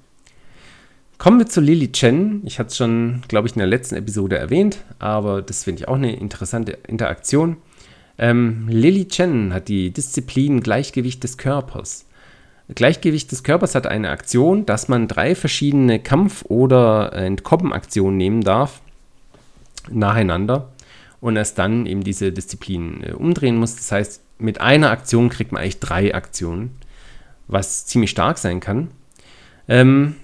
Kommen 1.19 1.39
wir 1.39 1.47
zu 1.47 1.61
Lily 1.61 1.91
Chen. 1.93 2.43
Ich 2.45 2.59
hatte 2.59 2.69
es 2.69 2.77
schon, 2.77 3.23
glaube 3.27 3.49
ich, 3.49 3.55
in 3.55 3.59
der 3.59 3.69
letzten 3.69 3.97
Episode 3.97 4.39
erwähnt, 4.39 4.79
aber 4.99 5.43
das 5.43 5.65
finde 5.65 5.83
ich 5.83 5.89
auch 5.89 5.97
eine 5.97 6.15
interessante 6.15 6.73
Interaktion. 6.87 7.57
Ähm, 8.19 8.67
Lily 8.69 9.07
Chen 9.09 9.53
hat 9.55 9.69
die 9.69 9.91
Disziplin 9.91 10.61
Gleichgewicht 10.61 11.23
des 11.23 11.39
Körpers. 11.39 12.05
Gleichgewicht 12.75 13.33
des 13.33 13.45
Körpers 13.45 13.75
hat 13.75 13.87
eine 13.87 14.11
Aktion, 14.11 14.67
dass 14.67 14.89
man 14.89 15.09
drei 15.09 15.35
verschiedene 15.35 16.01
Kampf- 16.01 16.45
oder 16.49 17.13
Entkommenaktionen 17.15 18.17
nehmen 18.17 18.43
darf, 18.43 18.83
nacheinander, 19.91 20.69
und 21.21 21.37
erst 21.37 21.59
dann 21.59 21.87
eben 21.87 22.05
diese 22.05 22.31
Disziplin 22.33 23.03
äh, 23.03 23.13
umdrehen 23.13 23.57
muss. 23.57 23.77
Das 23.77 23.91
heißt, 23.91 24.23
mit 24.39 24.61
einer 24.61 24.91
Aktion 24.91 25.31
kriegt 25.31 25.53
man 25.53 25.63
eigentlich 25.63 25.81
drei 25.81 26.15
Aktionen, 26.15 26.77
was 27.47 27.87
ziemlich 27.87 28.11
stark 28.11 28.39
sein 28.39 28.61
kann. 28.61 28.89
Ähm, 29.67 30.17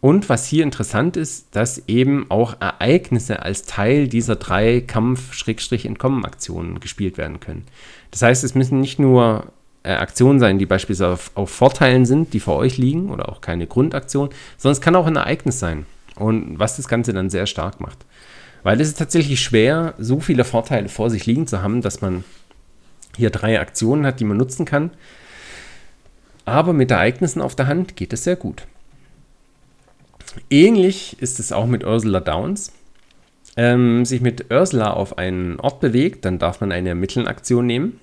und 0.00 0.30
was 0.30 0.46
hier 0.46 0.64
interessant 0.64 1.16
ist, 1.16 1.54
dass 1.54 1.86
eben 1.86 2.26
auch 2.30 2.56
Ereignisse 2.58 3.42
als 3.42 3.64
Teil 3.64 4.08
dieser 4.08 4.36
drei 4.36 4.80
Kampf-Entkommen-Aktionen 4.80 6.80
gespielt 6.80 7.18
werden 7.18 7.40
können. 7.40 7.66
Das 8.10 8.22
heißt, 8.22 8.42
es 8.42 8.54
müssen 8.54 8.80
nicht 8.80 8.98
nur 8.98 9.52
äh, 9.82 9.92
Aktionen 9.92 10.40
sein, 10.40 10.58
die 10.58 10.64
beispielsweise 10.64 11.12
auf, 11.12 11.30
auf, 11.34 11.50
Vorteilen 11.50 12.06
sind, 12.06 12.32
die 12.32 12.40
vor 12.40 12.56
euch 12.56 12.78
liegen, 12.78 13.10
oder 13.10 13.28
auch 13.28 13.42
keine 13.42 13.66
Grundaktion, 13.66 14.30
sondern 14.56 14.72
es 14.72 14.80
kann 14.80 14.96
auch 14.96 15.06
ein 15.06 15.16
Ereignis 15.16 15.58
sein. 15.58 15.84
Und 16.16 16.58
was 16.58 16.76
das 16.76 16.88
Ganze 16.88 17.12
dann 17.12 17.30
sehr 17.30 17.46
stark 17.46 17.80
macht. 17.80 17.98
Weil 18.62 18.80
es 18.80 18.88
ist 18.88 18.98
tatsächlich 18.98 19.40
schwer, 19.40 19.94
so 19.98 20.20
viele 20.20 20.44
Vorteile 20.44 20.88
vor 20.88 21.10
sich 21.10 21.26
liegen 21.26 21.46
zu 21.46 21.62
haben, 21.62 21.82
dass 21.82 22.00
man 22.00 22.24
hier 23.16 23.30
drei 23.30 23.60
Aktionen 23.60 24.06
hat, 24.06 24.20
die 24.20 24.24
man 24.24 24.36
nutzen 24.36 24.64
kann. 24.64 24.90
Aber 26.44 26.72
mit 26.72 26.90
Ereignissen 26.90 27.42
auf 27.42 27.54
der 27.54 27.66
Hand 27.66 27.96
geht 27.96 28.12
es 28.12 28.24
sehr 28.24 28.36
gut. 28.36 28.66
Ähnlich 30.48 31.16
ist 31.20 31.40
es 31.40 31.52
auch 31.52 31.66
mit 31.66 31.84
Ursula 31.84 32.20
Downs. 32.20 32.72
Ähm, 33.56 34.04
sich 34.04 34.20
mit 34.20 34.52
Ursula 34.52 34.92
auf 34.92 35.18
einen 35.18 35.58
Ort 35.58 35.80
bewegt, 35.80 36.24
dann 36.24 36.38
darf 36.38 36.60
man 36.60 36.70
eine 36.70 36.90
Ermitteln-Aktion 36.90 37.66
nehmen. 37.66 37.98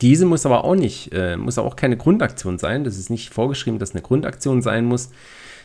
Diese 0.00 0.24
muss 0.24 0.46
aber 0.46 0.64
auch 0.64 0.74
nicht, 0.74 1.12
äh, 1.12 1.36
muss 1.36 1.58
auch 1.58 1.76
keine 1.76 1.96
Grundaktion 1.96 2.58
sein. 2.58 2.84
Das 2.84 2.96
ist 2.96 3.10
nicht 3.10 3.34
vorgeschrieben, 3.34 3.78
dass 3.78 3.92
eine 3.92 4.02
Grundaktion 4.02 4.62
sein 4.62 4.84
muss, 4.84 5.10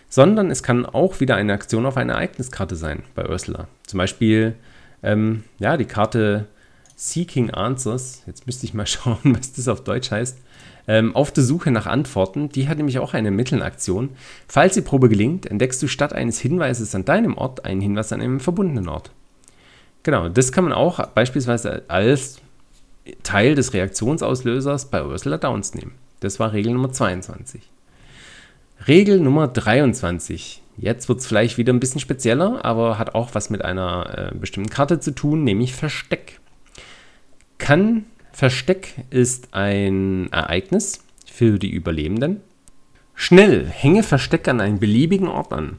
sondern 0.10 0.52
es 0.52 0.64
kann 0.64 0.86
auch 0.86 1.20
wieder 1.20 1.36
eine 1.36 1.54
Aktion 1.54 1.86
auf 1.86 1.98
einer 1.98 2.14
Ereigniskarte 2.14 2.76
sein 2.76 3.04
bei 3.16 3.30
Ursula. 3.30 3.68
Zum 3.86 4.00
Beispiel, 4.00 4.56
ähm, 5.02 5.44
ja, 5.60 5.78
die 5.78 5.86
Karte 5.86 6.48
Seeking 6.96 7.52
Answers. 7.52 8.24
Jetzt 8.26 8.46
müsste 8.46 8.66
ich 8.66 8.74
mal 8.74 8.86
schauen, 8.88 9.20
was 9.24 9.54
das 9.54 9.68
auf 9.68 9.84
Deutsch 9.84 10.12
heißt 10.12 10.38
ähm, 10.88 11.16
auf 11.16 11.32
der 11.32 11.44
Suche 11.44 11.72
nach 11.72 11.86
Antworten. 11.86 12.50
Die 12.50 12.68
hat 12.68 12.78
nämlich 12.78 13.00
auch 13.00 13.14
eine 13.14 13.32
Mittelaktion. 13.32 14.10
Falls 14.48 14.74
die 14.74 14.82
Probe 14.82 15.10
gelingt, 15.10 15.46
entdeckst 15.46 15.82
du 15.82 15.88
statt 15.88 16.14
eines 16.14 16.40
Hinweises 16.40 16.94
an 16.96 17.06
deinem 17.06 17.38
Ort 17.38 17.66
einen 17.66 17.82
Hinweis 17.82 18.12
an 18.12 18.22
einem 18.22 18.40
verbundenen 18.40 18.90
Ort. 18.90 19.12
Genau, 20.04 20.28
das 20.28 20.52
kann 20.52 20.66
man 20.66 20.74
auch 20.74 21.06
beispielsweise 21.08 21.84
als 21.88 22.42
Teil 23.24 23.56
des 23.56 23.74
Reaktionsauslösers 23.74 24.90
bei 24.90 25.06
Ursula 25.06 25.38
Downs 25.38 25.74
nehmen. 25.74 25.94
Das 26.20 26.40
war 26.40 26.54
Regel 26.54 26.74
Nummer 26.74 26.92
22. 26.92 27.62
Regel 28.88 29.20
Nummer 29.20 29.48
23. 29.48 30.62
Jetzt 30.76 31.08
wird 31.08 31.20
es 31.20 31.28
vielleicht 31.28 31.58
wieder 31.58 31.72
ein 31.72 31.80
bisschen 31.80 32.02
spezieller, 32.02 32.66
aber 32.66 32.98
hat 32.98 33.16
auch 33.16 33.30
was 33.34 33.50
mit 33.50 33.64
einer 33.64 34.32
äh, 34.34 34.36
bestimmten 34.36 34.70
Karte 34.70 35.00
zu 35.00 35.12
tun, 35.12 35.44
nämlich 35.44 35.74
Versteck. 35.74 36.40
Kann 37.64 38.04
Versteck 38.34 39.06
ist 39.10 39.54
ein 39.54 40.30
Ereignis 40.34 41.06
für 41.26 41.60
die 41.60 41.70
Überlebenden. 41.70 42.42
Schnell, 43.16 43.66
hänge 43.66 44.04
Versteck 44.04 44.50
an 44.50 44.60
einen 44.60 44.82
beliebigen 44.82 45.30
Ort 45.30 45.54
an. 45.54 45.78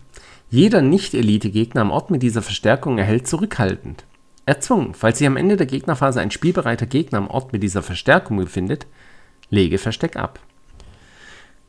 Jeder 0.48 0.80
Nicht-Elite-Gegner 0.80 1.82
am 1.82 1.90
Ort 1.90 2.10
mit 2.10 2.22
dieser 2.22 2.40
Verstärkung 2.40 2.96
erhält 2.96 3.28
zurückhaltend. 3.28 4.06
Erzwungen, 4.46 4.94
falls 4.94 5.18
sich 5.18 5.26
am 5.26 5.36
Ende 5.36 5.58
der 5.58 5.66
Gegnerphase 5.66 6.22
ein 6.22 6.30
spielbereiter 6.30 6.86
Gegner 6.86 7.18
am 7.18 7.28
Ort 7.28 7.52
mit 7.52 7.62
dieser 7.62 7.82
Verstärkung 7.82 8.38
befindet, 8.38 8.86
lege 9.50 9.76
Versteck 9.76 10.16
ab. 10.16 10.40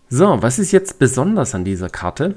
So, 0.07 0.41
was 0.41 0.59
ist 0.59 0.72
jetzt 0.72 0.97
besonders 0.97 1.53
an 1.53 1.66
dieser 1.66 1.89
Karte? 1.89 2.36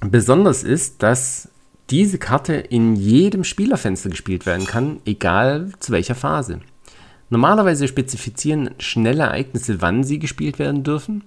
Besonders 0.00 0.62
ist, 0.62 1.02
dass 1.02 1.50
diese 1.90 2.16
Karte 2.16 2.54
in 2.54 2.96
jedem 2.96 3.44
Spielerfenster 3.44 4.08
gespielt 4.08 4.46
werden 4.46 4.66
kann, 4.66 5.00
egal 5.04 5.72
zu 5.80 5.92
welcher 5.92 6.14
Phase. 6.14 6.60
Normalerweise 7.30 7.88
spezifizieren 7.88 8.70
schnelle 8.78 9.24
Ereignisse, 9.24 9.82
wann 9.82 10.02
sie 10.02 10.18
gespielt 10.18 10.58
werden 10.58 10.82
dürfen 10.82 11.24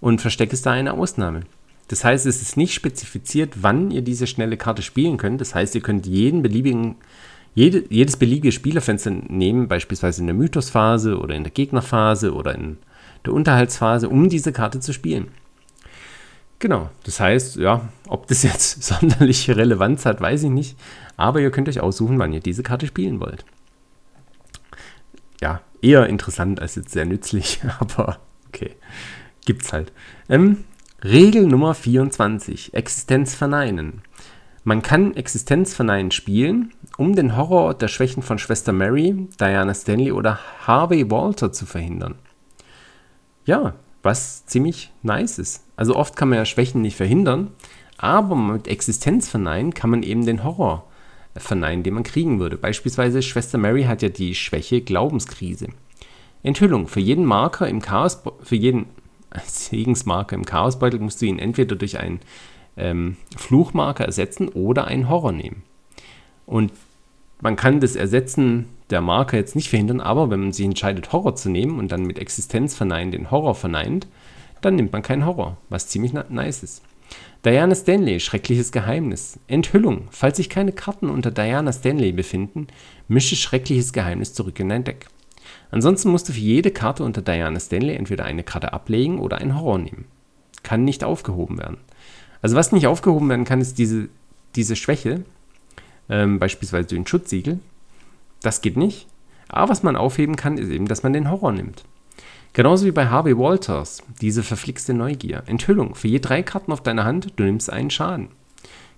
und 0.00 0.20
Versteck 0.20 0.52
ist 0.52 0.66
da 0.66 0.72
eine 0.72 0.92
Ausnahme. 0.92 1.40
Das 1.88 2.04
heißt, 2.04 2.26
es 2.26 2.42
ist 2.42 2.56
nicht 2.56 2.74
spezifiziert, 2.74 3.54
wann 3.62 3.90
ihr 3.90 4.02
diese 4.02 4.26
schnelle 4.26 4.56
Karte 4.56 4.82
spielen 4.82 5.16
könnt. 5.16 5.40
Das 5.40 5.54
heißt, 5.54 5.74
ihr 5.74 5.80
könnt 5.80 6.06
jeden 6.06 6.42
beliebigen, 6.42 6.96
jede, 7.54 7.84
jedes 7.88 8.16
beliebige 8.16 8.52
Spielerfenster 8.52 9.10
nehmen, 9.10 9.66
beispielsweise 9.66 10.20
in 10.20 10.26
der 10.26 10.36
Mythosphase 10.36 11.18
oder 11.18 11.34
in 11.34 11.42
der 11.42 11.52
Gegnerphase 11.52 12.32
oder 12.32 12.54
in 12.54 12.76
der 13.24 13.32
Unterhaltsphase, 13.32 14.08
um 14.08 14.28
diese 14.28 14.52
Karte 14.52 14.78
zu 14.80 14.92
spielen. 14.92 15.28
Genau, 16.58 16.90
das 17.04 17.18
heißt, 17.18 17.56
ja, 17.56 17.88
ob 18.06 18.26
das 18.28 18.42
jetzt 18.42 18.82
sonderliche 18.82 19.56
Relevanz 19.56 20.04
hat, 20.04 20.20
weiß 20.20 20.44
ich 20.44 20.50
nicht. 20.50 20.76
Aber 21.16 21.40
ihr 21.40 21.50
könnt 21.50 21.68
euch 21.68 21.80
aussuchen, 21.80 22.18
wann 22.18 22.32
ihr 22.32 22.40
diese 22.40 22.62
Karte 22.62 22.86
spielen 22.86 23.20
wollt 23.20 23.44
ja, 25.40 25.60
eher 25.82 26.06
interessant 26.06 26.60
als 26.60 26.74
jetzt 26.74 26.92
sehr 26.92 27.06
nützlich, 27.06 27.60
aber 27.78 28.18
okay, 28.48 28.76
gibt's 29.44 29.72
halt. 29.72 29.92
Ähm, 30.28 30.64
Regel 31.02 31.46
Nummer 31.46 31.74
24, 31.74 32.74
Existenz 32.74 33.34
verneinen. 33.34 34.02
Man 34.64 34.82
kann 34.82 35.16
Existenz 35.16 35.74
verneinen 35.74 36.10
spielen, 36.10 36.74
um 36.98 37.16
den 37.16 37.36
Horror 37.36 37.72
der 37.72 37.88
Schwächen 37.88 38.22
von 38.22 38.38
Schwester 38.38 38.72
Mary, 38.72 39.28
Diana 39.40 39.72
Stanley 39.72 40.12
oder 40.12 40.38
Harvey 40.66 41.10
Walter 41.10 41.50
zu 41.50 41.64
verhindern. 41.64 42.16
Ja, 43.46 43.74
was 44.02 44.44
ziemlich 44.44 44.92
nice 45.02 45.38
ist. 45.38 45.64
Also 45.76 45.96
oft 45.96 46.14
kann 46.16 46.28
man 46.28 46.38
ja 46.38 46.44
Schwächen 46.44 46.82
nicht 46.82 46.96
verhindern, 46.96 47.52
aber 47.96 48.36
mit 48.36 48.68
Existenz 48.68 49.28
verneinen 49.28 49.72
kann 49.72 49.88
man 49.88 50.02
eben 50.02 50.26
den 50.26 50.44
Horror 50.44 50.89
verneinen, 51.36 51.82
den 51.82 51.94
man 51.94 52.02
kriegen 52.02 52.40
würde. 52.40 52.56
Beispielsweise 52.56 53.22
Schwester 53.22 53.58
Mary 53.58 53.84
hat 53.84 54.02
ja 54.02 54.08
die 54.08 54.34
Schwäche 54.34 54.80
Glaubenskrise. 54.80 55.68
Enthüllung. 56.42 56.88
Für 56.88 57.00
jeden 57.00 57.24
Marker 57.24 57.68
im 57.68 57.80
Chaos, 57.80 58.22
für 58.42 58.56
jeden 58.56 58.86
Segensmarker 59.44 60.34
im 60.36 60.44
Chaosbeutel 60.44 61.00
musst 61.00 61.22
du 61.22 61.26
ihn 61.26 61.38
entweder 61.38 61.76
durch 61.76 61.98
einen 61.98 62.20
ähm, 62.76 63.16
Fluchmarker 63.36 64.04
ersetzen 64.04 64.48
oder 64.48 64.86
einen 64.86 65.08
Horror 65.08 65.32
nehmen. 65.32 65.62
Und 66.46 66.72
man 67.40 67.56
kann 67.56 67.80
das 67.80 67.96
Ersetzen 67.96 68.66
der 68.90 69.00
Marker 69.00 69.36
jetzt 69.36 69.54
nicht 69.54 69.70
verhindern, 69.70 70.00
aber 70.00 70.30
wenn 70.30 70.40
man 70.40 70.52
sich 70.52 70.66
entscheidet, 70.66 71.12
Horror 71.12 71.36
zu 71.36 71.48
nehmen 71.48 71.78
und 71.78 71.92
dann 71.92 72.02
mit 72.02 72.18
Existenz 72.18 72.74
verneinen 72.74 73.12
den 73.12 73.30
Horror 73.30 73.54
verneint, 73.54 74.08
dann 74.60 74.74
nimmt 74.74 74.92
man 74.92 75.02
keinen 75.02 75.24
Horror, 75.24 75.56
was 75.68 75.86
ziemlich 75.88 76.12
nice 76.12 76.62
ist. 76.62 76.82
Diana 77.42 77.74
Stanley, 77.74 78.20
schreckliches 78.20 78.70
Geheimnis. 78.70 79.38
Enthüllung. 79.46 80.08
Falls 80.10 80.36
sich 80.36 80.50
keine 80.50 80.72
Karten 80.72 81.08
unter 81.08 81.30
Diana 81.30 81.72
Stanley 81.72 82.12
befinden, 82.12 82.66
mische 83.08 83.34
schreckliches 83.34 83.94
Geheimnis 83.94 84.34
zurück 84.34 84.60
in 84.60 84.68
dein 84.68 84.84
Deck. 84.84 85.06
Ansonsten 85.70 86.10
musst 86.10 86.28
du 86.28 86.34
für 86.34 86.40
jede 86.40 86.70
Karte 86.70 87.02
unter 87.02 87.22
Diana 87.22 87.58
Stanley 87.58 87.94
entweder 87.94 88.24
eine 88.26 88.42
Karte 88.42 88.74
ablegen 88.74 89.18
oder 89.18 89.38
einen 89.38 89.58
Horror 89.58 89.78
nehmen. 89.78 90.04
Kann 90.62 90.84
nicht 90.84 91.02
aufgehoben 91.02 91.58
werden. 91.58 91.78
Also 92.42 92.56
was 92.56 92.72
nicht 92.72 92.86
aufgehoben 92.86 93.30
werden 93.30 93.46
kann, 93.46 93.62
ist 93.62 93.78
diese, 93.78 94.10
diese 94.54 94.76
Schwäche, 94.76 95.24
ähm, 96.10 96.38
beispielsweise 96.38 96.94
ein 96.94 97.06
Schutzsiegel. 97.06 97.58
Das 98.42 98.60
geht 98.60 98.76
nicht. 98.76 99.06
Aber 99.48 99.70
was 99.70 99.82
man 99.82 99.96
aufheben 99.96 100.36
kann, 100.36 100.58
ist 100.58 100.68
eben, 100.68 100.88
dass 100.88 101.02
man 101.02 101.14
den 101.14 101.30
Horror 101.30 101.52
nimmt. 101.52 101.84
Genauso 102.52 102.84
wie 102.84 102.90
bei 102.90 103.06
Harvey 103.06 103.38
Walters, 103.38 104.02
diese 104.20 104.42
verflixte 104.42 104.92
Neugier. 104.92 105.44
Enthüllung. 105.46 105.94
Für 105.94 106.08
je 106.08 106.18
drei 106.18 106.42
Karten 106.42 106.72
auf 106.72 106.82
deiner 106.82 107.04
Hand, 107.04 107.32
du 107.36 107.44
nimmst 107.44 107.72
einen 107.72 107.90
Schaden. 107.90 108.28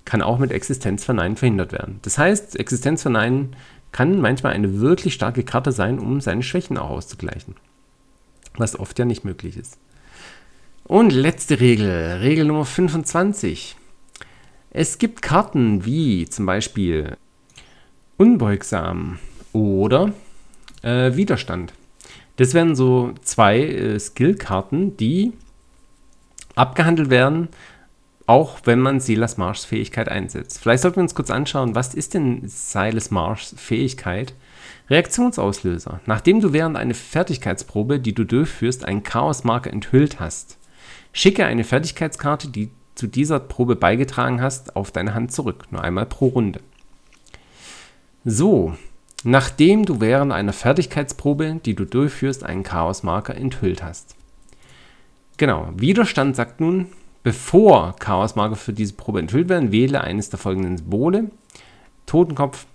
Kann 0.04 0.22
auch 0.22 0.38
mit 0.38 0.50
Existenzverneinen 0.50 1.36
verhindert 1.36 1.72
werden. 1.72 2.00
Das 2.02 2.16
heißt, 2.16 2.58
Existenzverneinen 2.58 3.54
kann 3.92 4.20
manchmal 4.20 4.54
eine 4.54 4.80
wirklich 4.80 5.12
starke 5.14 5.44
Karte 5.44 5.70
sein, 5.70 5.98
um 5.98 6.20
seine 6.22 6.42
Schwächen 6.42 6.78
auch 6.78 6.90
auszugleichen. 6.90 7.54
Was 8.56 8.78
oft 8.78 8.98
ja 8.98 9.04
nicht 9.04 9.24
möglich 9.24 9.56
ist. 9.58 9.78
Und 10.84 11.12
letzte 11.12 11.60
Regel, 11.60 12.18
Regel 12.20 12.46
Nummer 12.46 12.64
25. 12.64 13.76
Es 14.70 14.98
gibt 14.98 15.20
Karten 15.20 15.84
wie 15.84 16.26
zum 16.28 16.46
Beispiel 16.46 17.16
Unbeugsam 18.16 19.18
oder 19.52 20.12
äh, 20.82 21.14
Widerstand. 21.14 21.74
Das 22.36 22.54
wären 22.54 22.74
so 22.74 23.12
zwei 23.22 23.60
äh, 23.60 24.00
Skillkarten, 24.00 24.96
die 24.96 25.32
abgehandelt 26.54 27.10
werden, 27.10 27.48
auch 28.26 28.60
wenn 28.64 28.78
man 28.78 29.00
Silas 29.00 29.36
Marshs 29.36 29.64
Fähigkeit 29.64 30.08
einsetzt. 30.08 30.60
Vielleicht 30.60 30.82
sollten 30.82 30.96
wir 30.96 31.02
uns 31.02 31.14
kurz 31.14 31.30
anschauen, 31.30 31.74
was 31.74 31.94
ist 31.94 32.14
denn 32.14 32.42
Silas 32.46 33.10
Marshs 33.10 33.54
Fähigkeit? 33.58 34.34
Reaktionsauslöser. 34.88 36.00
Nachdem 36.06 36.40
du 36.40 36.52
während 36.52 36.76
einer 36.76 36.94
Fertigkeitsprobe, 36.94 37.98
die 37.98 38.14
du 38.14 38.24
durchführst, 38.24 38.84
einen 38.84 39.02
Chaosmarker 39.02 39.72
enthüllt 39.72 40.20
hast, 40.20 40.58
schicke 41.12 41.46
eine 41.46 41.64
Fertigkeitskarte, 41.64 42.48
die 42.48 42.70
zu 42.94 43.06
dieser 43.06 43.40
Probe 43.40 43.76
beigetragen 43.76 44.40
hast, 44.42 44.76
auf 44.76 44.90
deine 44.90 45.14
Hand 45.14 45.32
zurück. 45.32 45.66
Nur 45.70 45.82
einmal 45.82 46.06
pro 46.06 46.28
Runde. 46.28 46.60
So, 48.24 48.76
nachdem 49.24 49.84
du 49.84 50.00
während 50.00 50.32
einer 50.32 50.52
Fertigkeitsprobe, 50.52 51.60
die 51.64 51.74
du 51.74 51.84
durchführst, 51.84 52.44
einen 52.44 52.62
Chaosmarker 52.62 53.34
enthüllt 53.34 53.82
hast. 53.82 54.16
Genau, 55.36 55.68
Widerstand 55.76 56.36
sagt 56.36 56.60
nun, 56.60 56.88
bevor 57.22 57.94
Chaosmarker 57.98 58.56
für 58.56 58.72
diese 58.72 58.94
Probe 58.94 59.20
enthüllt 59.20 59.48
werden, 59.48 59.72
wähle 59.72 60.00
eines 60.00 60.30
der 60.30 60.38
folgenden 60.38 60.78
Symbole. 60.78 61.30
Totenkopf, 62.06 62.66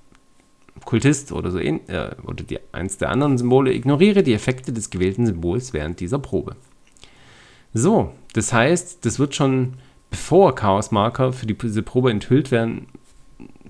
Kultist 0.86 1.32
oder 1.32 1.52
so 1.52 1.60
äh, 1.60 1.80
oder 2.26 2.44
die, 2.44 2.60
eins 2.72 2.98
der 2.98 3.10
anderen 3.10 3.38
Symbole, 3.38 3.74
ignoriere 3.74 4.24
die 4.24 4.34
Effekte 4.34 4.72
des 4.72 4.90
gewählten 4.90 5.26
Symbols 5.26 5.74
während 5.74 6.00
dieser 6.00 6.20
Probe. 6.20 6.56
So, 7.74 8.14
das 8.34 8.54
heißt, 8.54 9.06
das 9.06 9.20
wird 9.20 9.36
schon 9.36 9.74
bevor 10.10 10.56
Chaosmarker 10.56 11.34
für 11.34 11.46
die, 11.46 11.58
diese 11.58 11.84
Probe 11.84 12.12
enthüllt 12.12 12.52
werden, 12.52 12.88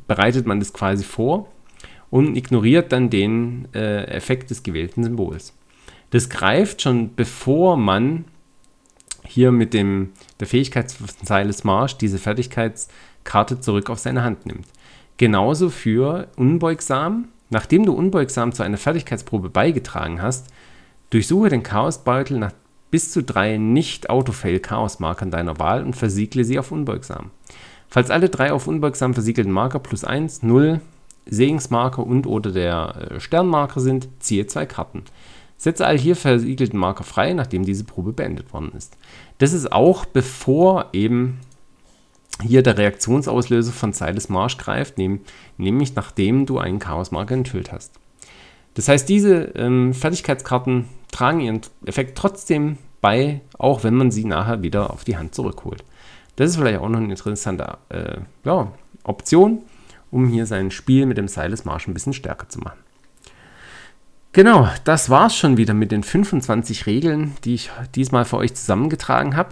bereitet 0.08 0.46
man 0.46 0.60
das 0.60 0.74
quasi 0.74 1.04
vor 1.04 1.48
und 2.10 2.36
ignoriert 2.36 2.92
dann 2.92 3.10
den 3.10 3.68
äh, 3.74 4.06
Effekt 4.06 4.50
des 4.50 4.64
gewählten 4.64 5.04
Symbols. 5.04 5.54
Das 6.12 6.30
greift 6.30 6.82
schon 6.82 7.16
bevor 7.16 7.78
man 7.78 8.26
hier 9.26 9.52
mit 9.52 9.74
dem, 9.74 10.12
der 10.40 10.48
Fähigkeitszeile 10.48 11.52
Smash 11.52 11.98
diese 11.98 12.18
Fertigkeitskarte 12.18 13.60
zurück 13.60 13.90
auf 13.90 14.00
seine 14.00 14.24
Hand 14.24 14.46
nimmt. 14.46 14.68
Genauso 15.18 15.70
für 15.70 16.30
unbeugsam. 16.38 17.30
Nachdem 17.50 17.86
du 17.86 17.94
unbeugsam 17.94 18.52
zu 18.52 18.64
einer 18.64 18.78
Fertigkeitsprobe 18.78 19.50
beigetragen 19.50 20.22
hast, 20.22 20.48
durchsuche 21.10 21.50
den 21.50 21.64
Chaosbeutel 21.64 22.38
nach 22.38 22.52
bis 22.92 23.12
zu 23.12 23.24
drei 23.24 23.58
Nicht-Autofail-Chaos-Markern 23.58 25.32
deiner 25.32 25.60
Wahl 25.60 25.84
und 25.84 25.96
versiegle 25.96 26.44
sie 26.44 26.60
auf 26.60 26.72
unbeugsam. 26.72 27.32
Falls 27.90 28.12
alle 28.12 28.30
drei 28.30 28.52
auf 28.52 28.68
unbeugsam 28.68 29.14
versiegelten 29.14 29.52
Marker 29.52 29.80
plus 29.80 30.04
1, 30.04 30.44
0, 30.44 30.82
Segensmarker 31.30 32.06
und 32.06 32.28
oder 32.28 32.52
der 32.52 33.12
äh, 33.12 33.20
Sternmarker 33.20 33.80
sind, 33.80 34.08
ziehe 34.20 34.48
zwei 34.48 34.66
Karten. 34.66 35.04
Setze 35.58 35.86
all 35.86 35.98
hier 35.98 36.16
versiegelten 36.16 36.78
Marker 36.78 37.04
frei, 37.04 37.34
nachdem 37.34 37.66
diese 37.66 37.84
Probe 37.84 38.14
beendet 38.14 38.54
worden 38.54 38.72
ist. 38.78 38.96
Das 39.40 39.54
ist 39.54 39.72
auch 39.72 40.06
bevor 40.06 40.90
eben 40.94 41.40
hier 42.44 42.62
der 42.62 42.78
Reaktionsauslöser 42.78 43.72
von 43.72 43.94
Silas 43.94 44.30
Marsh 44.30 44.58
greift, 44.58 44.98
nämlich 44.98 45.96
nachdem 45.96 46.46
du 46.46 46.60
einen 46.60 46.78
Chaosmarker 46.78 47.34
enthüllt 47.34 47.72
hast. 47.72 47.94
Das 48.76 48.88
heißt, 48.88 49.10
diese 49.10 49.54
ähm, 49.56 49.94
Fertigkeitskarten 49.96 50.86
tragen 51.12 51.40
ihren 51.40 51.62
Effekt 51.86 52.16
trotzdem 52.16 52.78
bei, 53.02 53.42
auch 53.58 53.84
wenn 53.84 53.96
man 53.96 54.12
sie 54.12 54.26
nachher 54.26 54.62
wieder 54.62 54.92
auf 54.92 55.04
die 55.04 55.18
Hand 55.18 55.34
zurückholt. 55.34 55.84
Das 56.36 56.52
ist 56.52 56.58
vielleicht 56.58 56.80
auch 56.80 56.90
noch 56.90 57.00
eine 57.00 57.10
interessante 57.10 57.80
äh, 57.90 58.20
ja, 58.44 58.72
Option, 59.04 59.64
um 60.12 60.28
hier 60.28 60.46
sein 60.46 60.72
Spiel 60.72 61.06
mit 61.06 61.18
dem 61.18 61.28
Silas 61.28 61.66
Marsh 61.66 61.88
ein 61.88 61.94
bisschen 61.94 62.14
stärker 62.14 62.50
zu 62.50 62.60
machen. 62.60 62.80
Genau, 64.34 64.70
das 64.84 65.10
war 65.10 65.28
es 65.28 65.36
schon 65.36 65.58
wieder 65.58 65.74
mit 65.74 65.92
den 65.92 66.04
25 66.04 66.86
Regeln, 66.86 67.36
die 67.44 67.56
ich 67.56 67.72
diesmal 67.96 68.26
für 68.26 68.38
euch 68.38 68.54
zusammengetragen 68.54 69.36
habe. 69.36 69.50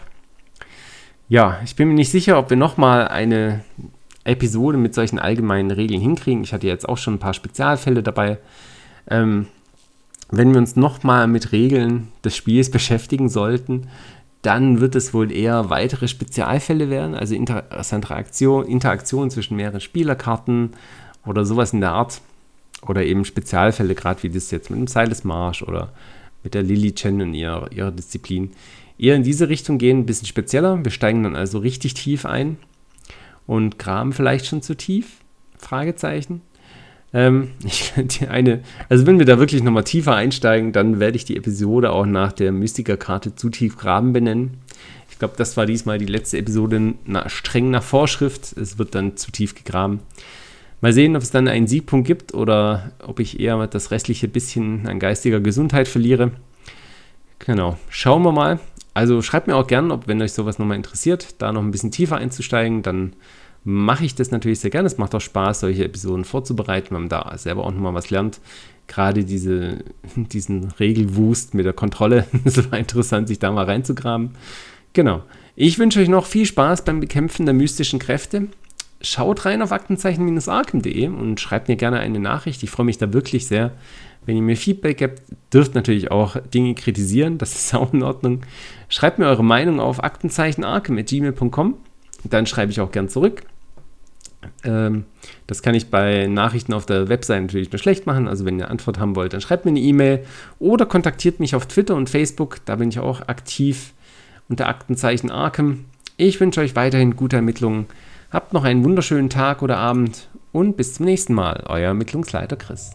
Ja, 1.28 1.60
ich 1.64 1.76
bin 1.76 1.88
mir 1.88 1.96
nicht 1.96 2.12
sicher, 2.12 2.38
ob 2.38 2.52
wir 2.52 2.58
nochmal 2.58 3.08
eine 3.08 3.64
Episode 4.26 4.78
mit 4.78 4.94
solchen 4.94 5.18
allgemeinen 5.18 5.72
Regeln 5.72 6.02
hinkriegen. 6.02 6.44
Ich 6.44 6.54
hatte 6.54 6.68
jetzt 6.68 6.88
auch 6.88 6.98
schon 6.98 7.16
ein 7.16 7.20
paar 7.20 7.34
Spezialfälle 7.34 8.04
dabei. 8.04 8.38
Ähm, 9.10 9.48
wenn 10.30 10.52
wir 10.52 10.58
uns 10.60 10.76
nochmal 10.76 11.28
mit 11.28 11.52
Regeln 11.52 12.10
des 12.24 12.36
Spiels 12.36 12.70
beschäftigen 12.72 13.30
sollten, 13.30 13.88
dann 14.46 14.80
wird 14.80 14.96
es 14.96 15.14
wohl 15.14 15.32
eher 15.32 15.70
weitere 15.70 16.08
Spezialfälle 16.08 16.90
werden, 16.90 17.16
also 17.16 17.36
Interaktion, 17.36 18.66
Interaktion 18.66 19.30
zwischen 19.32 19.58
mehreren 19.58 19.82
Spielerkarten 19.82 20.72
oder 21.26 21.46
sowas 21.46 21.74
in 21.74 21.82
der 21.82 21.92
Art. 21.92 22.22
Oder 22.82 23.04
eben 23.04 23.26
Spezialfälle, 23.26 23.96
gerade 23.96 24.22
wie 24.22 24.30
das 24.30 24.52
jetzt 24.52 24.70
mit 24.70 24.80
dem 24.80 24.88
Silas 24.88 25.24
Marsh 25.24 25.64
oder 25.64 25.92
mit 26.44 26.54
der 26.54 26.62
Lily 26.62 26.94
Chen 26.94 27.22
und 27.22 27.34
ihrer, 27.34 27.72
ihrer 27.72 27.92
Disziplin 27.92 28.52
eher 29.00 29.16
in 29.16 29.24
diese 29.24 29.50
Richtung 29.50 29.80
gehen, 29.80 30.00
ein 30.00 30.06
bisschen 30.06 30.28
spezieller. 30.28 30.84
Wir 30.84 30.92
steigen 30.92 31.24
dann 31.24 31.36
also 31.36 31.58
richtig 31.58 31.96
tief 31.96 32.26
ein 32.26 32.58
und 33.48 33.80
graben 33.80 34.14
vielleicht 34.14 34.46
schon 34.46 34.62
zu 34.62 34.76
tief? 34.76 35.18
Fragezeichen. 35.58 36.42
Ähm, 37.16 37.52
ich, 37.66 37.94
eine, 38.30 38.62
also 38.90 39.08
wenn 39.08 39.18
wir 39.18 39.26
da 39.26 39.40
wirklich 39.40 39.64
nochmal 39.64 39.86
tiefer 39.86 40.14
einsteigen, 40.14 40.74
dann 40.74 41.00
werde 41.00 41.16
ich 41.16 41.26
die 41.26 41.38
Episode 41.38 41.92
auch 41.92 42.06
nach 42.06 42.34
der 42.34 42.52
Mystiker-Karte 42.52 43.36
zu 43.36 43.50
tief 43.50 43.78
graben 43.78 44.14
benennen. 44.14 44.58
Ich 45.10 45.18
glaube, 45.18 45.36
das 45.38 45.56
war 45.56 45.66
diesmal 45.66 45.98
die 45.98 46.06
letzte 46.06 46.38
Episode 46.38 46.94
na, 47.06 47.30
streng 47.30 47.72
nach 47.72 47.84
Vorschrift. 47.84 48.56
Es 48.58 48.78
wird 48.78 48.94
dann 48.94 49.16
zu 49.16 49.32
tief 49.32 49.56
gegraben. 49.56 50.02
Mal 50.82 50.92
sehen, 50.92 51.16
ob 51.16 51.22
es 51.22 51.32
dann 51.32 51.48
einen 51.48 51.68
Siegpunkt 51.68 52.06
gibt 52.06 52.34
oder 52.34 52.92
ob 53.02 53.22
ich 53.22 53.40
eher 53.40 53.66
das 53.66 53.92
restliche 53.92 54.28
bisschen 54.28 54.86
an 54.86 55.00
geistiger 55.00 55.40
Gesundheit 55.40 55.88
verliere. 55.88 56.32
Genau, 57.40 57.78
schauen 57.90 58.24
wir 58.24 58.34
mal. 58.34 58.60
Also 58.94 59.22
schreibt 59.22 59.48
mir 59.48 59.56
auch 59.56 59.68
gerne, 59.68 59.94
ob 59.94 60.10
wenn 60.10 60.22
euch 60.22 60.34
sowas 60.34 60.60
nochmal 60.60 60.78
interessiert, 60.78 61.36
da 61.42 61.54
noch 61.54 61.62
ein 61.62 61.72
bisschen 61.72 61.92
tiefer 61.92 62.18
einzusteigen, 62.18 62.82
dann 62.84 63.14
mache 63.66 64.06
ich 64.06 64.16
das 64.16 64.32
natürlich 64.32 64.60
sehr 64.60 64.70
gerne. 64.70 64.86
Es 64.86 64.98
macht 64.98 65.14
auch 65.16 65.22
Spaß, 65.22 65.62
solche 65.62 65.84
Episoden 65.84 66.24
vorzubereiten, 66.24 66.92
wenn 66.92 67.02
man 67.02 67.10
da 67.10 67.38
selber 67.38 67.66
auch 67.66 67.72
nochmal 67.72 67.96
was 67.96 68.12
lernt. 68.12 68.40
Gerade 68.88 69.26
diese, 69.26 69.84
diesen 70.16 70.72
Regelwust 70.80 71.54
mit 71.56 71.66
der 71.66 71.74
Kontrolle, 71.74 72.28
es 72.46 72.72
war 72.72 72.80
interessant, 72.80 73.28
sich 73.28 73.40
da 73.40 73.52
mal 73.52 73.66
reinzugraben. 73.66 74.32
Genau. 74.94 75.24
Ich 75.56 75.80
wünsche 75.80 76.00
euch 76.00 76.10
noch 76.10 76.26
viel 76.26 76.46
Spaß 76.46 76.86
beim 76.86 77.00
Bekämpfen 77.00 77.46
der 77.46 77.56
mystischen 77.56 77.98
Kräfte. 77.98 78.48
Schaut 79.02 79.46
rein 79.46 79.62
auf 79.62 79.72
aktenzeichen-arkem.de 79.72 81.08
und 81.08 81.40
schreibt 81.40 81.68
mir 81.68 81.76
gerne 81.76 82.00
eine 82.00 82.20
Nachricht. 82.20 82.62
Ich 82.64 82.70
freue 82.70 82.86
mich 82.86 82.98
da 82.98 83.14
wirklich 83.14 83.48
sehr, 83.48 83.72
wenn 84.26 84.36
ihr 84.36 84.42
mir 84.42 84.58
Feedback 84.58 84.98
gebt, 84.98 85.22
dürft 85.54 85.76
natürlich 85.76 86.12
auch 86.12 86.36
Dinge 86.54 86.74
kritisieren, 86.76 87.38
das 87.38 87.54
ist 87.56 87.76
auch 87.76 87.94
in 87.94 88.04
Ordnung. 88.04 88.42
Schreibt 88.90 89.20
mir 89.20 89.28
eure 89.28 89.44
Meinung 89.44 89.80
auf 89.80 90.04
aktenzeichenarke.gmail.com. 90.04 91.76
Dann 92.24 92.48
schreibe 92.48 92.72
ich 92.72 92.82
auch 92.82 92.92
gern 92.92 93.08
zurück. 93.08 93.44
Ähm, 94.64 95.06
das 95.48 95.62
kann 95.62 95.76
ich 95.76 95.90
bei 95.90 96.28
Nachrichten 96.28 96.74
auf 96.74 96.86
der 96.86 97.10
Website 97.10 97.44
natürlich 97.44 97.72
nur 97.72 97.80
schlecht 97.80 98.06
machen. 98.06 98.28
Also 98.28 98.46
wenn 98.46 98.58
ihr 98.60 98.66
eine 98.66 98.72
Antwort 98.72 99.00
haben 99.00 99.16
wollt, 99.16 99.34
dann 99.34 99.42
schreibt 99.42 99.66
mir 99.66 99.72
eine 99.72 99.80
E-Mail 99.80 100.26
oder 100.60 100.86
kontaktiert 100.86 101.40
mich 101.40 101.56
auf 101.56 101.66
Twitter 101.68 101.96
und 101.96 102.10
Facebook. 102.10 102.58
Da 102.66 102.76
bin 102.76 102.90
ich 102.90 103.00
auch 103.00 103.28
aktiv 103.28 103.94
unter 104.50 104.68
Aktenzeichen 104.68 105.32
Arkham. 105.32 105.86
Ich 106.18 106.40
wünsche 106.40 106.62
euch 106.62 106.76
weiterhin 106.76 107.16
gute 107.16 107.36
Ermittlungen. 107.36 107.88
Habt 108.32 108.54
noch 108.54 108.64
einen 108.64 108.84
wunderschönen 108.84 109.30
Tag 109.30 109.62
oder 109.62 109.78
Abend 109.78 110.28
und 110.52 110.78
bis 110.78 110.96
zum 110.96 111.06
nächsten 111.06 111.34
Mal. 111.34 111.64
Euer 111.68 111.88
Ermittlungsleiter 111.88 112.56
Chris. 112.56 112.92